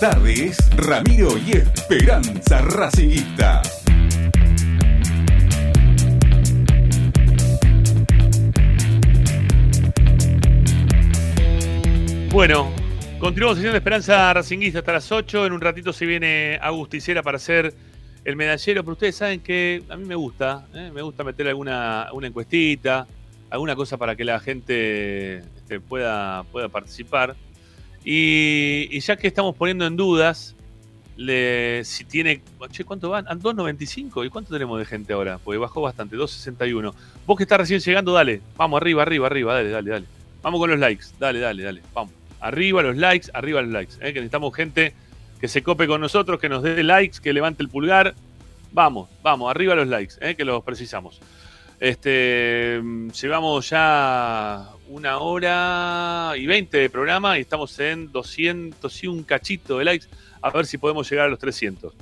[0.00, 3.62] Las tardes, Ramiro y Esperanza Racingista.
[12.30, 12.70] Bueno,
[13.18, 15.46] continuamos sesión de Esperanza Racinguista hasta las 8.
[15.46, 17.74] En un ratito se viene Agusticera para hacer
[18.24, 20.90] el medallero, pero ustedes saben que a mí me gusta, ¿eh?
[20.92, 23.06] me gusta meter alguna una encuestita,
[23.50, 27.34] alguna cosa para que la gente este, pueda, pueda participar.
[28.04, 30.54] Y, ya que estamos poniendo en dudas
[31.16, 32.42] le, si tiene.
[32.70, 33.26] Che, ¿cuánto van?
[33.26, 34.24] 2.95.
[34.24, 35.38] ¿Y cuánto tenemos de gente ahora?
[35.38, 36.94] Porque bajó bastante, 2.61.
[37.26, 38.40] Vos que estás recién llegando, dale.
[38.56, 40.06] Vamos, arriba, arriba, arriba, dale, dale, dale.
[40.42, 41.06] Vamos con los likes.
[41.18, 41.82] Dale, dale, dale.
[41.92, 42.12] Vamos.
[42.40, 43.94] Arriba los likes, arriba los likes.
[43.96, 44.12] ¿eh?
[44.12, 44.94] Que necesitamos gente
[45.40, 48.14] que se cope con nosotros, que nos dé likes, que levante el pulgar.
[48.72, 50.34] Vamos, vamos, arriba los likes, ¿eh?
[50.34, 51.20] que los precisamos.
[51.80, 52.82] Este,
[53.20, 59.78] llevamos ya una hora y veinte de programa y estamos en 200 y un cachito
[59.78, 60.06] de likes.
[60.42, 61.94] A ver si podemos llegar a los 300.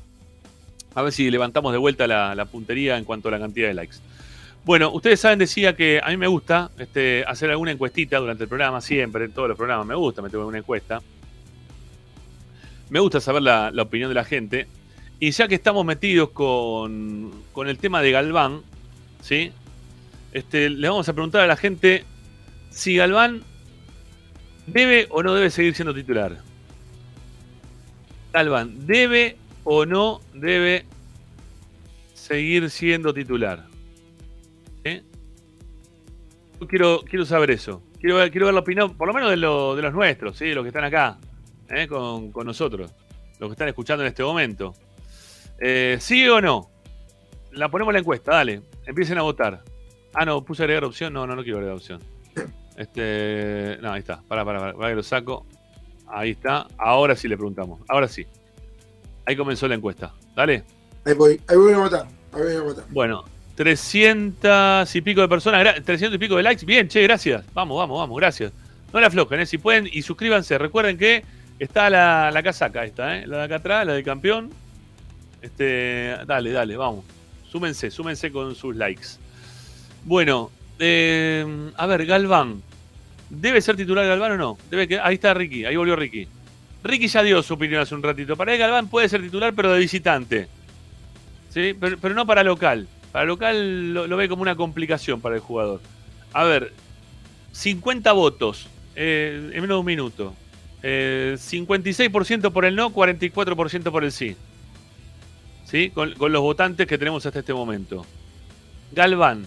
[0.94, 3.96] A ver si levantamos de vuelta la, puntería en cuanto a la cantidad de likes.
[4.64, 8.48] Bueno, ustedes saben, decía que a mí me gusta este, hacer alguna encuestita durante el
[8.48, 11.02] programa, siempre, en todos los programas me gusta meter una encuesta.
[12.88, 14.66] Me gusta saber la, la opinión de la gente.
[15.20, 18.62] Y ya que estamos metidos con, con el tema de Galván,
[19.20, 19.52] ¿sí?
[20.36, 22.04] Este, le vamos a preguntar a la gente
[22.68, 23.42] si Galván
[24.66, 26.36] debe o no debe seguir siendo titular.
[28.34, 30.84] Galván, ¿debe o no debe
[32.12, 33.64] seguir siendo titular?
[34.84, 37.82] Yo Quiero, quiero saber eso.
[37.98, 40.52] Quiero quiero ver la opinión, por lo menos de, lo- de los nuestros, ¿sí?
[40.52, 41.16] los que están acá,
[41.70, 41.86] ¿eh?
[41.88, 42.92] con, con nosotros,
[43.38, 44.74] los que están escuchando en este momento.
[45.58, 46.68] Eh, ¿Sí o no?
[47.52, 48.60] La ponemos la encuesta, dale.
[48.84, 49.62] Empiecen a votar.
[50.18, 51.12] Ah, no, puse agregar opción.
[51.12, 52.00] No, no, no quiero agregar opción.
[52.76, 53.78] Este.
[53.82, 54.20] No, ahí está.
[54.28, 55.46] Para, para, para, para que lo saco.
[56.08, 56.66] Ahí está.
[56.78, 57.80] Ahora sí le preguntamos.
[57.88, 58.26] Ahora sí.
[59.26, 60.12] Ahí comenzó la encuesta.
[60.34, 60.64] Dale.
[61.04, 62.06] Ahí voy, ahí voy a votar.
[62.32, 62.84] Ahí voy a votar.
[62.90, 63.24] Bueno,
[63.56, 66.64] 300 y pico de personas, gra- 300 y pico de likes.
[66.66, 67.44] Bien, che, gracias.
[67.54, 68.52] Vamos, vamos, vamos, gracias.
[68.92, 69.46] No la aflojen, ¿eh?
[69.46, 70.56] si pueden, y suscríbanse.
[70.58, 71.24] Recuerden que
[71.58, 73.26] está la, la casaca esta, ¿eh?
[73.26, 74.50] la de acá atrás, la del campeón.
[75.42, 77.04] Este, dale, dale, vamos.
[77.50, 79.06] Súmense, súmense con sus likes.
[80.06, 81.44] Bueno, eh,
[81.76, 82.62] a ver, Galván.
[83.28, 84.58] ¿Debe ser titular Galván o no?
[84.70, 86.28] Debe que, ahí está Ricky, ahí volvió Ricky.
[86.84, 88.36] Ricky ya dio su opinión hace un ratito.
[88.36, 90.46] Para él Galván puede ser titular, pero de visitante.
[91.50, 91.74] ¿sí?
[91.74, 92.86] Pero, no para local.
[93.10, 95.80] Para local lo, ve como una complicación para el jugador.
[96.32, 96.72] A ver,
[97.50, 100.34] 50 votos eh, en menos de un minuto.
[100.84, 104.36] Eh, 56% por el no, 44% por el sí.
[105.64, 105.90] ¿Sí?
[105.90, 108.06] Con los votantes que tenemos hasta este momento.
[108.92, 109.46] Galván,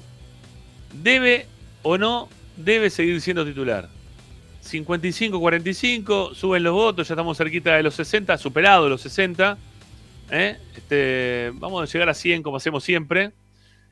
[0.94, 1.48] ¿debe
[1.84, 3.90] o no debe seguir siendo titular?
[4.64, 9.58] 55-45, suben los votos, ya estamos cerquita de los 60, superado los 60.
[10.32, 10.58] ¿eh?
[10.76, 13.32] Este, vamos a llegar a 100 como hacemos siempre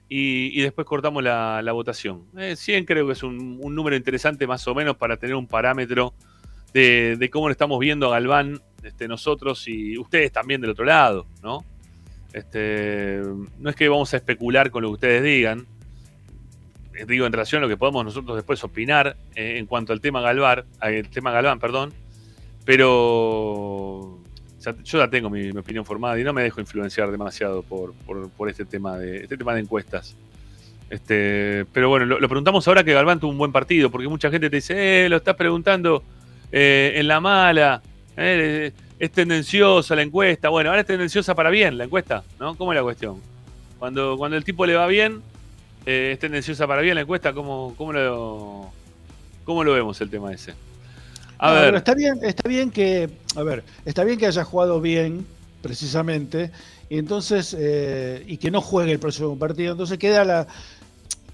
[0.10, 2.24] y, después cortamos la, votación.
[2.38, 6.14] Eh, 100 creo que es un, número interesante más o menos para tener un parámetro
[6.74, 11.26] de, cómo lo estamos viendo a Galván este, nosotros y ustedes también del otro lado,
[11.41, 11.65] ¿no?
[12.34, 13.22] Este,
[13.57, 15.65] no es que vamos a especular con lo que ustedes digan,
[17.06, 20.22] digo en relación a lo que podemos nosotros después opinar eh, en cuanto al tema
[20.22, 21.94] Galvar, al tema Galván, perdón,
[22.65, 24.19] pero
[24.84, 28.65] yo ya tengo mi, opinión formada y no me dejo influenciar demasiado por, por- este
[28.65, 30.15] tema de este tema de encuestas.
[30.90, 34.49] Este, pero bueno, lo, preguntamos ahora que Galván tuvo un buen partido, porque mucha gente
[34.49, 36.03] te dice, eh, lo estás preguntando
[36.52, 37.82] eh, en la mala,
[38.15, 40.49] eh, es tendenciosa la encuesta.
[40.49, 42.56] Bueno, ahora es tendenciosa para bien la encuesta, ¿no?
[42.56, 43.22] ¿Cómo es la cuestión?
[43.80, 45.22] Cuando, cuando el tipo le va bien,
[45.88, 48.69] eh, es tendenciosa para bien la encuesta, ¿cómo, cómo, lo,
[49.45, 50.53] ¿cómo lo vemos el tema ese?
[51.38, 55.26] A ver, está bien, está bien que, a ver, está bien que haya jugado bien,
[55.61, 56.51] precisamente,
[56.89, 60.47] y entonces, eh, y que no juegue el próximo partido, entonces queda la,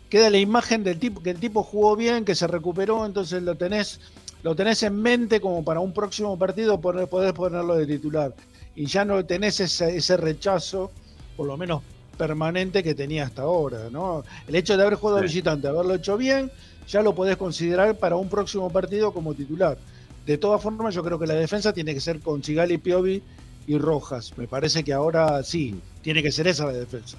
[0.08, 3.56] queda la imagen del tipo, que el tipo jugó bien, que se recuperó, entonces lo
[3.56, 4.02] tenés,
[4.44, 8.36] lo tenés en mente como para un próximo partido poder ponerlo de titular.
[8.76, 10.92] Y ya no tenés ese, ese rechazo,
[11.36, 11.82] por lo menos
[12.18, 14.24] permanente que tenía hasta ahora, ¿no?
[14.48, 15.26] El hecho de haber jugado Sí.
[15.26, 16.52] visitante, haberlo hecho bien,
[16.88, 19.78] ya lo podés considerar para un próximo partido como titular.
[20.26, 23.22] De todas formas, yo creo que la defensa tiene que ser con Sigali, Piovi
[23.68, 24.34] y Rojas.
[24.38, 27.18] Me parece que ahora sí, tiene que ser esa la defensa.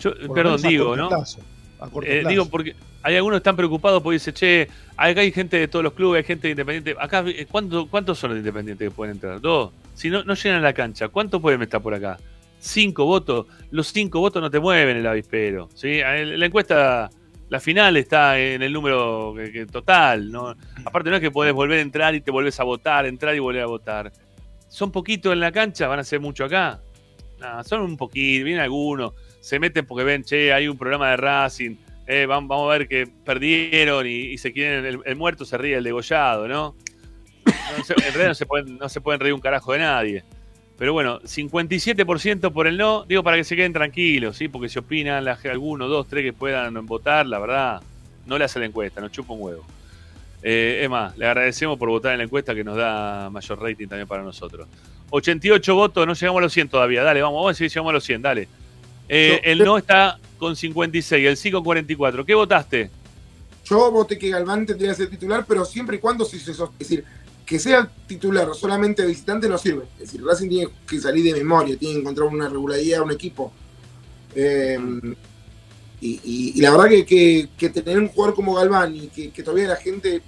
[0.00, 1.08] Yo, perdón, a digo, ¿no?
[1.08, 1.40] plazo,
[1.80, 5.32] a corto Eh, digo porque hay algunos que están preocupados porque dice, che, acá hay
[5.32, 6.94] gente de todos los clubes, hay gente de Independiente.
[7.00, 9.40] Acá, eh, ¿cuánto- ¿cuántos son los de Independiente que pueden entrar?
[9.40, 9.70] Dos.
[9.94, 12.18] Si no, no llenan la cancha, ¿cuántos pueden estar por acá?
[12.58, 13.46] Cinco votos.
[13.70, 15.68] Los cinco votos no te mueven el avispero.
[15.74, 16.00] ¿sí?
[16.00, 17.10] La encuesta,
[17.48, 19.34] la final está en el número
[19.70, 20.30] total.
[20.30, 20.54] ¿no?
[20.84, 23.38] Aparte, no es que podés volver a entrar y te volvés a votar, entrar y
[23.38, 24.12] volver a votar.
[24.68, 26.80] Son poquitos en la cancha, van a ser mucho acá.
[27.64, 31.76] Son un poquito, vienen algunos, se meten porque ven, che, hay un programa de Racing,
[32.06, 35.76] eh, vam- vamos, a ver que perdieron y, se quieren, el, el muerto se ríe
[35.76, 36.74] el degollado, ¿no?
[37.44, 40.24] En realidad no se, pueden, no se pueden reír un carajo de nadie.
[40.78, 44.48] Pero bueno, 57% por el no, digo para que se queden tranquilos, ¿sí?
[44.48, 47.80] Porque si opinan la, alguno, dos, tres que puedan votar, la verdad,
[48.26, 49.64] no le hace la encuesta, nos chupa un huevo.
[50.42, 53.86] Eh, es más, le agradecemos por votar en la encuesta que nos da mayor rating
[53.88, 54.68] también para nosotros.
[55.10, 57.02] 88 votos, no llegamos a los 100 todavía.
[57.02, 58.48] Dale, vamos, vamos a si llegamos a los 100, dale.
[59.08, 62.24] Eh, Yo- el no está con 56, el sí con 44.
[62.26, 62.90] ¿Qué votaste?
[63.64, 66.58] Yo voté que Galván tendría que ser titular, pero siempre y cuando se, se- es
[66.78, 67.04] decir,
[67.46, 69.84] que sea titular solamente de visitante no sirve.
[69.94, 73.52] Es decir, Racing tiene que salir de memoria, tiene que encontrar una regularidad, un equipo.
[74.34, 74.78] Eh,
[76.00, 79.30] y, y- y la verdad que, que- que tener un jugador como Galván y que,
[79.30, 80.20] que todavía la gente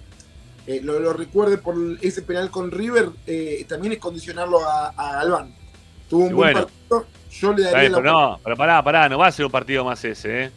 [0.66, 5.12] eh, lo, lo recuerde por ese penal con River, eh, también es condicionarlo a, a
[5.16, 5.54] Galván.
[6.08, 6.66] Tuvo un Y buen bueno.
[6.68, 9.44] partido, yo le daría bien, la pero no, pero pará, pará, no va a ser
[9.46, 10.50] un partido más ese, ¿eh?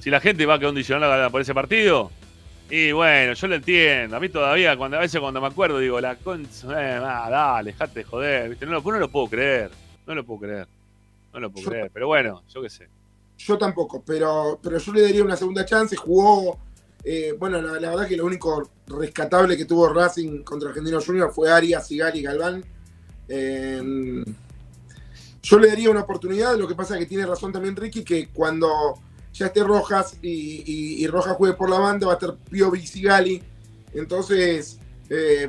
[0.00, 2.10] Si la gente va a condicionar por ese partido,
[2.70, 4.16] y bueno, yo lo entiendo.
[4.16, 7.72] A mí todavía, cuando a veces cuando me acuerdo, digo, la concha, eh, ah, dale,
[7.72, 8.66] dejate de joder, ¿viste?
[8.66, 9.70] No, lo- no lo puedo creer,
[10.06, 10.66] no lo puedo creer,
[11.32, 12.88] no lo puedo Yo- creer, pero bueno, yo qué sé.
[13.38, 15.94] Yo tampoco, pero, pero yo le daría una segunda chance.
[15.94, 16.58] Jugó,
[17.04, 21.30] eh, bueno, la, la verdad que lo único rescatable que tuvo Racing contra Argentino Junior
[21.32, 22.64] fue Arias, Sigali y Galván.
[23.28, 24.24] Eh,
[25.42, 28.28] yo le daría una oportunidad, lo que pasa es que tiene razón también Ricky, que
[28.28, 28.94] cuando
[29.36, 30.28] ya esté Rojas y,
[30.66, 33.42] y- y Rojas juegue por la banda va a estar Piovi y Sigali.
[33.94, 34.78] Entonces,
[35.10, 35.48] eh,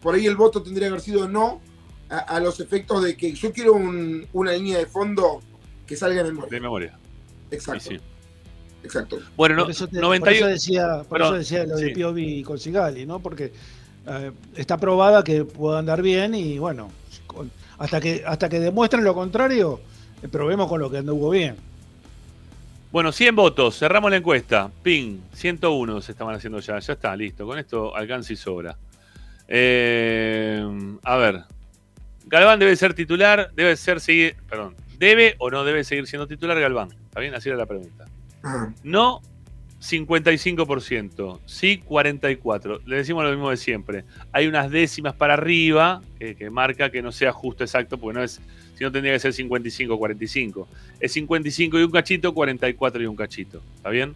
[0.00, 1.60] por ahí el voto tendría que haber sido no
[2.08, 5.40] a, a los efectos de que yo quiero un- una línea de fondo
[5.86, 6.50] que salga de memoria.
[6.50, 6.98] De memoria.
[7.50, 7.80] Exacto.
[7.90, 8.00] Sí, sí.
[8.84, 9.18] Exacto.
[9.36, 11.94] Bueno, no, por eso, te- 90 por eso decía, por eso decía lo de sí.
[11.94, 13.18] Piovi con Sigali, ¿no?
[13.20, 13.52] Porque
[14.06, 16.90] eh, está probada que pueda andar bien y bueno,
[17.26, 19.80] con- hasta que hasta que demuestren lo contrario,
[20.22, 21.56] eh, probemos con lo que anduvo bien.
[22.96, 24.70] Bueno, 100 votos, cerramos la encuesta.
[24.82, 26.78] Ping, 101 se estaban haciendo ya.
[26.78, 27.46] Ya está, listo.
[27.46, 28.74] Con esto alcanza y sobra.
[29.46, 30.66] Eh,
[31.02, 31.42] a ver.
[32.24, 34.36] Galván debe ser titular, debe ser seguir.
[34.48, 34.76] Perdón.
[34.96, 36.88] ¿Debe o no debe seguir siendo titular Galván?
[36.90, 37.34] ¿Está bien?
[37.34, 38.06] Así era la pregunta.
[38.42, 38.72] Ajá.
[38.82, 39.20] No,
[39.90, 41.40] 55%.
[41.46, 42.80] Sí, 44%.
[42.86, 44.04] Le decimos lo mismo de siempre.
[44.32, 48.24] Hay unas décimas para arriba que, que marca que no sea justo exacto, porque no
[48.24, 48.40] es.
[48.76, 50.66] Si no tendría que ser 55-45.
[51.00, 53.62] Es 55 y un cachito, 44 y un cachito.
[53.76, 54.14] ¿Está bien?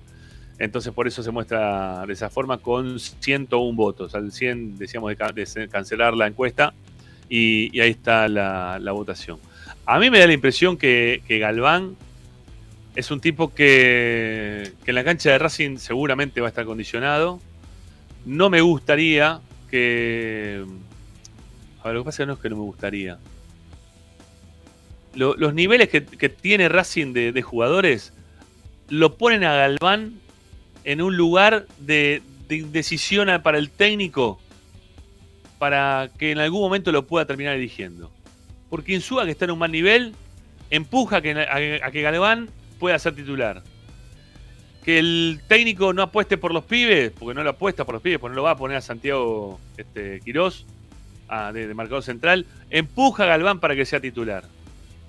[0.59, 4.15] Entonces por eso se muestra de esa forma con 101 votos.
[4.15, 6.75] Al 100 decíamos de, ca- de cancelar la encuesta
[7.31, 9.39] y, ahí está la, votación.
[9.87, 11.97] A mí me da la impresión que Galván
[12.95, 17.41] es un tipo que, que en la cancha de Racing seguramente va a estar condicionado.
[18.27, 19.41] No me gustaría
[19.71, 20.65] que...
[21.83, 23.19] A ver, lo que pasa no es que no me gustaría.
[25.15, 28.13] Lo- los niveles que, tiene Racing de, jugadores
[28.89, 30.15] lo ponen a Galván
[30.85, 34.41] en un lugar de, de indecisión para el técnico
[35.59, 38.11] para que en algún momento lo pueda terminar eligiendo.
[38.69, 40.15] Porque Insúa, que está en un mal nivel,
[40.71, 41.33] empuja a que,
[41.83, 42.49] a que Galván
[42.81, 43.63] pueda ser titular.
[44.85, 48.19] Que el técnico no apueste por los pibes, porque no lo apuesta por los pibes,
[48.19, 50.67] porque no lo va a poner a Santiago este, Quirós
[51.53, 54.45] de, de marcador central, empuja a Galván para que sea titular.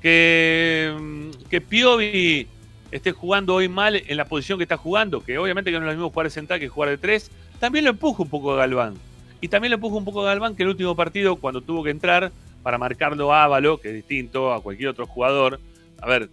[0.02, 2.48] Que, mm, que Piovi
[2.92, 5.94] esté jugando hoy mal en la posición que está jugando, que obviamente que no es
[5.94, 8.58] lo mismo jugar de central que jugar de tres, también lo empuja un poco a
[8.58, 8.96] Galván.
[9.40, 11.90] Y también lo empuja un poco a Galván que el último partido, cuando tuvo que
[11.90, 12.32] entrar
[12.62, 15.60] para marcarlo a Ávalo, que es distinto a cualquier otro jugador.
[16.00, 16.30] A ver,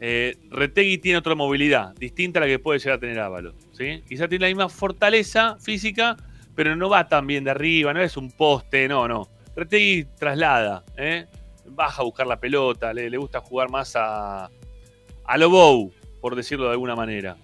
[0.00, 3.54] eh, Retegui tiene otra movilidad, distinta a la que puede llegar a tener Ávalo.
[3.72, 4.02] ¿sí?
[4.08, 6.16] Quizá tiene la misma fortaleza física,
[6.54, 9.28] pero no va tan bien de arriba, no es un poste, no, no.
[9.56, 11.26] Retegui traslada, ¿eh?
[11.66, 14.50] baja a buscar la pelota, le, le gusta jugar más a,
[15.24, 17.36] a lo bow, por decirlo de alguna manera.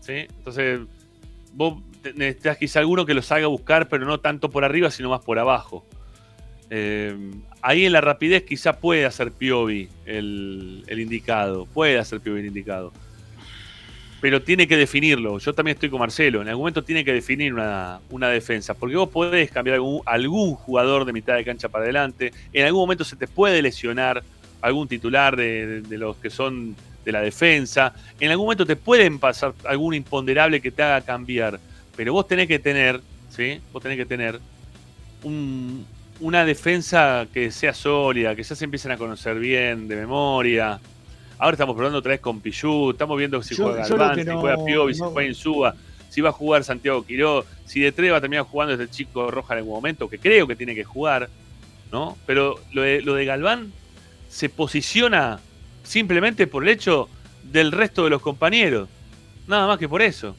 [0.00, 0.26] ¿sí?
[0.36, 0.80] Entonces,
[1.52, 1.82] vos
[2.14, 5.24] necesitas quizá alguno que lo salga a buscar, pero no tanto por arriba, sino más
[5.24, 5.84] por abajo.
[6.70, 7.16] Eh,
[7.62, 12.46] ahí en la rapidez quizá puede ser Piovi el, el indicado, puede ser Piovi el
[12.46, 12.92] indicado.
[14.20, 15.38] Pero tiene que definirlo.
[15.38, 16.42] Yo también estoy con Marcelo.
[16.42, 18.74] En algún momento tiene que definir una, una defensa.
[18.74, 22.30] Porque vos podés cambiar algún, algún jugador de mitad de cancha para adelante.
[22.52, 24.22] En algún momento se te puede lesionar
[24.60, 27.94] algún titular de, de los que son de la defensa.
[28.18, 31.58] En algún momento te pueden pasar algún imponderable que te haga cambiar.
[31.96, 33.00] Pero vos tenés que tener,
[33.30, 33.58] ¿sí?
[33.72, 34.38] Vos tenés que tener
[35.22, 35.86] un,
[36.20, 40.78] una defensa que sea sólida, que ya se empiecen a conocer bien de memoria.
[41.38, 44.40] Ahora estamos probando otra vez con Pichu, estamos viendo si Yo- juega Galván, si no-
[44.40, 45.74] juega Piovi, si juega Insúa,
[46.10, 49.30] si va a jugar Santiago Quiró, si de tres va a terminar jugando este chico
[49.30, 51.30] Roja en algún momento, que creo que tiene que jugar,
[51.90, 52.18] ¿no?
[52.26, 53.72] Pero lo de, lo de Galván
[54.28, 55.40] se posiciona
[55.82, 57.08] simplemente por el hecho
[57.44, 58.88] del resto de los compañeros.
[59.48, 60.36] Nada más que por eso.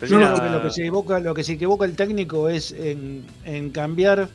[0.00, 3.24] Yo creo que lo que se equivoca, lo que se equivoca el técnico es en,
[3.44, 4.30] en cambiar.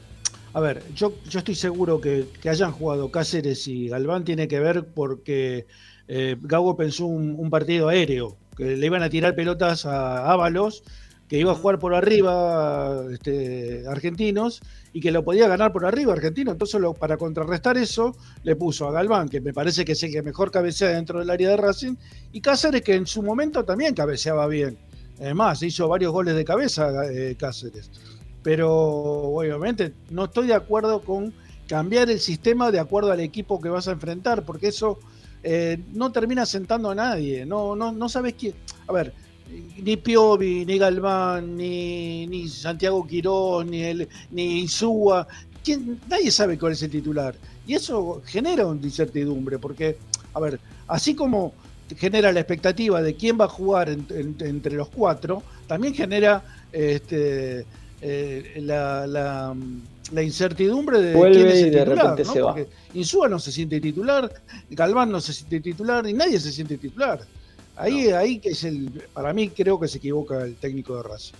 [0.55, 4.61] A ver, yo, yo estoy seguro que, que hayan jugado Cáceres y Galván tiene que
[4.61, 5.65] ver porque
[6.07, 10.83] eh, Gago pensó un, partido aéreo, que le iban a tirar pelotas a Ábalos,
[11.27, 14.61] que iba a jugar por arriba este, argentinos
[14.93, 16.53] y que lo podía ganar por arriba argentino.
[16.53, 20.11] Entonces, lo- para contrarrestar eso, le puso a Galván, que me parece que es el
[20.13, 21.95] que mejor cabecea dentro del área de Racing,
[22.31, 24.77] y Cáceres, que en su momento también cabeceaba bien.
[25.19, 27.91] Además, hizo varios goles de cabeza eh, Cáceres.
[28.45, 31.33] Pero obviamente no estoy de acuerdo con
[31.67, 34.99] cambiar el sistema de acuerdo al equipo que vas a enfrentar, porque eso
[35.41, 37.43] eh, no termina sentando a nadie.
[37.43, 38.53] No, no, no sabes quién.
[38.87, 39.13] A ver,
[39.81, 45.27] ni Piovi, ni Galván, ni, ni Santiago Quirós, ni, el, ni Insúa.
[45.63, 45.99] ¿Quién?
[46.07, 47.33] Nadie sabe cuál es el titular.
[47.65, 49.97] Y eso genera una incertidumbre, porque,
[50.35, 51.51] a ver, así como
[51.97, 57.65] genera la expectativa de quién va a jugar en- entre los cuatro, también genera este,
[58.07, 59.55] eh, la, la-
[60.11, 62.33] la incertidumbre de Vuelve quién es el y de titular, repente ¿no?
[62.33, 62.53] se va.
[62.53, 64.31] Porque Insúa no se siente titular,
[64.69, 67.21] Galván no se siente titular y nadie se siente titular.
[67.75, 71.33] Ahí, ahí que es el, para mí creo que se equivoca el técnico de Racing.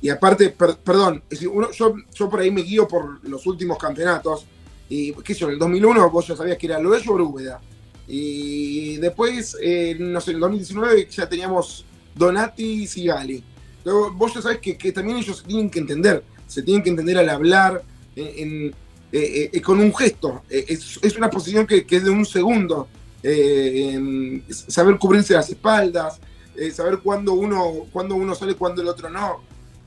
[0.00, 3.44] Y aparte, per- perdón, es decir, uno- yo, yo por ahí me guío por los
[3.46, 4.46] últimos campeonatos.
[4.88, 7.60] Y qué sé yo, en el 2001 vos ya sabías que era lo de Úbeda.
[8.06, 11.84] Y después, eh, no sé, en el 2019 ya teníamos
[12.14, 13.42] Donati y Sigali.
[13.84, 16.22] Vos ya sabés que, que también ellos se tienen que entender.
[16.46, 17.82] Se tienen que entender al hablar
[18.16, 18.26] en,
[18.66, 18.74] en-
[19.14, 20.42] eh, eh, con un gesto.
[20.48, 22.88] Eh, es, es una posición que, que es de un segundo.
[23.22, 26.18] Eh, en saber cubrirse las espaldas,
[26.56, 29.40] eh, saber cuándo uno, cuándo uno sale, cuándo el otro no.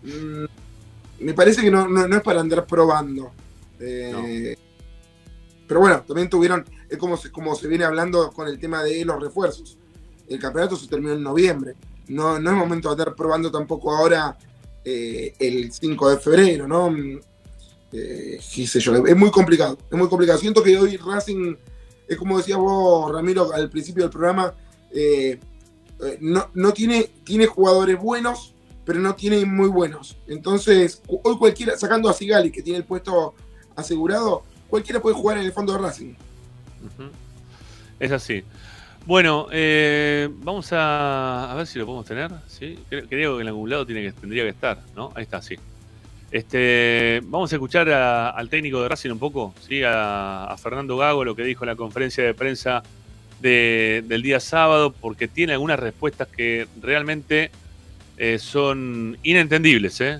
[0.04, 0.46] Mm,
[1.26, 3.32] me parece que no, no- no es para andar probando.
[3.80, 4.56] Eh,
[5.68, 9.04] Pero bueno, también tuvieron, es como se, como se viene hablando con el tema de
[9.06, 9.78] los refuerzos.
[10.30, 11.74] El campeonato se terminó en noviembre.
[12.08, 14.38] No, no es momento de andar probando tampoco ahora
[14.84, 16.92] eh, el 5 de febrero, ¿no?
[16.92, 17.20] Mm,
[17.92, 20.38] eh, qué sé yo, es muy complicado, es muy complicado.
[20.40, 21.56] Siento que hoy Racing,
[22.08, 24.54] es como decías vos, Ramiro, al principio del programa,
[24.92, 25.40] eh,
[26.20, 28.54] no, no tiene, tiene jugadores buenos,
[28.86, 30.18] pero no tiene muy buenos.
[30.28, 33.34] Entonces, hoy cualquiera, sacando a Sigali, que tiene el puesto
[33.76, 36.14] asegurado, cualquiera puede jugar en el fondo de Racing.
[38.00, 38.44] Es así.
[39.06, 42.32] Bueno, eh, vamos a, a ver si lo podemos tener.
[42.48, 42.80] ¿sí?
[42.90, 45.12] Creo, creo que en algún lado tiene que, tendría que estar, ¿no?
[45.16, 45.56] Ahí está, sí.
[46.32, 49.84] Este, vamos a escuchar a- al técnico de Racing un poco, ¿sí?
[49.84, 52.82] a, a Fernando Gago, lo que dijo en la conferencia de prensa
[53.40, 57.52] de- del día sábado, porque tiene algunas respuestas que realmente
[58.18, 60.02] eh, son inentendibles.
[60.02, 60.20] ¿eh?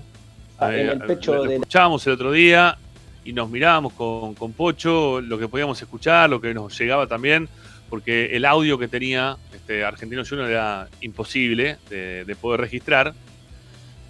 [0.60, 2.78] Ah, en Eh, el pecho lo de- escuchábamos el otro día
[3.24, 7.50] y nos mirábamos con, con Pocho, lo que podíamos escuchar, lo que nos llegaba también,
[7.90, 13.14] porque el audio que tenía este Argentino Junior era imposible de, de poder registrar.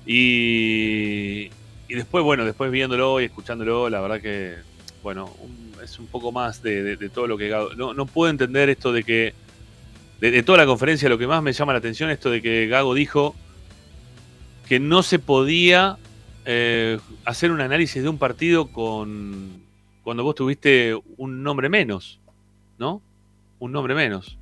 [0.05, 1.49] Y,
[1.87, 4.55] y después, bueno, después viéndolo y escuchándolo, la verdad que,
[5.03, 5.31] bueno,
[5.83, 7.73] es un poco más de, todo lo que Gago.
[7.75, 9.33] No, no puedo entender esto de que,
[10.19, 12.93] de, toda la conferencia, lo que más me llama la atención, esto de que Gago
[12.93, 13.35] dijo
[14.67, 15.97] que no se podía
[16.45, 19.63] eh, hacer un análisis de un partido con
[20.03, 22.19] cuando vos tuviste un nombre menos,
[22.77, 23.01] ¿no?
[23.59, 24.37] Un nombre menos.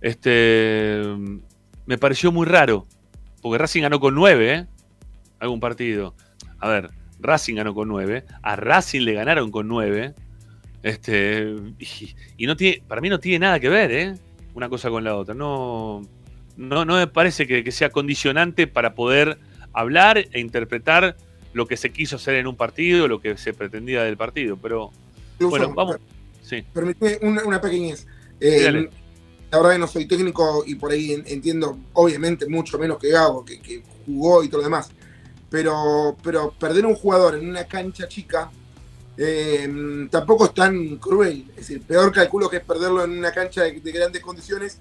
[0.00, 1.02] Este
[1.86, 2.86] me pareció muy raro,
[3.42, 4.66] porque Racing ganó con 9, ¿eh?
[5.40, 6.14] Algún partido.
[6.58, 10.14] A ver, Racing ganó con 9, a Racing le ganaron con 9.
[10.82, 14.14] Este, y, y no tiene, para mí no tiene nada que ver, ¿eh?
[14.54, 15.34] Una cosa con la otra.
[15.34, 16.02] No,
[16.56, 19.38] no, no me parece que, que sea condicionante para poder
[19.72, 21.16] hablar e interpretar
[21.52, 24.56] lo que se quiso hacer en un partido, lo que se pretendía del partido.
[24.56, 24.90] Pero
[25.40, 25.96] bueno, vamos.
[26.50, 26.62] Sí.
[26.74, 28.06] Permitime una, una pequeñez.
[28.40, 28.90] Eh,
[29.50, 33.10] la verdad que no soy técnico y por ahí en- entiendo, obviamente, mucho menos que
[33.10, 34.90] Gago, que, que jugó y todo lo demás.
[35.48, 38.50] Pero, pero perder un jugador en una cancha chica
[39.16, 41.44] eh, tampoco es tan cruel.
[41.50, 44.78] Es decir, peor calculo que es perderlo en una cancha de, de grandes condiciones,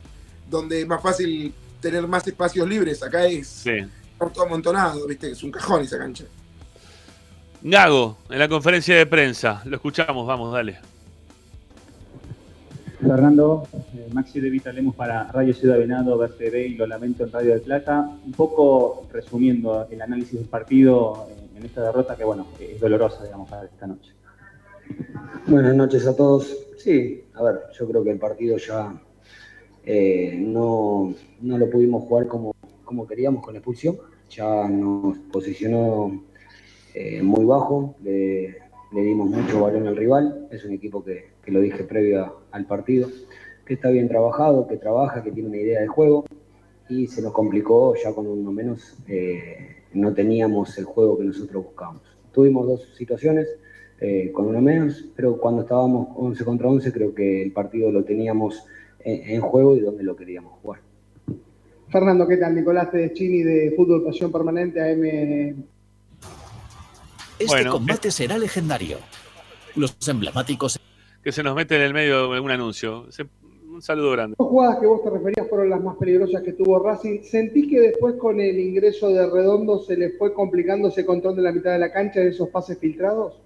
[0.50, 3.02] donde es más fácil tener más espacios libres.
[3.04, 3.72] Acá es Sí.
[4.34, 5.32] todo amontonado, ¿viste?
[5.32, 6.26] Es un cajón esa cancha.
[7.62, 9.62] Gago, en la conferencia de prensa.
[9.66, 10.80] Lo escuchamos, vamos, dale.
[13.02, 17.32] Fernando, eh, Maxi de Vita Lemos para Radio Ciudad Venado, BCB y Lo Lamento en
[17.32, 18.20] Radio de Plata.
[18.26, 23.24] Un poco resumiendo el análisis del partido eh, en esta derrota que, bueno, es dolorosa,
[23.24, 24.12] digamos, para esta noche.
[25.48, 26.58] Buenas noches a todos.
[26.78, 29.02] Sí, a ver, yo creo que el partido ya
[29.86, 32.54] eh, no, no lo pudimos jugar como,
[32.84, 33.98] como queríamos con la expulsión.
[34.30, 36.22] Ya nos posicionó
[36.94, 38.58] eh, muy bajo, le,
[38.92, 40.48] le dimos mucho balón al rival.
[40.52, 43.10] Es un equipo que, que lo dije previo a- al partido,
[43.66, 46.26] que está bien trabajado, que trabaja, que tiene una idea de juego
[46.88, 48.96] y se nos complicó ya con uno menos.
[49.08, 52.04] eh, no teníamos el juego que nosotros buscábamos.
[52.32, 53.48] Tuvimos dos situaciones
[54.00, 58.04] eh, con uno menos, pero cuando estábamos 11 contra 11 creo que el partido lo
[58.04, 58.64] teníamos
[59.00, 60.82] en, en juego y donde lo queríamos jugar.
[61.90, 62.54] Fernando, ¿qué tal?
[62.54, 65.04] Nicolás Tedeschini de Fútbol Pasión Permanente, AM.
[67.40, 68.98] Este Bueno, combate será legendario.
[69.76, 70.80] Los emblemáticos
[71.30, 73.06] Que se nos mete en el medio de un anuncio.
[73.12, 73.24] Se-
[73.72, 74.36] Un saludo grande.
[74.40, 77.22] Las jugadas que vos te referías fueron las más peligrosas que tuvo Racing.
[77.22, 81.44] ¿Sentís que después con el ingreso de Redondo se le fue complicando ese control de
[81.44, 83.44] la mitad de la cancha de esos pases filtrados?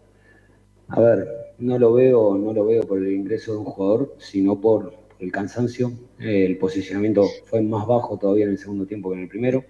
[0.88, 1.28] A ver,
[1.58, 5.30] no lo veo, no lo veo por el ingreso de un jugador, sino por el
[5.30, 5.92] cansancio.
[6.22, 9.66] Eh, el posicionamiento fue más bajo todavía en el segundo tiempo que en el primero.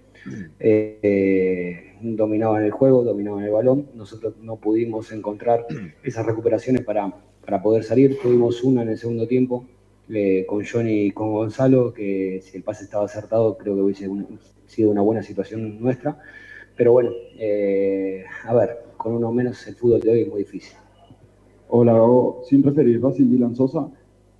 [0.60, 3.88] Eh, eh, dominaban el juego, dominaban el balón.
[3.95, 5.65] Nosotros no pudimos encontrar
[6.03, 7.11] esas recuperaciones para,
[7.45, 8.18] para poder salir.
[8.22, 9.65] Tuvimos una en el segundo tiempo
[10.10, 14.07] eh, con Johnny y con Gonzalo, que si el pase estaba acertado, creo que hubiese
[14.07, 16.18] un- sido una buena situación nuestra.
[16.76, 20.76] Pero bueno, eh, a ver, con uno menos el fútbol de hoy es muy difícil.
[21.70, 22.41] Hola, Gabo.
[22.48, 23.88] sin referir Racing Dylan Sosa,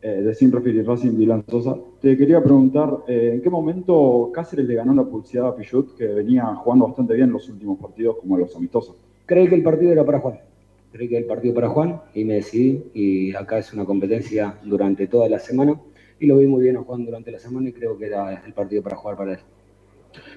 [0.02, 4.66] eh, de sin referir Racing Dylan Sosa, te quería preguntar, eh, ¿en qué momento Cáceres
[4.68, 8.18] le ganó la pulseada a Pichut, que venía jugando bastante bien en los últimos partidos,
[8.20, 8.96] como los amistosos?
[9.26, 10.40] Creí que el partido era para Juan.
[10.94, 12.84] Creí que el partido para Juan y me decidí.
[12.94, 15.82] Y acá es una competencia durante toda la semana.
[16.20, 18.53] Y lo vi muy bien a Juan durante la semana y creo que era el
[18.53, 19.40] partido para jugar para él.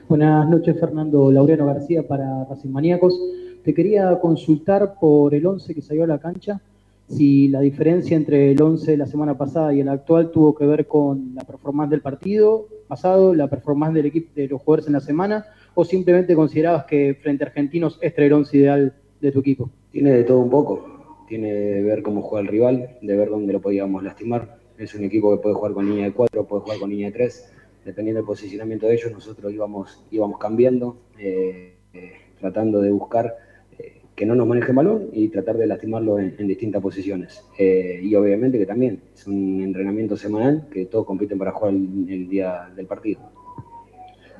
[0.08, 3.20] Buenas noches, Fernando Laureano García para Racing Maníacos.
[3.62, 6.62] Te quería consultar por el 11 que salió a la cancha,
[7.06, 10.64] si la diferencia entre el 11 de la semana pasada y el actual tuvo que
[10.64, 14.94] ver con la performance del partido pasado, la performance del equipo de los jugadores en
[14.94, 19.32] la semana, o simplemente considerabas que frente a Argentinos este era el 11 ideal de
[19.32, 19.70] tu equipo.
[19.90, 21.24] Tiene de todo un poco.
[21.28, 24.58] Tiene de ver cómo juega el rival, de ver dónde lo podíamos lastimar.
[24.78, 27.12] Es un equipo que puede jugar con línea de 4, puede jugar con línea de
[27.12, 27.52] 3.
[27.84, 33.34] Dependiendo del posicionamiento de ellos, nosotros íbamos, íbamos cambiando, eh, eh, tratando de buscar
[33.78, 37.44] eh, que no nos maneje el balón y tratar de lastimarlo en, en distintas posiciones.
[37.58, 42.06] Eh, y obviamente que también es un entrenamiento semanal que todos compiten para jugar el,
[42.08, 43.20] el día del partido.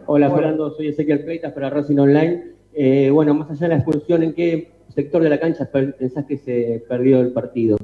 [0.06, 2.55] Hola Fernando, soy Ezequiel Pleitas para Racing Online.
[2.78, 6.36] Eh, bueno, más allá de la expulsión, ¿en qué sector de la cancha pensás que
[6.36, 7.78] se perdió el partido?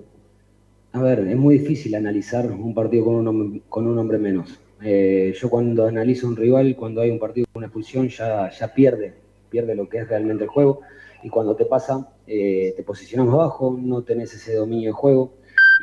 [0.93, 4.61] A ver, es muy difícil analizar un partido con un, hom- con un hombre menos.
[4.83, 8.75] Eh, yo cuando analizo un rival, cuando hay un partido con una expulsión, ya, ya
[8.75, 9.15] pierde,
[9.49, 10.81] pierde lo que es realmente el juego.
[11.23, 15.33] Y cuando te pasa, eh, te posicionas abajo, no tenés ese dominio de juego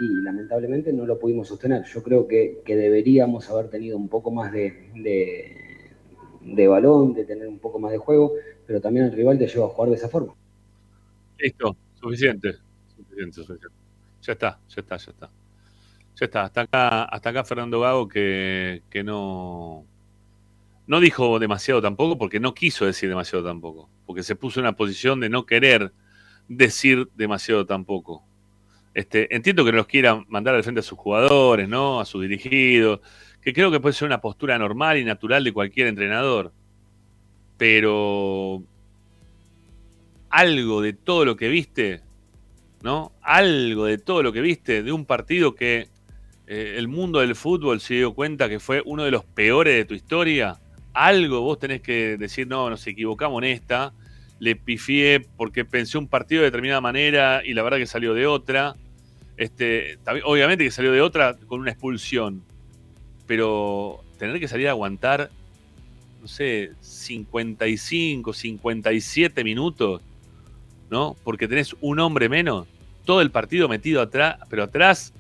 [0.02, 1.84] y lamentablemente no lo pudimos sostener.
[1.86, 4.74] Yo creo que, deberíamos haber tenido un poco más de,
[6.42, 8.34] de balón, de tener un poco más de juego,
[8.70, 10.36] pero también el rival te lleva a jugar de esa forma.
[11.40, 12.54] Listo, suficiente.
[12.96, 13.76] Suficiente, suficiente.
[14.22, 15.30] Ya está, ya está, ya está.
[16.16, 16.44] Ya está.
[16.44, 19.88] Hasta acá, hasta acá Fernando Gago que, que no,
[20.86, 23.90] no dijo demasiado tampoco porque no quiso decir demasiado tampoco.
[24.06, 25.92] Porque se puso en una posición de no querer
[26.48, 28.24] decir demasiado tampoco.
[28.94, 32.00] Este, entiendo que no los quiera mandar al frente a sus jugadores, ¿no?
[32.00, 33.00] A sus dirigidos,
[33.42, 36.54] que creo que puede ser una postura normal y natural de cualquier entrenador.
[37.60, 38.64] Pero
[40.32, 42.02] algo de todo lo que viste,
[42.82, 43.12] ¿no?
[43.22, 45.90] Algo de todo lo que viste de un partido que
[46.48, 49.86] eh, el mundo del fútbol se dio cuenta que fue uno de los peores de
[49.86, 50.60] tu historia.
[50.94, 53.94] Algo vos tenés que decir, no, nos equivocamos en esta,
[54.40, 58.26] le pifié porque pensé un partido de determinada manera y la verdad que salió de
[58.26, 58.76] otra.
[59.38, 62.44] Este, obviamente que salió de otra con una expulsión,
[63.26, 65.30] pero tener que salir a aguantar,
[66.22, 70.02] no sé, 55, 57 minutos,
[70.90, 71.16] ¿no?
[71.24, 72.68] Porque tenés un hombre menos,
[73.06, 75.14] todo el partido metido atrás, pero atrás,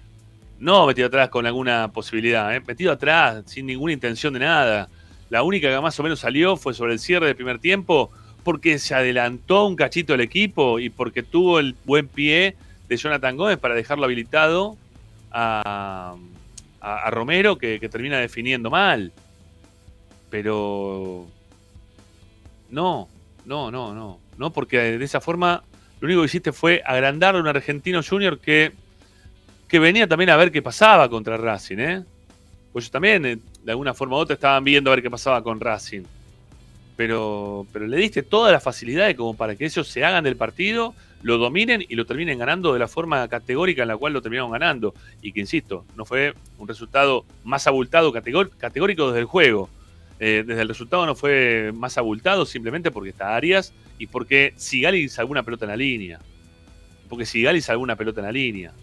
[0.59, 2.61] no metido atrás con alguna posibilidad, ¿eh?
[2.65, 4.89] metido atrás, sin ninguna intención de nada.
[5.29, 8.11] La única que más o menos salió fue sobre el cierre del primer tiempo,
[8.43, 12.55] porque se adelantó un cachito el equipo y porque tuvo el buen pie
[12.87, 14.75] de Jonathan Gómez para dejarlo habilitado
[15.31, 16.15] a,
[17.09, 19.11] Romero, que termina definiendo mal.
[20.29, 21.27] Pero
[22.69, 23.07] no,
[23.45, 24.19] no, no, no.
[24.37, 25.63] No, porque de esa forma
[25.99, 28.71] lo único que hiciste fue agrandar a un argentino junior que,
[29.67, 32.03] que venía también a ver qué pasaba contra Racing, ¿eh?
[32.71, 35.59] Pues también, eh, de alguna forma u otra, estaban viendo a ver qué pasaba con
[35.59, 36.03] Racing.
[36.95, 40.93] Pero, pero le diste todas las facilidades como para que ellos se hagan del partido,
[41.21, 44.51] lo dominen y lo terminen ganando de la forma categórica en la cual lo terminaron
[44.51, 44.93] ganando.
[45.21, 49.69] Y que, insisto, no fue un resultado más abultado, categórico desde el juego.
[50.19, 54.99] Eh, desde el resultado no fue más abultado simplemente porque está Arias y porque Sigali
[55.03, 56.19] hizo alguna pelota en la línea.
[57.07, 58.73] Porque Sigali hizo alguna pelota en la línea.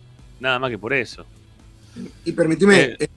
[0.41, 1.25] Nada más que por eso.
[2.25, 3.09] Y permitime, Eh, eh,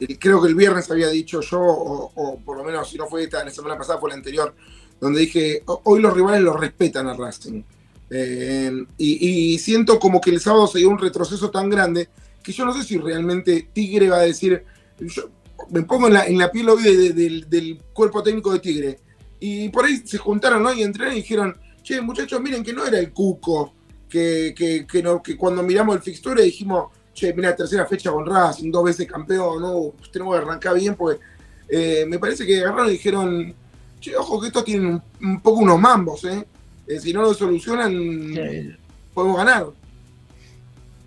[0.00, 3.06] eh, creo que el viernes había dicho yo, o, o por lo menos si no
[3.06, 4.54] fue esta, la semana pasada fue la anterior,
[5.00, 7.62] donde dije, "Ho- hoy los rivales lo respetan a Racing.
[8.10, 12.08] Y, y siento como que el sábado se dio un retroceso tan grande
[12.42, 14.64] que yo no sé si realmente Tigre va a decir,
[15.00, 15.28] yo
[15.70, 18.58] me pongo en la, en la piel hoy de- de- del, del cuerpo técnico de
[18.60, 18.98] Tigre.
[19.40, 20.72] Y por ahí se juntaron ¿no?
[20.72, 23.72] y entrenaron y dijeron, che, muchachos, miren que no era el Cuco,
[24.08, 28.24] que, que, que, no- que cuando miramos el fixture dijimos, che, mira, tercera fecha con
[28.26, 30.96] Racing, dos veces campeón, no, pues tenemos que arrancar bien,
[31.68, 33.54] eh, me parece que agarraron y dijeron,
[34.00, 36.46] che, ojo que estos tienen un, un poco unos mambos, ¿eh?
[36.86, 37.92] Eh, si no lo solucionan,
[39.14, 39.66] podemos ganar.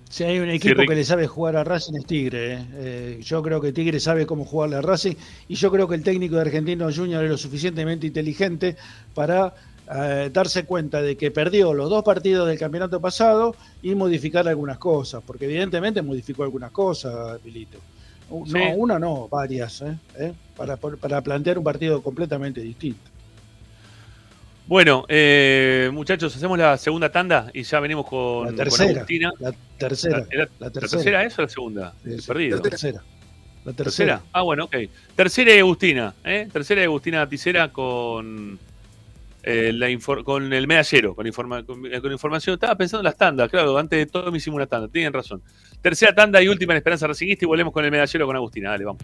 [0.09, 2.53] Si hay un equipo que le sabe jugar a Racing es Tigre.
[2.53, 2.65] ¿eh?
[2.75, 5.15] Eh, yo creo que Tigre sabe cómo jugarle a Racing
[5.47, 8.77] y yo creo que el técnico de Argentino Junior es lo suficientemente inteligente
[9.13, 9.53] para
[9.93, 14.77] eh, darse cuenta de que perdió los dos partidos del campeonato pasado y modificar algunas
[14.77, 17.79] cosas, porque evidentemente modificó algunas cosas, Pilito.
[18.29, 18.57] No, Sí.
[18.75, 19.97] una no, varias, ¿eh?
[20.19, 20.33] ¿Eh?
[20.55, 23.09] Para, para plantear un partido completamente distinto.
[24.67, 29.31] Bueno, eh, muchachos, hacemos la segunda tanda y ya venimos con, La con tercera, Agustina.
[29.39, 30.89] la tercera, ¿Era- la ¿La tercera.
[31.03, 31.93] tercera es o la segunda?
[32.03, 32.57] Sí, perdido.
[32.57, 33.03] La tercera.
[33.63, 34.17] La ¿Tercera?
[34.17, 34.21] tercera.
[34.33, 34.75] Ah, bueno, ok.
[35.15, 36.47] Tercera y Agustina, ¿eh?
[36.51, 38.59] Tercera y Agustina Ticera con,
[39.43, 39.87] eh, la
[40.23, 42.53] con el medallero, con, informa- con, eh, con información.
[42.55, 45.41] Estaba pensando en las tandas, claro, antes de todo me hicimos una tanda, tienen razón.
[45.81, 48.71] Tercera tanda y última en Esperanza Racingista y volvemos con el medallero con Agustina.
[48.71, 49.01] Dale, vamos.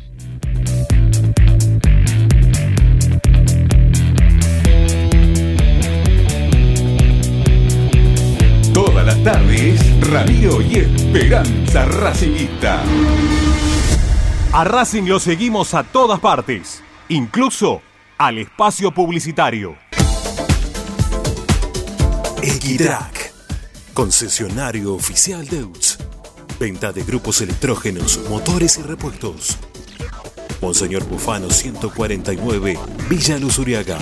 [9.23, 12.83] Tardes, Radio y Esperanza Racingista.
[14.51, 17.81] A Racing lo seguimos a todas partes, incluso
[18.17, 19.77] al espacio publicitario.
[22.41, 23.31] Equitrack,
[23.93, 25.99] concesionario oficial de UTS.
[26.59, 29.57] Venta de grupos electrógenos, motores y repuestos.
[30.61, 32.77] Monseñor Bufano 149,
[33.09, 33.99] Villa Luz Uriaga.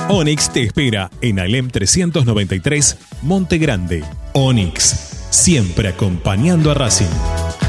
[0.09, 4.03] Onyx te espera en Alem 393, Monte Grande.
[4.33, 7.68] Onyx, siempre acompañando a Racing.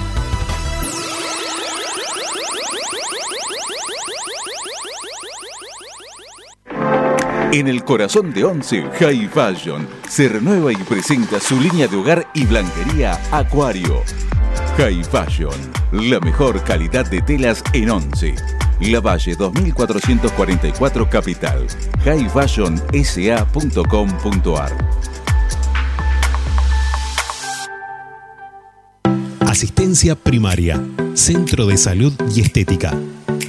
[7.53, 12.25] En el corazón de Once, High Fashion se renueva y presenta su línea de hogar
[12.33, 14.03] y blanquería Acuario.
[14.77, 15.51] High Fashion,
[15.91, 18.35] la mejor calidad de telas en Once.
[18.79, 21.67] La Valle 2444 Capital.
[22.05, 24.71] highfashionsa.com.ar
[29.41, 30.81] Asistencia primaria,
[31.15, 32.93] Centro de Salud y Estética.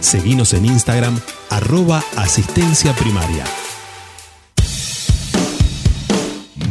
[0.00, 1.18] Seguinos en Instagram
[1.50, 3.44] arroba asistencia primaria.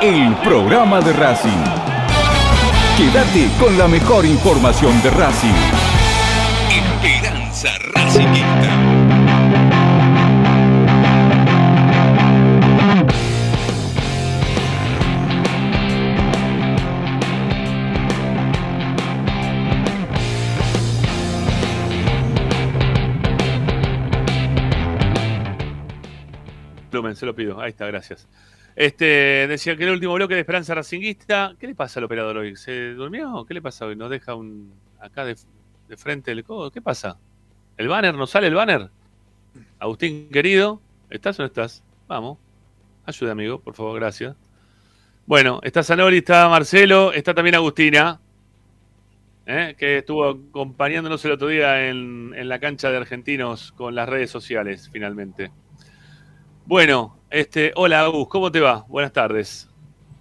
[0.00, 1.50] el programa de Racing.
[2.96, 5.48] Quédate con la mejor información de Racing.
[6.70, 8.76] Esperanza Racingista.
[26.90, 27.60] Plumen, se lo pido.
[27.60, 28.26] Ahí está, gracias.
[28.76, 31.56] Este, decía que el último bloque de Esperanza Racinguista.
[31.58, 32.56] ¿Qué le pasa al operador hoy?
[32.56, 33.46] ¿Se durmió?
[33.46, 33.96] ¿Qué le pasa hoy?
[33.96, 35.34] ¿Nos deja un acá de,
[35.96, 36.70] frente el codo?
[36.70, 37.18] ¿Qué pasa?
[37.78, 38.14] ¿El banner?
[38.14, 38.90] ¿No sale el banner?
[39.78, 41.82] Agustín, querido, ¿estás o no estás?
[42.06, 42.36] Vamos.
[43.06, 44.36] Ayuda, amigo, por favor, gracias.
[45.24, 48.20] Bueno, está Zanoli, está Marcelo, está también Agustina,
[49.46, 49.74] ¿eh?
[49.78, 54.90] que estuvo acompañándonos el otro día en la cancha de argentinos con las redes sociales,
[54.92, 55.50] finalmente.
[56.66, 58.84] Bueno, este, hola Agus, ¿cómo te va?
[58.88, 59.68] Buenas tardes.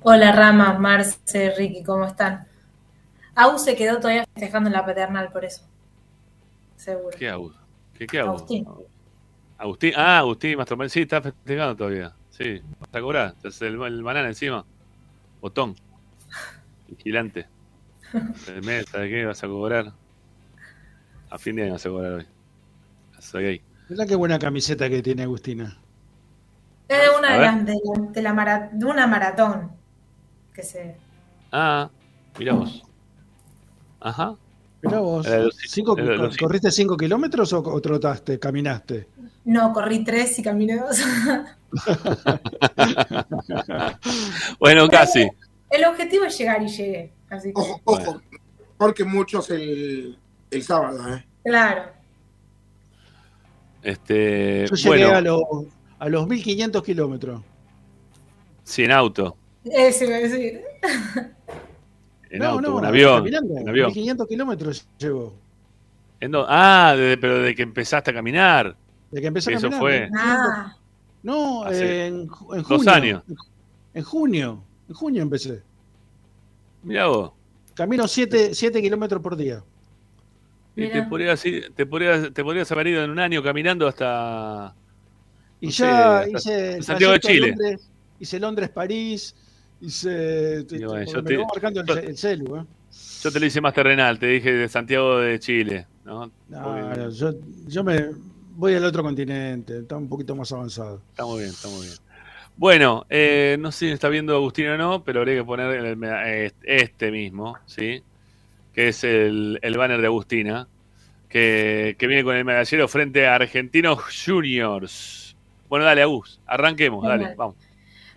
[0.04, 2.46] Hola Rama, Marce, Ricky, ¿cómo están?
[3.34, 5.64] Agus se quedó todavía festejando en la paternal, por eso.
[6.76, 7.18] Seguro.
[7.18, 7.56] ¿Qué Agus?
[7.98, 8.42] ¿Qué, qué Agus?
[8.42, 8.68] Agustín.
[9.58, 12.14] Agustín, ah, Agustín Mastromel, sí, está festejando todavía.
[12.30, 13.36] Sí, vas a cobrar.
[13.44, 14.64] Es el, el banana encima.
[15.42, 15.76] Botón.
[16.88, 17.48] Vigilante.
[18.48, 19.26] El mes, ¿sabes qué?
[19.26, 19.94] Vas a cobrar.
[21.32, 22.28] A fin de año vas a cobrar hoy.
[23.20, 23.62] Soy gay.
[23.90, 25.80] Mirá qué buena camiseta que tiene Agustina.
[26.88, 29.72] Es de una de, de, la- de la mara- de una maratón.
[30.54, 30.96] Que se.
[31.52, 31.90] Ah,
[32.38, 32.84] mirá vos.
[34.00, 34.36] Ajá.
[34.82, 35.26] Mirá vos,
[35.68, 35.96] cinco-
[36.40, 39.08] ¿corriste 5 kilómetros o, o trotaste, caminaste?
[39.46, 41.00] No, corrí tres y caminé dos.
[44.60, 45.30] bueno, casi.
[45.70, 47.14] El objetivo es llegar y llegué.
[47.30, 48.22] Así que, Ojo, ojo,
[48.78, 50.18] porque muchos el,
[50.52, 51.26] el sábado, ¿eh?
[51.44, 51.92] claro.
[53.82, 55.42] Este, Yo llegué bueno, a, los,
[56.00, 57.42] a los 1500 kilómetros.
[58.64, 59.36] sí, en auto.
[59.64, 60.62] Eso iba a decir.
[62.30, 63.18] En No, auto, no, en avión.
[63.20, 63.58] caminando.
[63.58, 63.88] En avión.
[63.88, 65.34] 1500 kilómetros llevo.
[66.20, 68.76] ¿En ah, de- pero de que empezaste a caminar.
[69.12, 69.80] De que empecé a Eso caminar.
[69.82, 70.10] fue.
[70.18, 70.76] Ah,
[71.24, 72.92] No, Hace en, ju- en dos junio.
[72.94, 73.24] años.
[73.94, 74.64] En junio.
[74.90, 75.64] En junio empecé.
[76.84, 77.32] Mirá vos.
[77.74, 79.64] Camino 7 kilómetros por día.
[80.76, 84.76] Y te podrías, ir- te, podrías, te podrías haber ido en un año caminando hasta.
[85.62, 87.48] Y no ya sé, hice Santiago de Chile.
[87.50, 89.36] Londres, hice Londres-París,
[89.82, 90.64] hice...
[90.66, 92.66] te- te- bueno, porque yo me te- marcando el, ce- el celu, ¿eh?
[93.24, 95.88] Yo te lo hice más terrenal, te dije de Santiago de Chile.
[96.06, 96.32] ¿no?
[96.48, 97.34] No, yo,
[97.68, 98.10] yo me
[98.56, 101.02] voy al otro continente, está un poquito más avanzado.
[101.10, 101.98] Está muy bien, está muy bien.
[102.58, 106.54] Bueno, eh, no sé si está viendo Agustín o no, pero habría que poner el-
[106.64, 108.02] este mismo, ¿sí?
[108.74, 110.68] Que es el, el banner de Agustina,
[111.28, 115.25] que, que viene con el medallero frente a Argentinos Juniors.
[115.76, 117.36] Bueno, dale, Agus, arranquemos, dale, Dale.
[117.36, 117.56] vamos.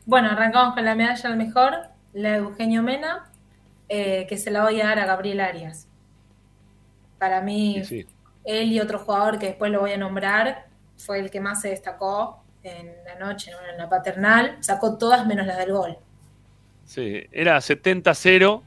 [0.07, 1.73] Bueno, arrancamos con la medalla al mejor,
[2.13, 3.29] la de Eugenio Mena,
[3.89, 5.89] eh, que se la voy a dar a Gabriel Arias.
[7.19, 8.07] Para mí, Sí,
[8.45, 10.67] él y otro jugador que después lo voy a nombrar,
[10.99, 14.57] fue el que más se destacó en la noche, en la paternal.
[14.61, 15.97] Sacó todas menos las del gol.
[16.85, 17.25] sí.
[17.33, 18.63] Era 70-0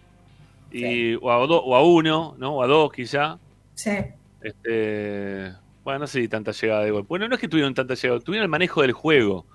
[0.72, 2.56] y, o, a do- o a 1, ¿no?
[2.58, 3.38] O a 2 quizá.
[3.74, 3.98] Sí.
[4.42, 7.04] Este, bueno, no sé si tanta llegada de gol.
[7.04, 9.46] Bueno, no es que tuvieron tanta llegada, tuvieron el manejo del juego.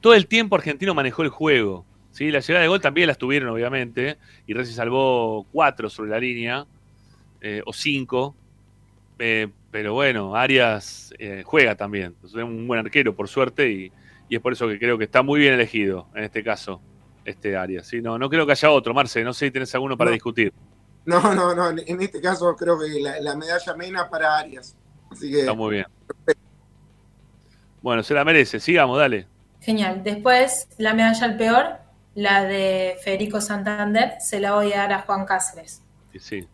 [0.00, 1.84] Todo el tiempo Argentino manejó el juego.
[2.10, 2.30] ¿sí?
[2.30, 4.18] La llegada de gol también las tuvieron, obviamente.
[4.46, 6.66] Y Racing salvó cuatro sobre la línea,
[7.40, 8.34] eh, o cinco.
[9.18, 12.14] Eh, pero bueno, Arias eh, juega también.
[12.24, 13.92] Es un buen arquero, por suerte, y,
[14.28, 16.80] y es por eso que creo que está muy bien elegido en este caso,
[17.24, 17.86] este Arias.
[17.86, 18.00] ¿sí?
[18.02, 19.22] No, no creo que haya otro, Marce.
[19.24, 20.14] No sé si tenés alguno para No.
[20.14, 20.52] discutir.
[21.04, 21.70] No, no, no.
[21.70, 24.76] En, en este caso creo que la, la medalla Mena para Arias.
[25.12, 25.40] Así que.
[25.40, 25.86] Está muy bien.
[27.80, 28.60] Bueno, se la merece.
[28.60, 29.26] Sigamos, dale.
[29.60, 30.02] Genial.
[30.02, 31.66] Después, la medalla al peor,
[32.14, 35.82] la de Federico Santander, se la voy a dar a Juan Cáceres.
[36.12, 36.48] Sí, sí.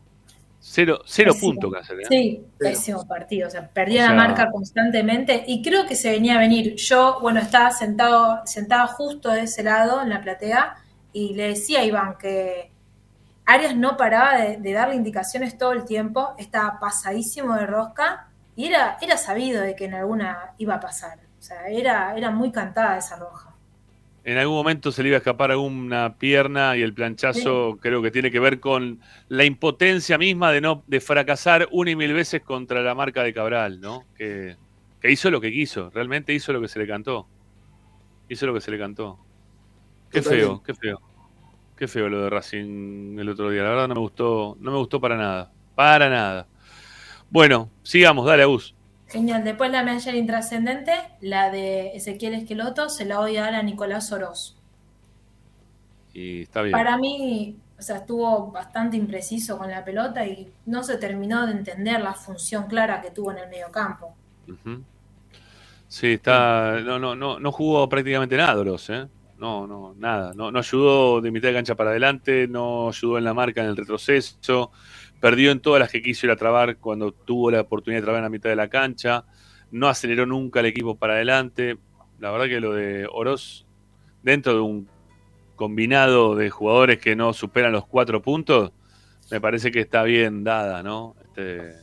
[0.61, 2.07] Cero, cero puntos Cáceres.
[2.07, 2.09] ¿eh?
[2.11, 3.49] Sí, pésimo partido.
[3.49, 6.75] O sea, perdía O sea- la marca constantemente y creo que se venía a venir.
[6.77, 10.77] Yo, bueno, estaba sentado, sentada justo de ese lado en la platea
[11.13, 12.71] y le decía a Iván que
[13.47, 18.28] Arias no paraba de, de darle indicaciones todo el tiempo, estaba pasadísimo de rosca
[18.59, 21.21] y era, era sabido de que en alguna iba a pasar.
[21.39, 23.55] O sea, era, era muy cantada esa roja.
[24.25, 28.11] En algún momento se le iba a escapar alguna pierna y el planchazo creo que
[28.11, 28.99] tiene que ver con
[29.29, 33.33] la impotencia misma de no de fracasar una y mil veces contra la marca de
[33.33, 34.03] Cabral, ¿no?
[34.17, 34.57] Que,
[35.01, 37.29] que hizo lo que quiso, realmente hizo lo que se le cantó.
[38.29, 39.21] Hizo lo que se le cantó.
[40.11, 40.47] Qué Totalmente.
[40.49, 41.01] feo, qué feo.
[41.77, 43.63] Qué feo lo de Racing el otro día.
[43.63, 45.53] La verdad no me gustó, no me gustó para nada.
[45.77, 46.49] Para nada.
[47.31, 48.75] Bueno, sigamos, dale, Agus.
[49.07, 49.45] Genial.
[49.45, 54.13] Después la medalla intrascendente, la de Ezequiel Esqueloto, se la voy a dar a Nicolás
[54.13, 54.57] Oroz.
[56.13, 56.73] Y está bien.
[56.73, 61.53] Para mí, o sea, estuvo bastante impreciso con la pelota y no se terminó de
[61.53, 64.15] entender la función clara que tuvo en el mediocampo.
[64.49, 64.83] Ujú.
[65.87, 66.81] Sí, está.
[66.81, 69.07] No, no, no, no jugó prácticamente nada, Oroz, ¿eh?
[69.39, 70.33] No, no, nada.
[70.35, 73.69] No, no ayudó de mitad de cancha para adelante, no ayudó en la marca en
[73.69, 74.73] el retroceso,
[75.21, 78.21] perdió en todas las que quiso ir a trabar cuando tuvo la oportunidad de trabar
[78.21, 79.25] en la mitad de la cancha,
[79.71, 81.79] no aceleró nunca el equipo para adelante.
[82.19, 83.67] La verdad que lo de Oroz,
[84.23, 84.89] dentro de un
[85.57, 88.73] combinado de jugadores que no superan los cuatro puntos,
[89.31, 91.17] me parece que está bien dada, ¿no?
[91.23, 91.75] Este,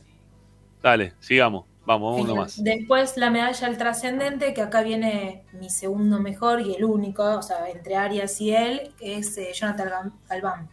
[0.82, 1.66] dale, sigamos.
[1.86, 2.62] Vamos, uno más.
[2.64, 7.42] Después la medalla al trascendente, que acá viene mi segundo mejor y el único, o
[7.42, 10.68] sea, entre Arias y él, que es eh, Jonathan Galván.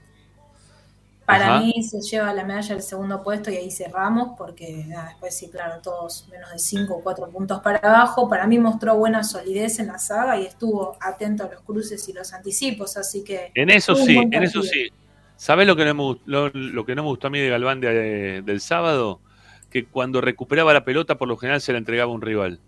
[1.25, 1.59] Para Ajá.
[1.65, 5.49] mí se lleva la medalla al segundo puesto y ahí cerramos, porque nada, después sí,
[5.49, 8.27] claro, todos menos de 5 o 4 puntos para abajo.
[8.27, 12.13] Para mí mostró buena solidez en la saga y estuvo atento a los cruces y
[12.13, 13.51] los anticipos, así que...
[13.55, 14.89] En eso sí, en eso sí.
[15.37, 17.49] ¿Sabés lo que no me, gust- lo, lo que no me gustó a mí de
[17.49, 19.21] Galván de- del sábado?
[19.69, 22.59] Que cuando recuperaba la pelota, por lo general se la entregaba a un rival.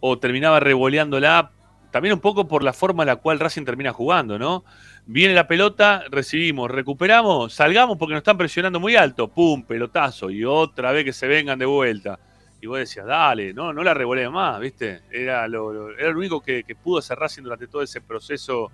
[0.00, 1.50] O terminaba revoleándola,
[1.90, 4.64] también un poco por la forma en la cual Racing termina jugando, ¿no?
[5.10, 10.44] Viene la pelota, recibimos, recuperamos, salgamos porque nos están presionando muy alto, pum, pelotazo, y
[10.44, 12.18] otra vez que se vengan de vuelta.
[12.60, 15.00] Y vos decías, dale, no, no la revolees más, ¿viste?
[15.10, 18.70] Era lo, era lo único que, pudo hacer durante todo ese proceso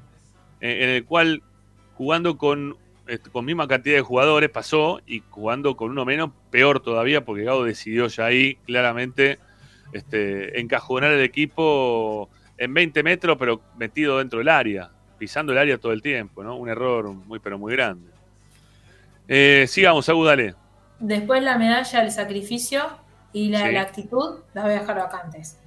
[0.60, 1.40] eh, en el cual
[1.94, 6.80] jugando con, este, con misma cantidad de jugadores pasó y jugando con uno menos, peor
[6.80, 9.38] todavía, porque Gago decidió ya ahí claramente
[9.92, 12.28] este, encajonar el equipo
[12.58, 14.90] en 20 metros, pero metido dentro del área,
[15.24, 16.54] pisando el área todo el tiempo, ¿no?
[16.56, 18.10] Un error muy, pero muy grande.
[19.26, 20.54] Eh, sigamos, Agu, dale.
[20.98, 22.82] Después la medalla del sacrificio
[23.32, 23.76] y la Sí.
[23.76, 25.58] actitud la voy a dejar vacantes.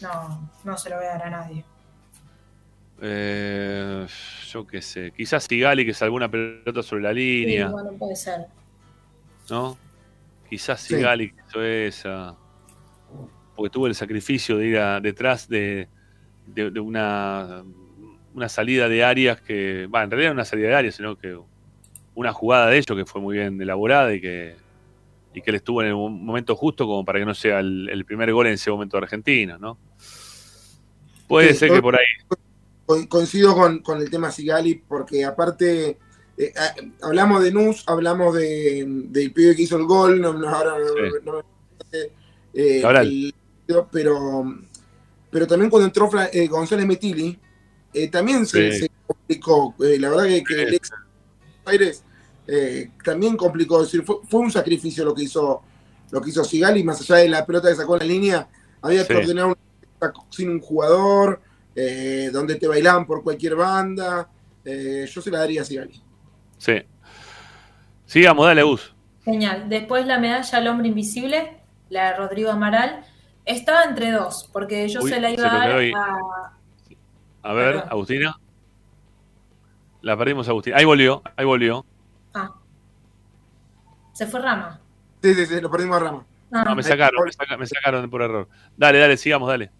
[0.00, 1.64] No, no se lo voy a dar a nadie.
[3.02, 4.06] Eh,
[4.52, 7.68] yo qué sé, quizás Sigali que salvó una pelota sobre la Sí, línea.
[7.70, 8.46] bueno, puede ser.
[9.50, 9.76] ¿no?
[10.48, 10.94] Quizás Sí.
[10.94, 12.36] Sigali que hizo esa.
[13.56, 15.88] Porque tuvo el sacrificio de ir a- detrás de,
[16.46, 17.64] de- de una,
[18.38, 19.86] una salida de áreas que.
[19.94, 21.38] Va, en realidad no una salida de áreas, sino que
[22.14, 24.56] una jugada de ellos que fue muy bien elaborada y que,
[25.34, 27.88] y que él estuvo en el mo- momento justo como para que no sea el,
[27.90, 29.78] el primer gol en ese momento de Argentina, ¿no?
[31.28, 32.06] Puede Sí, ser que por ahí.
[32.86, 35.98] Co- coincido con, con el tema Sigali, porque aparte
[36.36, 36.52] eh,
[37.02, 41.24] hablamos de Nus, hablamos de, del pibe que hizo el gol, no, no- ahora Sí.
[41.24, 41.40] no
[42.54, 43.34] eh, el-
[43.92, 44.44] pero,
[45.30, 47.38] pero también cuando entró eh, González Metili,
[47.94, 48.78] eh, también se, Sí.
[48.80, 49.74] se complicó.
[49.84, 50.90] Eh, la verdad que, que el ex
[51.66, 52.02] Aires
[52.46, 55.62] eh, también complicó, es decir, fue, fue un sacrificio lo que hizo
[56.10, 58.48] lo que hizo Sigali, más allá de la pelota que sacó en la línea,
[58.80, 59.20] había que Sí.
[59.20, 59.56] ordenar un
[60.30, 61.42] sin un jugador,
[61.76, 64.28] eh, donde te bailaban por cualquier banda.
[64.64, 66.02] eh, yo se la daría a Sigali.
[66.58, 66.82] Sí.
[68.06, 68.94] Sigamos, dale, Gus.
[69.24, 69.68] Genial.
[69.68, 71.58] Después la medalla al hombre invisible,
[71.90, 73.04] la de Rodrigo Amaral.
[73.44, 76.57] Estaba entre dos, porque yo Uy, se la se iba a dar a.
[77.42, 77.88] A ver, Perdón.
[77.90, 78.36] Agustina.
[80.02, 80.76] La perdimos, Agustina.
[80.76, 81.84] Ahí volvió, ahí volvió.
[82.34, 82.54] Ah.
[84.12, 84.80] Se fue Rama.
[85.22, 86.26] Sí, sí, sí, lo perdimos a Rama.
[86.52, 86.64] Ah.
[86.64, 88.48] No, me sacaron, me saca- me sacaron por error.
[88.76, 89.70] Dale, dale, sigamos, dale.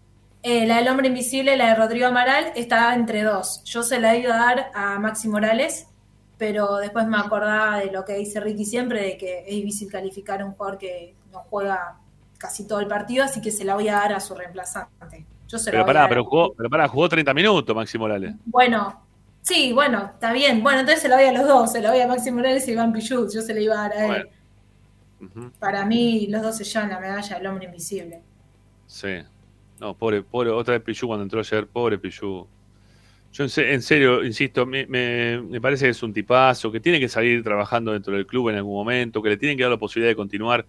[0.43, 3.61] Eh, la del hombre invisible, la de Rodrigo Amaral, estaba entre dos.
[3.65, 5.87] Yo se la iba a dar a Maxi Morales,
[6.37, 10.41] pero después me acordaba de lo que dice Ricky siempre, de que es difícil calificar
[10.41, 11.97] a un jugador que no juega
[12.37, 15.25] casi todo el partido, así que se la voy a dar a su reemplazante.
[15.49, 18.33] Yo se Pero a pará, pero jugó, pero pará, jugó 30 minutos Maxi Morales.
[18.45, 19.05] Bueno,
[19.41, 20.61] Sí, bueno, está bien.
[20.61, 21.71] Bueno, entonces se lo doy a los dos.
[21.71, 23.33] Se lo doy a Maxi Morales y Iván Pichut.
[23.33, 24.29] Yo se le iba a dar a él.
[25.59, 28.21] Para mí, los dos se llevan la medalla del hombre invisible.
[28.87, 29.17] Sí.
[29.79, 32.45] No, pobre, pobre, otra vez Pichu cuando entró ayer, pobre Pichu.
[33.31, 37.07] Yo en serio, insisto, me, me- me parece que es un tipazo, que tiene que
[37.07, 40.11] salir trabajando dentro del club en algún momento, que le tienen que dar la posibilidad
[40.11, 40.65] de continuar.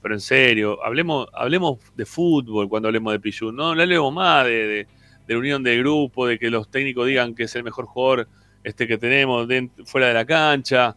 [0.00, 3.50] Pero en serio, hablemos, hablemos de fútbol cuando hablemos de Pichu.
[3.52, 4.88] No, no hablemos más de, de,
[5.26, 8.28] de unión de grupo, de que los técnicos digan que es el mejor jugador
[8.62, 9.48] este que tenemos
[9.84, 10.96] fuera de la cancha.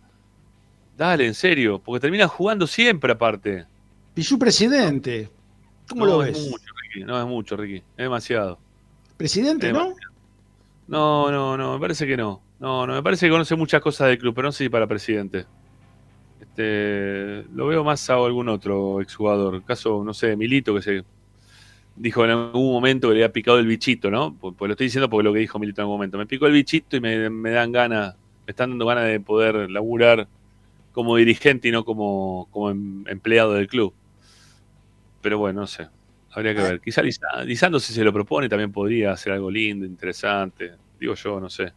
[0.97, 3.65] Dale, en serio, porque termina jugando siempre aparte.
[4.13, 5.29] Pichu presidente.
[5.89, 6.49] ¿Cómo no, lo es ves?
[6.49, 7.03] mucho, Ricky.
[7.05, 7.77] No es mucho, Ricky.
[7.77, 8.59] Es demasiado.
[9.17, 9.95] Presidente, Es ¿no?
[10.87, 12.41] No, no, no, me parece que no.
[12.59, 14.85] No, no, me parece que conoce muchas cosas del club, pero no sé si para
[14.87, 15.45] presidente.
[16.55, 19.63] Este, lo veo más a algún otro exjugador.
[19.63, 21.03] Caso, no sé, Milito, que se
[21.95, 24.35] dijo en algún momento que le había picado el bichito, ¿no?
[24.37, 26.17] Pues, pues lo estoy diciendo porque lo que dijo Milito en algún momento.
[26.17, 28.15] Me picó el bichito y me, me dan ganas,
[28.45, 30.27] me están dando ganas de poder laburar
[30.93, 33.93] como dirigente y no como, como em- empleado del club.
[35.21, 35.87] Pero bueno, no sé.
[36.33, 36.81] Habría que ver.
[36.81, 40.71] Quizá Lisa- Lisandro, si se lo propone, también podría hacer algo lindo, interesante.
[40.99, 41.73] Digo yo, no sé.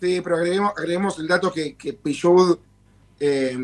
[0.00, 2.58] Sí, pero agreguemos, agreguemos el dato que, que Pichud,
[3.20, 3.56] eh,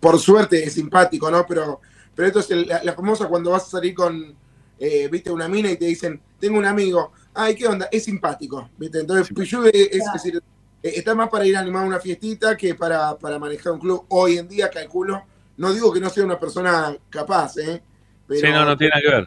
[0.00, 1.46] por, suerte, es simpático, ¿no?
[1.46, 1.80] Pero,
[2.14, 4.34] pero esto es el- la, la famosa cuando vas a salir con,
[4.78, 7.88] eh, viste, una mina y te dicen, tengo un amigo, ay, ¿qué onda?
[7.90, 9.00] Es simpático, ¿viste?
[9.00, 10.36] Entonces, Pichud es, es decir,
[10.82, 14.04] eh, está más para ir a animar una fiestita que para, para manejar un club.
[14.08, 15.22] Hoy en día, calculo,
[15.56, 17.82] no digo que no sea una persona capaz, ¿eh?
[18.26, 19.26] Pero sí, no, no tiene nada que ver.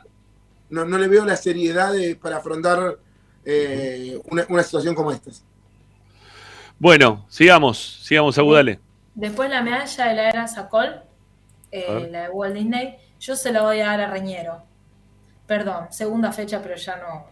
[0.69, 2.97] no, no le veo la seriedad de- para afrontar
[3.45, 5.31] eh, una, una situación como esta.
[6.79, 8.79] Bueno, sigamos, sigamos, Abu, dale.
[9.15, 11.01] Después la medalla de la era Sacol,
[11.71, 14.63] eh, la de Walt Disney, yo se la voy a dar a Reñero.
[15.47, 17.25] Perdón, segunda fecha, pero ya no,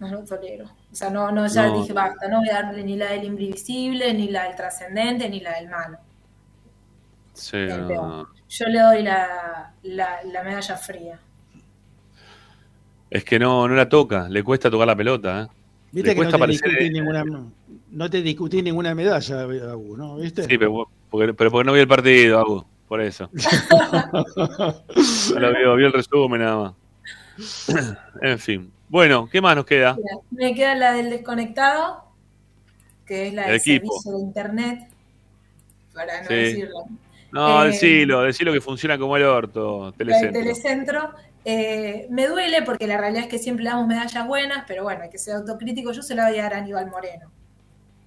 [0.00, 0.64] no lo tolero.
[0.64, 1.80] O sea, no, no ya No.
[1.80, 5.40] dije basta, no voy a darle ni la del invisible, ni la del trascendente, ni
[5.40, 5.98] la del malo.
[7.34, 8.28] Sí, no, no.
[8.48, 11.18] Yo le doy la, la, la medalla fría.
[13.10, 15.46] Es que no, no la toca, le cuesta tocar la pelota, ¿eh?
[15.92, 16.68] Viste Le que no te, aparecer.
[16.68, 17.24] discutí ninguna,
[17.90, 20.16] no te discutí ninguna medalla, ¿no?
[20.16, 20.42] ¿Viste?
[20.42, 23.30] Sí, pero porque, pero porque no vi el partido, Abu, por eso.
[25.34, 26.74] No lo vio, vio el resumen nada más.
[28.22, 28.72] En fin.
[28.88, 29.96] Bueno, ¿qué más nos queda?
[30.30, 32.04] Me queda la del desconectado,
[33.04, 34.88] que es la El del servicio de internet,
[35.92, 36.34] para no Sí.
[36.34, 36.74] decirlo.
[37.32, 40.40] No, Eh, decilo, decilo que funciona como el orto, La del Telecentro.
[40.42, 41.10] Telecentro.
[41.44, 45.10] eh, me duele porque la realidad es que siempre damos medallas buenas, pero bueno, hay
[45.10, 45.92] que ser autocrítico.
[45.92, 47.30] Yo se la voy a dar a Aníbal Moreno.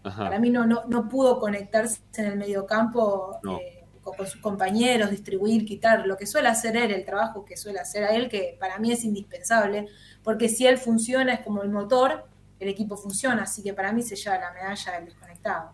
[0.03, 0.23] Ajá.
[0.25, 3.57] Para mí no, no, no pudo conectarse en el mediocampo No.
[3.57, 7.57] eh, con, con sus compañeros, distribuir, quitar, lo que suele hacer él, el trabajo que
[7.57, 9.87] suele hacer a él, que para mí es indispensable,
[10.23, 12.25] porque si él funciona es como el motor,
[12.59, 15.73] el equipo funciona, así que para mí se lleva la medalla del desconectado.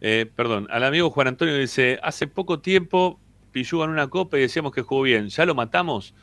[0.00, 3.18] Eh, perdón, al amigo Juan Antonio dice, hace poco tiempo
[3.52, 5.28] Pichu ganó una copa y decíamos que jugó bien.
[5.28, 6.14] ¿Ya lo matamos?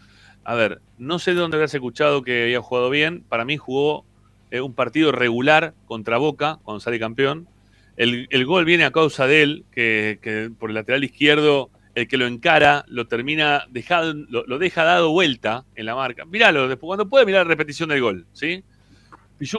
[0.43, 3.23] A ver, no sé de dónde habías escuchado que había jugado bien.
[3.27, 4.05] Para mí jugó
[4.51, 7.47] eh, un partido regular contra Boca cuando sale campeón.
[7.95, 12.07] El, el gol viene a causa de él, que, que por el lateral izquierdo, el
[12.07, 16.25] que lo encara, lo termina dejado, lo, lo deja dado vuelta en la marca.
[16.25, 18.63] Míralo, después cuando puede mirar la repetición del gol, ¿sí?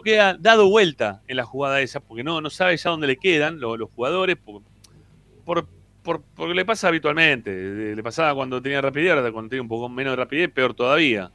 [0.04, 3.60] Queda dado vuelta en la jugada esa, porque no, no sabe ya dónde le quedan
[3.60, 4.62] lo- los, jugadores, por,
[5.44, 5.66] por,
[6.02, 7.50] por- porque le pasa habitualmente.
[7.52, 10.74] Eh, Le pasaba cuando tenía rapidez, ahora cuando tiene un poco menos de rapidez, peor
[10.74, 11.30] todavía.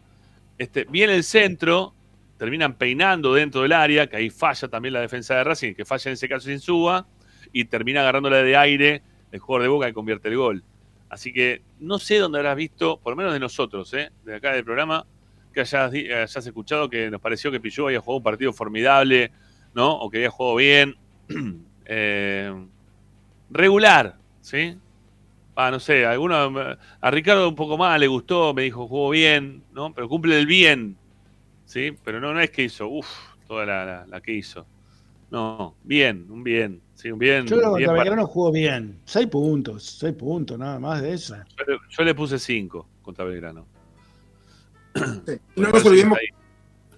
[0.58, 1.94] Este, viene el centro,
[2.44, 6.10] terminan peinando dentro del área, que ahí falla también la defensa de Racing, que falla
[6.10, 7.08] en ese caso sin suba,
[7.54, 9.02] y termina agarrándola de aire
[9.32, 10.62] el jugador de Boca que convierte el gol.
[11.08, 14.12] Así que no sé dónde habrás visto, por lo menos de nosotros, ¿eh?
[14.26, 15.06] de acá del programa,
[15.54, 19.32] que hayas, escuchado que nos pareció que Pilló había jugado un partido formidable,
[19.74, 19.94] ¿no?
[19.94, 20.98] O que había jugado bien.
[21.86, 22.66] Eh,
[23.50, 24.78] regular, ¿sí?
[25.54, 26.34] Ah, no sé, alguno,
[27.02, 29.94] a Ricardo un poco más le gustó, me dijo jugó bien, ¿no?
[29.94, 30.98] Pero cumple el bien,
[31.66, 31.98] ¿sí?
[32.04, 33.08] Pero no, no es que hizo, uff,
[33.48, 34.66] toda la, la- la que hizo.
[35.32, 37.48] No, bien, un bien, sí, un bien.
[37.48, 39.00] Yo creo que contra Belgrano jugó bien.
[39.06, 41.36] Seis puntos, seis puntos, nada más de eso.
[41.36, 43.66] yo, le, yo le puse 5 contra Belgrano.
[44.96, 45.40] Sí.
[45.56, 46.28] No nos olvidemos, que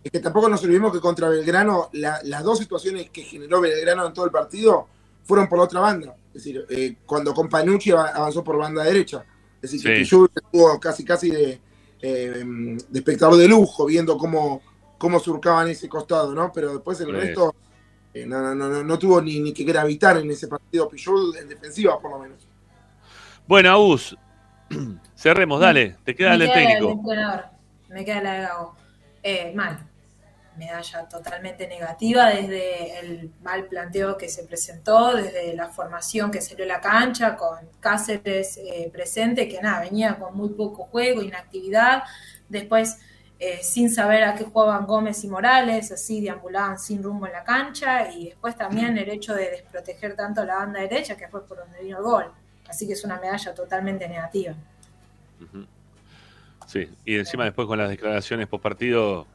[0.03, 4.05] es que tampoco nos olvidemos que contra Belgrano, la- las dos situaciones que generó Belgrano
[4.05, 4.87] en todo el partido
[5.23, 6.15] fueron por la otra banda.
[6.27, 9.23] Es decir, eh, cuando con Panucci ava- avanzó por banda derecha.
[9.61, 10.01] Es decir, que Sí.
[10.03, 11.61] Pichu estuvo casi casi de,
[12.01, 14.61] eh, de espectador de lujo, viendo cómo,
[14.97, 16.51] cómo surcaban ese costado, ¿no?
[16.53, 17.11] Pero después el Sí.
[17.13, 17.55] resto
[18.13, 21.33] eh, no, no, no, no, no tuvo ni, ni que gravitar en ese partido Pichu,
[21.35, 22.47] en defensiva por lo menos.
[23.47, 24.15] Bueno, Agus,
[25.15, 26.91] cerremos, dale, te queda el me queda del técnico.
[26.91, 27.45] entrenador,
[27.89, 28.75] me queda la de Gago.
[29.23, 29.79] Eh, mal.
[30.57, 36.65] Medalla totalmente negativa desde el mal planteo que se presentó, desde la formación que salió
[36.65, 42.03] a la cancha, con Cáceres eh, presente, que nada, venía con muy poco juego, inactividad,
[42.49, 42.97] después
[43.37, 47.43] eh, sin saber a qué jugaban Gómez y Morales, así deambulaban sin rumbo en la
[47.43, 51.57] cancha, y después también el hecho de desproteger tanto la banda derecha, que fue por
[51.57, 52.31] donde vino el gol.
[52.67, 54.55] Así que es una medalla totalmente negativa.
[56.65, 59.27] Sí, y encima después con las declaraciones post partido,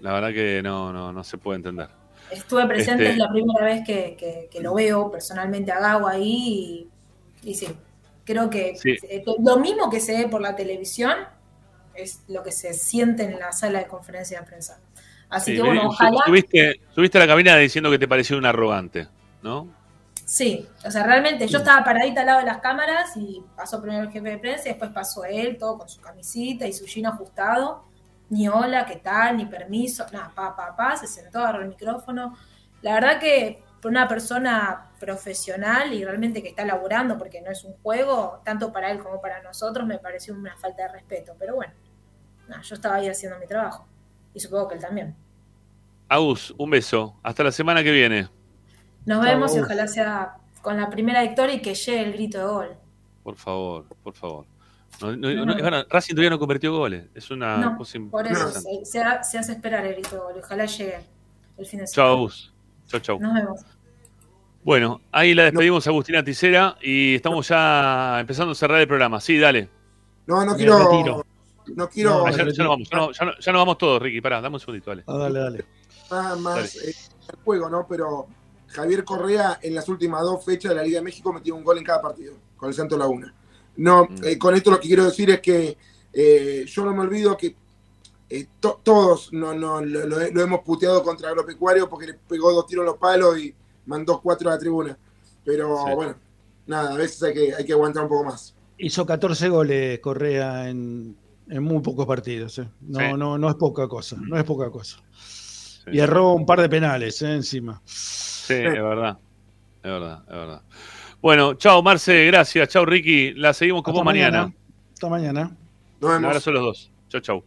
[0.00, 1.88] la verdad que no, no, no se puede entender.
[2.30, 6.08] Estuve presente, Este- es la primera vez que, que- que lo veo personalmente a Gago
[6.08, 6.88] ahí
[7.42, 7.68] y, y sí,
[8.24, 8.96] creo que Sí.
[9.08, 11.14] eh, lo mismo que se ve por la televisión
[11.94, 14.80] es lo que se siente en la sala de conferencia de prensa.
[15.28, 18.46] Así Sí, que bueno, ojalá, Subiste, subiste a la cabina diciendo que te pareció un
[18.46, 19.08] arrogante,
[19.42, 19.68] ¿no?
[20.24, 24.02] sí, o sea, realmente yo estaba paradita al lado de las cámaras y pasó primero
[24.02, 27.06] el jefe de prensa y después pasó él, todo con su camisita y su jean
[27.06, 27.84] ajustado,
[28.28, 32.36] ni hola, qué tal, ni permiso, nada, pa, pa, pa, se sentó, agarró el micrófono.
[32.82, 37.62] La verdad que por una persona profesional y realmente que está laburando, porque no es
[37.64, 41.34] un juego, tanto para él como para nosotros, me pareció una falta de respeto.
[41.38, 41.72] Pero bueno,
[42.48, 43.86] nada, yo estaba ahí haciendo mi trabajo.
[44.34, 45.16] Y supongo que él también.
[46.08, 47.16] Agus, un beso.
[47.22, 48.28] Hasta la semana que viene.
[49.04, 52.44] Nos vemos y ojalá sea con la primera victoria y que llegue el grito de
[52.44, 52.76] gol.
[53.22, 54.46] Por favor, por favor.
[55.00, 55.60] No, no- No, no- no.
[55.62, 57.06] bueno, Racing todavía no convirtió goles.
[57.14, 58.84] Es una no, cosa por eso impresionante.
[58.86, 60.34] se, se ha- se hace esperar el grito de gol.
[60.42, 61.00] Ojalá llegue
[61.58, 62.12] el fin de Chao, semana.
[62.12, 62.54] Agus.
[62.86, 63.18] Chao, chao.
[63.20, 63.60] Nos vemos.
[64.64, 69.20] Bueno, ahí la despedimos a Agustina Ticera y estamos ya empezando a cerrar el programa.
[69.20, 69.68] Sí, dale.
[70.26, 71.24] No, no quiero.
[71.74, 72.26] No quiero.
[72.26, 74.20] Ah, ya, ya nos vamos, ya, no- ya no- ya nos vamos todos, Ricky.
[74.20, 75.04] Pará, dame un segundito, dale.
[75.06, 75.64] Ah, dale, dale.
[76.10, 76.90] Nada más Dale.
[76.90, 76.94] eh,
[77.32, 77.86] el juego, ¿no?
[77.88, 78.26] Pero
[78.68, 81.78] Javier Correa en las últimas dos fechas de la Liga de México metió un gol
[81.78, 83.32] en cada partido con el Santo Laguna.
[83.78, 85.76] No, eh, con esto lo que quiero decir es que
[86.12, 87.54] eh, yo no me olvido que
[88.30, 92.52] eh, to- todos no, no, lo, lo- lo hemos puteado contra Agropecuario porque le pegó
[92.52, 93.54] dos tiros en los palos y
[93.86, 94.98] mandó cuatro a la tribuna.
[95.44, 96.16] Pero bueno,
[96.66, 98.54] nada, a veces hay que, hay que aguantar un poco más.
[98.78, 101.16] Hizo 14 goles Correa en,
[101.48, 102.58] en muy pocos partidos.
[102.58, 102.68] ¿eh?
[102.80, 103.06] No, Sí.
[103.16, 104.98] no, no es poca cosa, no es poca cosa.
[105.92, 107.32] Y erró un par de penales ¿eh?
[107.34, 107.80] encima.
[107.84, 109.18] Sí, es verdad.
[109.84, 110.62] Es verdad, es verdad.
[111.20, 112.68] Bueno, chao, Marce, gracias.
[112.68, 113.32] Chao, Ricky.
[113.34, 114.42] La seguimos vos mañana.
[114.42, 114.56] mañana.
[114.92, 115.56] Hasta mañana.
[116.00, 116.90] Un abrazo a los dos.
[117.08, 117.44] Chau, chau.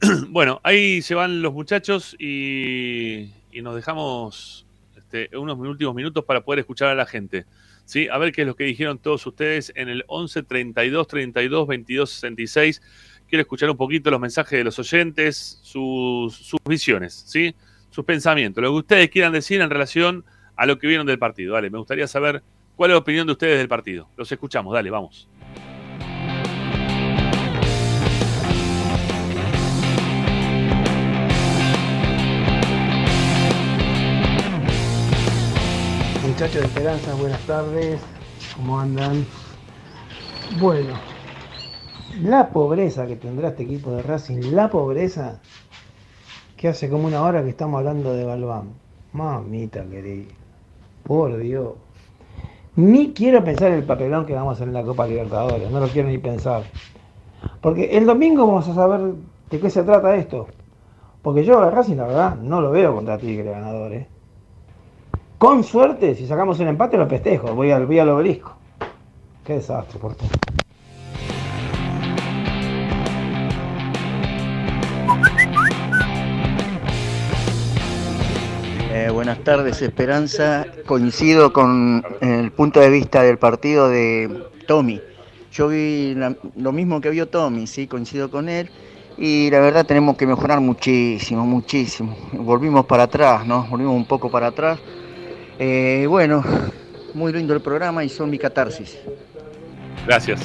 [0.28, 4.66] bueno, ahí se van los muchachos y, y nos dejamos
[4.96, 7.44] este, unos últimos minutos para poder escuchar a la gente.
[7.84, 8.08] ¿sí?
[8.10, 12.10] A ver qué es lo que dijeron todos ustedes en el 11 32 32 22
[12.10, 12.82] 66.
[13.28, 17.54] Quiero escuchar un poquito los mensajes de los oyentes, sus, sus visiones, ¿sí?
[17.90, 20.24] sus pensamientos, lo que ustedes quieran decir en relación
[20.56, 21.54] a lo que vieron del partido.
[21.54, 22.42] Dale, me gustaría saber
[22.76, 24.08] cuál es la opinión de ustedes del partido.
[24.16, 25.28] Los escuchamos, dale, vamos.
[36.26, 38.00] Muchachos de Esperanza, buenas tardes.
[38.56, 39.26] ¿Cómo andan?
[40.60, 40.94] Bueno,
[42.20, 45.40] la pobreza que tendrá este equipo de Racing, la pobreza
[46.56, 48.72] que hace como una hora que estamos hablando de Galván.
[49.12, 50.32] Mamita querida,
[51.02, 51.74] por Dios.
[52.76, 55.88] Ni quiero pensar el papelón que vamos a hacer en la Copa Libertadores, no lo
[55.88, 56.62] quiero ni pensar.
[57.60, 59.12] Porque el domingo vamos a saber
[59.50, 60.48] de qué se trata esto.
[61.20, 64.06] Porque yo a Racing, la verdad, no lo veo contra Tigre ganador, ¿eh?
[65.38, 67.54] Con suerte, si sacamos un empate, lo festejo.
[67.54, 68.54] Voy al, voy al obelisco.
[69.44, 70.28] Qué desastre, por todo.
[79.32, 80.66] Buenas tardes, Esperanza.
[80.84, 84.28] Coincido con el punto de vista del partido de
[84.66, 85.00] Tommy.
[85.50, 86.14] Yo vi
[86.56, 88.68] lo mismo que vio Tommy, sí, coincido con él.
[89.16, 92.14] Y la verdad tenemos que mejorar muchísimo, muchísimo.
[92.32, 93.64] Volvimos para atrás, ¿no?
[93.70, 94.78] Volvimos un poco para atrás.
[95.58, 96.44] Eh, bueno,
[97.14, 98.98] muy lindo el programa y son mi catarsis.
[100.06, 100.42] Gracias.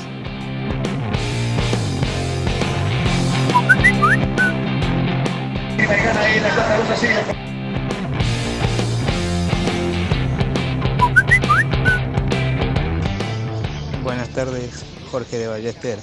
[14.38, 16.00] Tardes, Jorge de Ballester.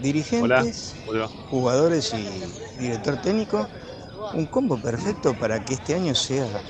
[0.00, 0.96] Dirigentes,
[1.48, 2.28] jugadores y
[2.78, 3.68] director técnico,
[4.34, 6.62] un combo perfecto para que este año sea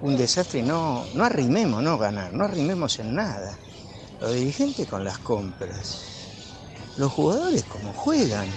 [0.00, 3.56] un desastre y no, no arrimemos, no ganar, no arrimemos en nada.
[4.18, 6.02] Los dirigentes con las compras,
[6.96, 8.48] los jugadores como juegan.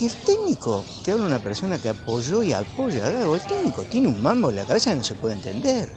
[0.00, 3.84] Y el técnico, te habla una persona que apoyó y apoya a Gago, el técnico
[3.84, 5.90] tiene un mambo en la cabeza que no se puede entender.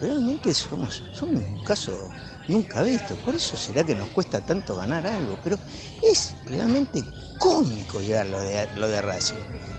[0.00, 2.14] realmente somos, somos un caso
[2.48, 3.14] nunca visto.
[3.16, 5.38] Por eso será que nos cuesta tanto ganar algo.
[5.42, 5.58] Pero
[6.02, 7.04] es realmente
[7.38, 9.36] cómico ya lo de, lo de Racing.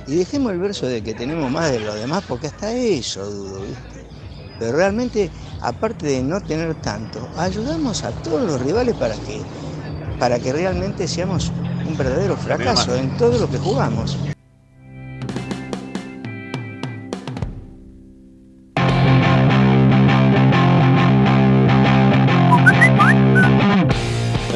[0.07, 3.61] Y dejemos el verso de que tenemos más de los demás, porque hasta eso dudo,
[3.61, 4.07] ¿viste?
[4.59, 5.31] Pero realmente,
[5.61, 9.41] aparte de no tener tanto, ayudamos a todos los rivales para que,
[10.19, 11.51] para que realmente seamos
[11.85, 14.17] un verdadero fracaso en todo lo que jugamos.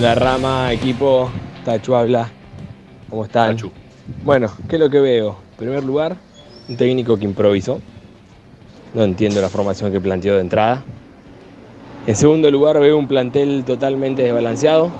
[0.05, 1.31] La rama, equipo,
[1.63, 2.29] Tachu habla.
[3.09, 3.57] ¿Cómo están?
[4.23, 5.35] Bueno, ¿qué es lo que veo?
[5.53, 6.15] En primer lugar,
[6.69, 7.81] un técnico que improvisó.
[8.93, 10.83] No entiendo la formación que planteó de entrada.
[12.05, 14.91] En segundo lugar, veo un plantel totalmente desbalanceado.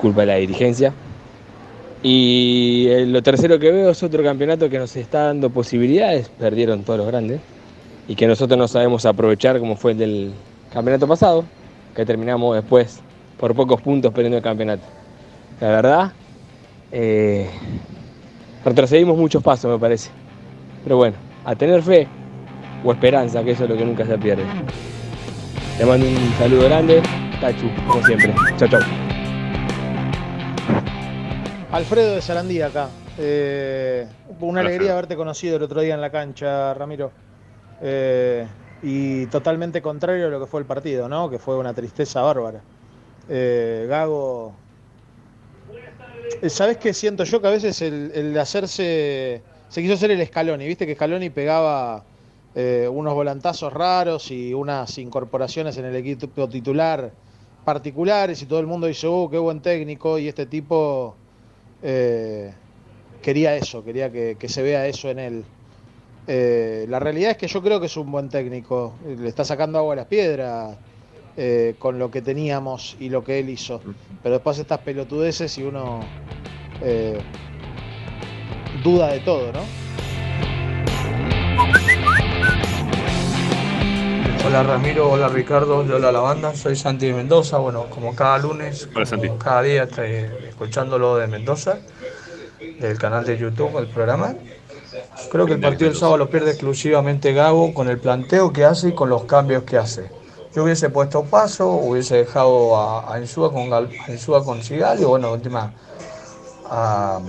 [0.00, 0.92] Culpa de la dirigencia.
[2.02, 6.28] Y lo tercero que veo es otro campeonato que nos está dando posibilidades.
[6.28, 7.40] Perdieron todos los grandes.
[8.08, 10.32] Y que nosotros no sabemos aprovechar como fue el del
[10.72, 11.44] campeonato pasado.
[11.94, 13.00] Que terminamos después
[13.42, 14.84] por pocos puntos perdiendo el campeonato.
[15.60, 16.12] La verdad,
[16.92, 17.50] eh,
[18.64, 20.12] retrocedimos muchos pasos, me parece.
[20.84, 22.06] Pero bueno, a tener fe
[22.84, 24.44] o esperanza, que eso es lo que nunca se pierde.
[25.76, 27.02] Te mando un saludo grande,
[27.40, 28.32] Tachu, como siempre.
[28.58, 28.80] Chao, chao.
[31.72, 32.90] Alfredo de Sarandí acá.
[33.18, 34.06] Eh,
[34.38, 37.10] una alegría haberte conocido el otro día en la cancha, Ramiro.
[37.80, 38.46] Eh,
[38.84, 41.28] y totalmente contrario a lo que fue el partido, ¿no?
[41.28, 42.62] Que fue una tristeza bárbara.
[43.28, 44.54] Eh, Gago.
[46.40, 47.40] Eh, ¿Sabés qué siento yo?
[47.40, 49.42] Que a veces el, hacerse.
[49.68, 52.04] Se quiso hacer el Scaloni, viste que Scaloni pegaba
[52.54, 57.10] eh, unos volantazos raros y unas incorporaciones en el equipo titular
[57.64, 61.14] particulares y todo el mundo dice, oh, qué buen técnico, y este tipo
[61.82, 62.52] eh,
[63.22, 65.44] quería eso, quería que, se vea eso en él.
[66.90, 69.94] La realidad es que yo creo que es un buen técnico, le está sacando agua
[69.94, 70.76] a las piedras
[71.36, 73.80] eh, con lo que teníamos y lo que él hizo,
[74.22, 76.00] pero después estas pelotudeces y uno
[76.82, 77.18] eh,
[78.84, 79.60] duda de todo, ¿no?
[84.44, 88.88] Hola Ramiro, hola Ricardo, hola la banda, soy Santi de Mendoza, bueno, como cada lunes,
[88.94, 89.28] Hola, Santi.
[89.28, 91.78] como cada día estoy escuchándolo de Mendoza,
[92.78, 94.34] del canal de YouTube, el programa.
[95.30, 98.90] Creo que el partido del sábado lo pierde exclusivamente Gago con el planteo que hace
[98.90, 100.10] y con los cambios que hace.
[100.54, 105.02] Yo hubiese puesto paso, hubiese dejado a, a Insúa con, Gal- a Insúa con Sigali,
[105.04, 105.72] o bueno, última
[106.68, 107.20] a,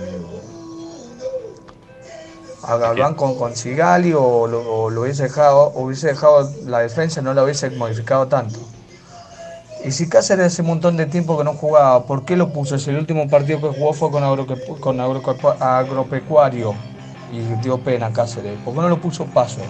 [2.62, 7.22] a Galván con, con Sigali o lo, o lo hubiese dejado, hubiese dejado la defensa,
[7.22, 8.58] no la hubiese modificado tanto.
[9.84, 12.78] Y si Cáceres hace un montón de tiempo que no jugaba, ¿por qué lo puso?
[12.78, 16.74] Si el último partido que jugó fue con, agroque- con agropecuario
[17.32, 18.58] y dio pena Cáceres.
[18.60, 19.60] ¿Por qué no lo puso paso?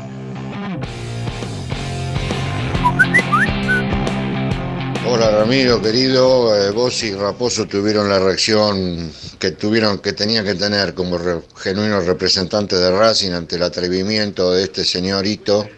[5.06, 10.54] Hola Ramiro, querido, Eh, vos y Raposo tuvieron la reacción que tuvieron, que tenían que
[10.54, 15.68] tener como re- genuinos representantes de Racing ante el atrevimiento de este señorito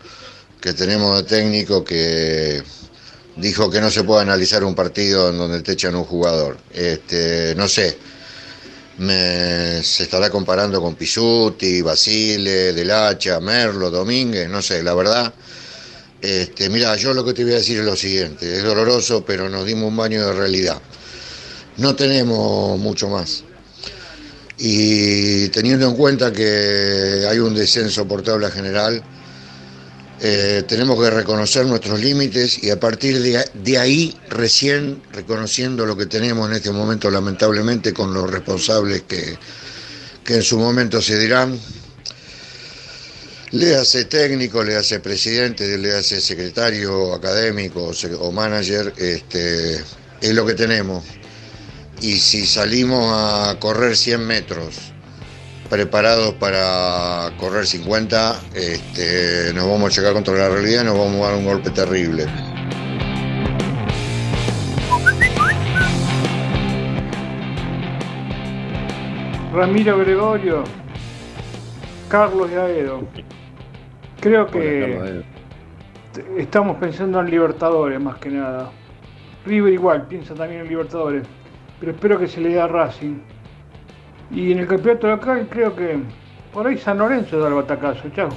[0.60, 2.62] que tenemos de técnico que
[3.36, 6.56] dijo que no se puede analizar un partido en donde te echan un jugador.
[6.72, 7.98] Este, no sé,
[8.98, 15.34] me, se estará comparando con Pisuti, Basile, Del Hacha, Merlo, Domínguez, no sé, la verdad.
[16.26, 19.48] Este, mira, yo lo que te voy a decir es lo siguiente, es doloroso, pero
[19.48, 20.82] nos dimos un baño de realidad.
[21.76, 23.44] No tenemos mucho más.
[24.58, 29.04] Y teniendo en cuenta que hay un descenso por tabla general,
[30.20, 35.96] eh, tenemos que reconocer nuestros límites y a partir de, de ahí, recién reconociendo lo
[35.96, 39.38] que tenemos en este momento, lamentablemente, con los responsables que,
[40.24, 41.56] que en su momento se dirán,
[43.56, 49.76] le hace técnico, le hace presidente, le hace secretario académico o manager, este,
[50.20, 51.02] es lo que tenemos.
[52.02, 54.92] Y si salimos a correr 100 metros
[55.70, 61.26] preparados para correr 50, este, nos vamos a checar contra la realidad y nos vamos
[61.26, 62.26] a dar un golpe terrible.
[69.54, 70.64] Ramiro Gregorio,
[72.10, 73.35] Carlos de Aedo.
[74.20, 75.22] Creo que
[76.36, 78.70] estamos pensando en Libertadores más que nada.
[79.44, 81.26] River igual, piensa también en Libertadores.
[81.78, 83.18] Pero espero que se le dé a Racing.
[84.30, 85.98] Y en el campeonato local creo que
[86.52, 88.08] por ahí San Lorenzo da el batacazo.
[88.14, 88.30] Chao.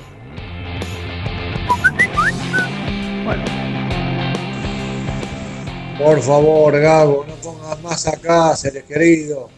[5.97, 9.49] Por favor, Gago, no pongas más acá, seres querido.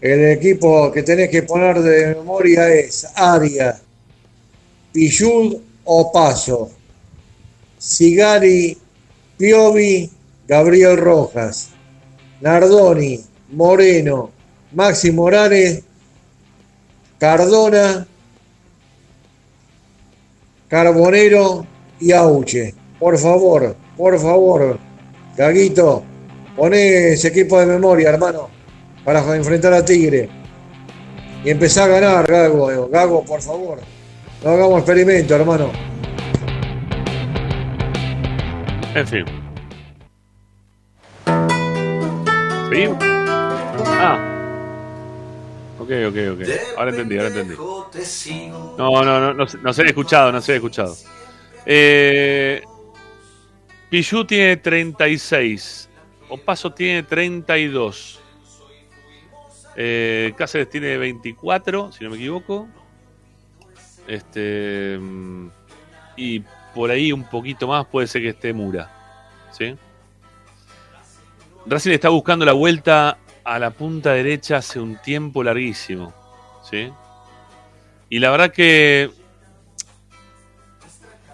[0.00, 3.76] El equipo que tenés que poner de memoria es Aria,
[4.92, 6.70] Pichud o Paso.
[7.78, 8.76] Sigari,
[9.38, 10.10] Piovi,
[10.46, 11.70] Gabriel Rojas,
[12.40, 14.30] Nardoni, Moreno,
[14.72, 15.82] Maxi Morales,
[17.18, 18.06] Cardona,
[20.68, 21.66] Carbonero
[22.00, 22.74] y Auche.
[22.98, 24.78] Por favor, por favor,
[25.36, 26.02] Gaguito,
[26.54, 28.48] poné ese equipo de memoria, hermano,
[29.04, 30.28] para enfrentar a Tigre.
[31.44, 32.88] Y empezar a ganar, Gago.
[32.88, 33.80] Gago, por favor.
[34.42, 35.70] No hagamos experimento, hermano.
[38.94, 39.24] En fin.
[42.70, 42.86] ¿Sí?
[43.86, 44.18] Ah.
[45.78, 46.48] Ok, ok, ok.
[46.78, 47.54] Ahora entendí, ahora entendí.
[48.78, 50.96] No, no, no, no, no se he escuchado, no se he escuchado.
[51.66, 52.62] Eh,
[53.90, 55.90] Pichu tiene 36.
[56.30, 58.20] Opaso tiene 32.
[59.76, 62.68] Eh, Cáceres tiene 24, si no me equivoco.
[64.10, 64.98] Este.
[66.16, 66.40] Y
[66.74, 68.90] por ahí un poquito más puede ser que esté Mura.
[69.52, 69.76] ¿Sí?
[71.66, 76.12] Racing está buscando la vuelta a la punta derecha hace un tiempo larguísimo.
[76.68, 76.90] ¿Sí?
[78.08, 79.10] Y la verdad que.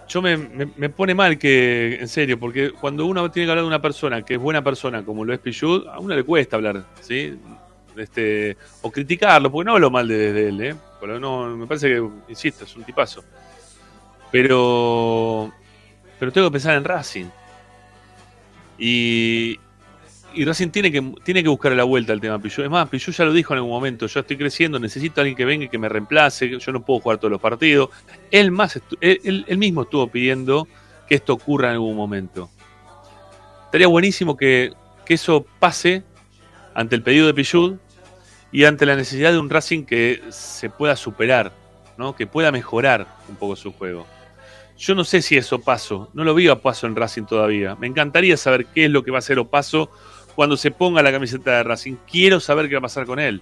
[0.09, 3.65] Yo me, me- me pone mal que, en serio, porque cuando uno tiene que hablar
[3.65, 6.57] de una persona que es buena persona, como lo es Pichud, a uno le cuesta
[6.57, 7.37] hablar, ¿sí?
[7.97, 10.75] Este, o criticarlo, porque no hablo mal de, de él, ¿eh?
[11.01, 13.23] Pero no, me parece que, insisto, es un tipazo.
[14.31, 15.53] Pero,
[16.19, 17.27] pero tengo que pensar en Racing.
[18.79, 19.59] Y,
[20.37, 22.63] Racing tiene que, tiene que buscar la vuelta al tema Pichu.
[22.63, 25.37] Es más, Pichu ya lo dijo en algún momento, yo estoy creciendo, necesito a alguien
[25.37, 27.91] que venga y que me reemplace, yo no puedo jugar todos los partidos.
[28.31, 30.69] Él, más él, mismo estuvo pidiendo
[31.09, 32.51] que esto ocurra en algún momento.
[33.65, 34.73] Estaría buenísimo que,
[35.07, 36.03] que eso pase
[36.75, 37.77] ante el pedido de Pichud
[38.53, 41.53] y ante la necesidad de un Racing que se pueda superar,
[41.97, 42.15] ¿no?
[42.15, 44.07] que pueda mejorar un poco su juego.
[44.79, 47.75] Yo no sé si eso paso, no lo vi a paso en Racing todavía.
[47.77, 49.91] Me encantaría saber qué es lo que va a hacer Opaso
[50.35, 51.97] cuando se ponga la camiseta de Racing.
[52.11, 53.41] Quiero saber qué va a pasar con él.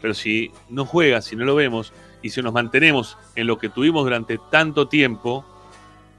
[0.00, 3.68] Pero si no juega, si no lo vemos y si nos mantenemos en lo que
[3.68, 5.44] tuvimos durante tanto tiempo,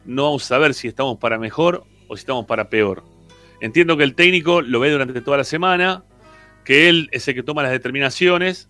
[0.03, 3.03] no vamos a saber si estamos para mejor o si estamos para peor.
[3.61, 6.03] Entiendo que el técnico lo ve durante toda la semana,
[6.63, 8.69] que él es el que toma las determinaciones,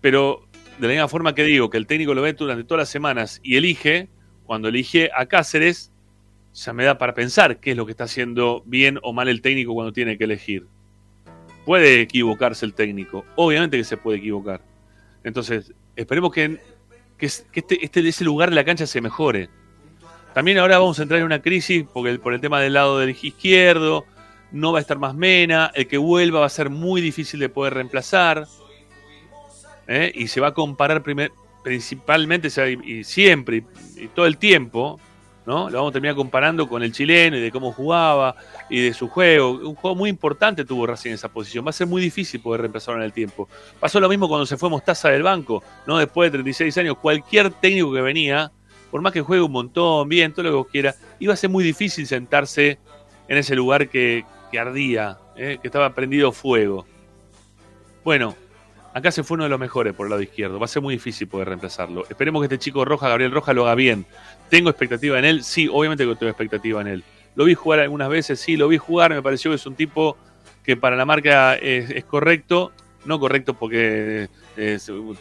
[0.00, 0.46] pero
[0.78, 3.40] de la misma forma que digo que el técnico lo ve durante todas las semanas
[3.42, 4.08] y elige,
[4.46, 5.90] cuando elige a Cáceres,
[6.54, 9.42] ya me da para pensar qué es lo que está haciendo bien o mal el
[9.42, 10.66] técnico cuando tiene que elegir.
[11.64, 14.62] Puede equivocarse el técnico, obviamente que se puede equivocar.
[15.24, 16.58] Entonces, esperemos que,
[17.18, 19.50] que, que este, este, ese lugar de la cancha se mejore.
[20.32, 22.98] También ahora vamos a entrar en una crisis porque el- por el tema del lado
[22.98, 24.06] del izquierdo,
[24.52, 27.48] no va a estar más Mena, el que vuelva va a ser muy difícil de
[27.48, 28.46] poder reemplazar.
[29.86, 30.12] ¿eh?
[30.14, 32.48] Y se va a comparar primer- principalmente
[32.84, 33.64] y, siempre
[33.96, 34.98] y, todo el tiempo,
[35.44, 35.70] ¿no?
[35.70, 38.36] Lo vamos a terminar comparando con el chileno y de cómo jugaba
[38.68, 39.50] y de su juego.
[39.52, 41.64] Un juego muy importante tuvo Racing en esa posición.
[41.66, 43.48] Va a ser muy difícil poder reemplazarlo en el tiempo.
[43.80, 45.98] Pasó lo mismo cuando se fue Mostaza del banco, ¿no?
[45.98, 48.52] Después de 36 años, cualquier técnico que venía,
[48.90, 51.64] por más que juegue un montón, bien, todo lo que vos iba a ser muy
[51.64, 52.78] difícil sentarse
[53.26, 55.58] en ese lugar que, que ardía, ¿eh?
[55.60, 56.86] que estaba prendido fuego.
[58.04, 58.34] Bueno,
[58.94, 60.58] acá se fue uno de los mejores por el lado izquierdo.
[60.58, 62.04] Va a ser muy difícil poder reemplazarlo.
[62.08, 64.06] Esperemos que este chico Roja, Gabriel Roja, lo haga bien.
[64.48, 65.44] ¿Tengo expectativa en él?
[65.44, 67.04] Sí, obviamente que tengo expectativa en él.
[67.34, 69.12] Lo vi jugar algunas veces, sí, lo vi jugar.
[69.12, 70.16] Me pareció que es un tipo
[70.64, 72.72] que para la marca es, correcto.
[73.04, 74.78] No correcto porque eh,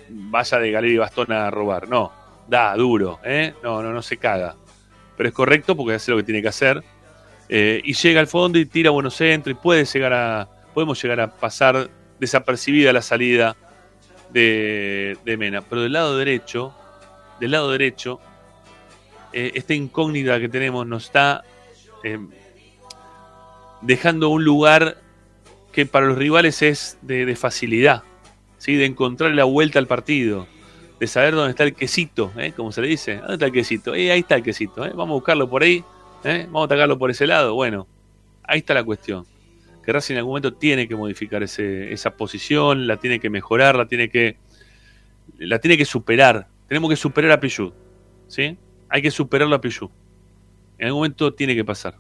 [0.09, 1.87] vaya de Galería y Bastón a robar.
[1.87, 2.11] No,
[2.47, 3.19] da, duro.
[3.23, 3.53] ¿eh?
[3.63, 4.55] No, no, no se caga.
[5.15, 6.83] Pero es correcto porque hace lo que tiene que hacer.
[7.49, 11.19] Eh, y llega al fondo y tira buenos centros y puede llegar a, podemos llegar
[11.21, 13.55] a pasar desapercibida la salida
[14.31, 15.61] de, de Mena.
[15.61, 16.73] Pero del lado derecho,
[17.39, 18.19] del lado derecho,
[19.33, 21.43] eh, esta incógnita que tenemos nos está
[22.03, 22.19] eh,
[23.81, 24.97] dejando un lugar
[25.71, 28.03] que para los rivales es de, de facilidad,
[28.57, 28.75] ¿sí?
[28.75, 30.47] de encontrar la vuelta al partido,
[30.99, 32.53] de saber dónde está el quesito, ¿eh?
[32.55, 33.17] como se le dice.
[33.17, 33.93] ¿Dónde está el quesito?
[33.93, 34.91] Eh, ahí está el quesito, ¿eh?
[34.95, 35.83] vamos a buscarlo por ahí,
[36.27, 36.43] ¿eh?
[36.45, 37.53] vamos a atacarlo por ese lado.
[37.55, 37.87] Bueno,
[38.43, 39.25] ahí está la cuestión.
[39.83, 43.75] Que Racing en algún momento tiene que modificar ese- esa posición, la tiene que mejorar,
[43.75, 44.37] la tiene que,
[45.37, 46.47] la tiene que superar.
[46.67, 47.73] Tenemos que superar a Pichu,
[48.27, 48.57] ¿sí?
[48.89, 49.89] Hay que superarlo a Pichu.
[50.77, 51.95] En algún momento tiene que pasar.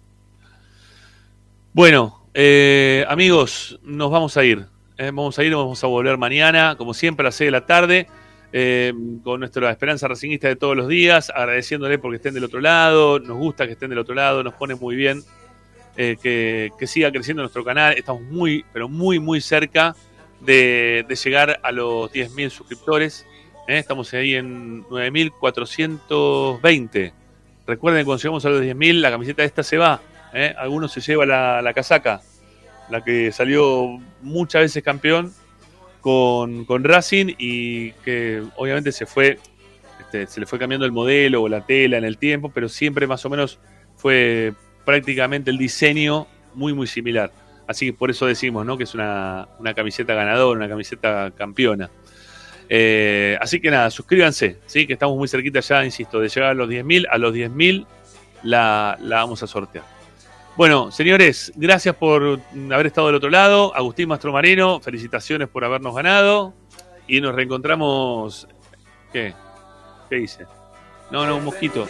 [1.73, 4.65] Bueno, eh, amigos, nos vamos a ir.
[4.97, 7.65] eh, vamos a ir, vamos a volver mañana, como siempre, a las 6 de la
[7.67, 8.07] tarde,
[8.53, 8.93] eh,
[9.23, 13.37] con nuestra esperanza racingista de todos los días, agradeciéndole porque estén del otro lado, nos
[13.37, 15.21] gusta que estén del otro lado, nos pone muy bien
[15.97, 17.95] eh, que, que siga creciendo nuestro canal.
[17.97, 19.95] Estamos muy, pero muy, muy cerca
[20.39, 23.25] de, de llegar a los 10.000 suscriptores.
[23.67, 27.11] eh, Estamos ahí en 9.420.
[27.65, 30.01] Recuerden, cuando llegamos a los 10.000, la camiseta esta se va.
[30.57, 32.21] Algunos se lleva la, la casaca,
[32.89, 35.33] la que salió muchas veces campeón
[36.07, 39.39] con, con Racing y que obviamente se fue,
[39.99, 43.07] este, se le fue cambiando el modelo o la tela en el tiempo, pero siempre
[43.07, 43.59] más o menos
[43.97, 44.53] fue
[44.85, 47.33] prácticamente el diseño muy, muy similar.
[47.67, 48.77] Así que por eso decimos ¿no?
[48.77, 51.91] que es una, una camiseta ganadora, una camiseta campeona.
[52.69, 54.87] Eh, así que nada, suscríbanse, ¿sí?
[54.87, 57.05] que estamos muy cerquita ya, insisto, de llegar a los 10.000.
[57.11, 57.85] A los 10.000
[58.43, 59.96] la, la vamos a sortear.
[60.57, 62.39] Bueno, señores, gracias por
[62.71, 63.75] haber estado del otro lado.
[63.75, 66.53] Agustín Mastromarino, felicitaciones por habernos ganado.
[67.07, 68.47] Y nos reencontramos.
[69.13, 69.33] ¿Qué?
[70.09, 70.45] ¿Qué hice?
[71.11, 71.87] No, no, un mosquito.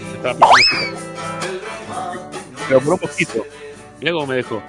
[2.70, 3.46] Un mosquito.
[4.00, 4.62] Mirá cómo me dejó.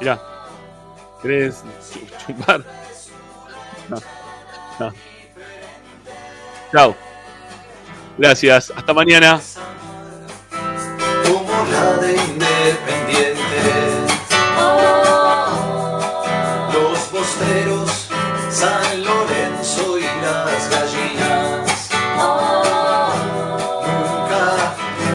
[0.00, 0.20] Mirá.
[1.22, 1.62] ¿Querés
[1.92, 2.62] chu- chupar?
[3.88, 3.96] No.
[4.80, 4.92] No.
[6.72, 6.96] Chao.
[8.18, 8.72] Gracias.
[8.76, 9.40] Hasta mañana.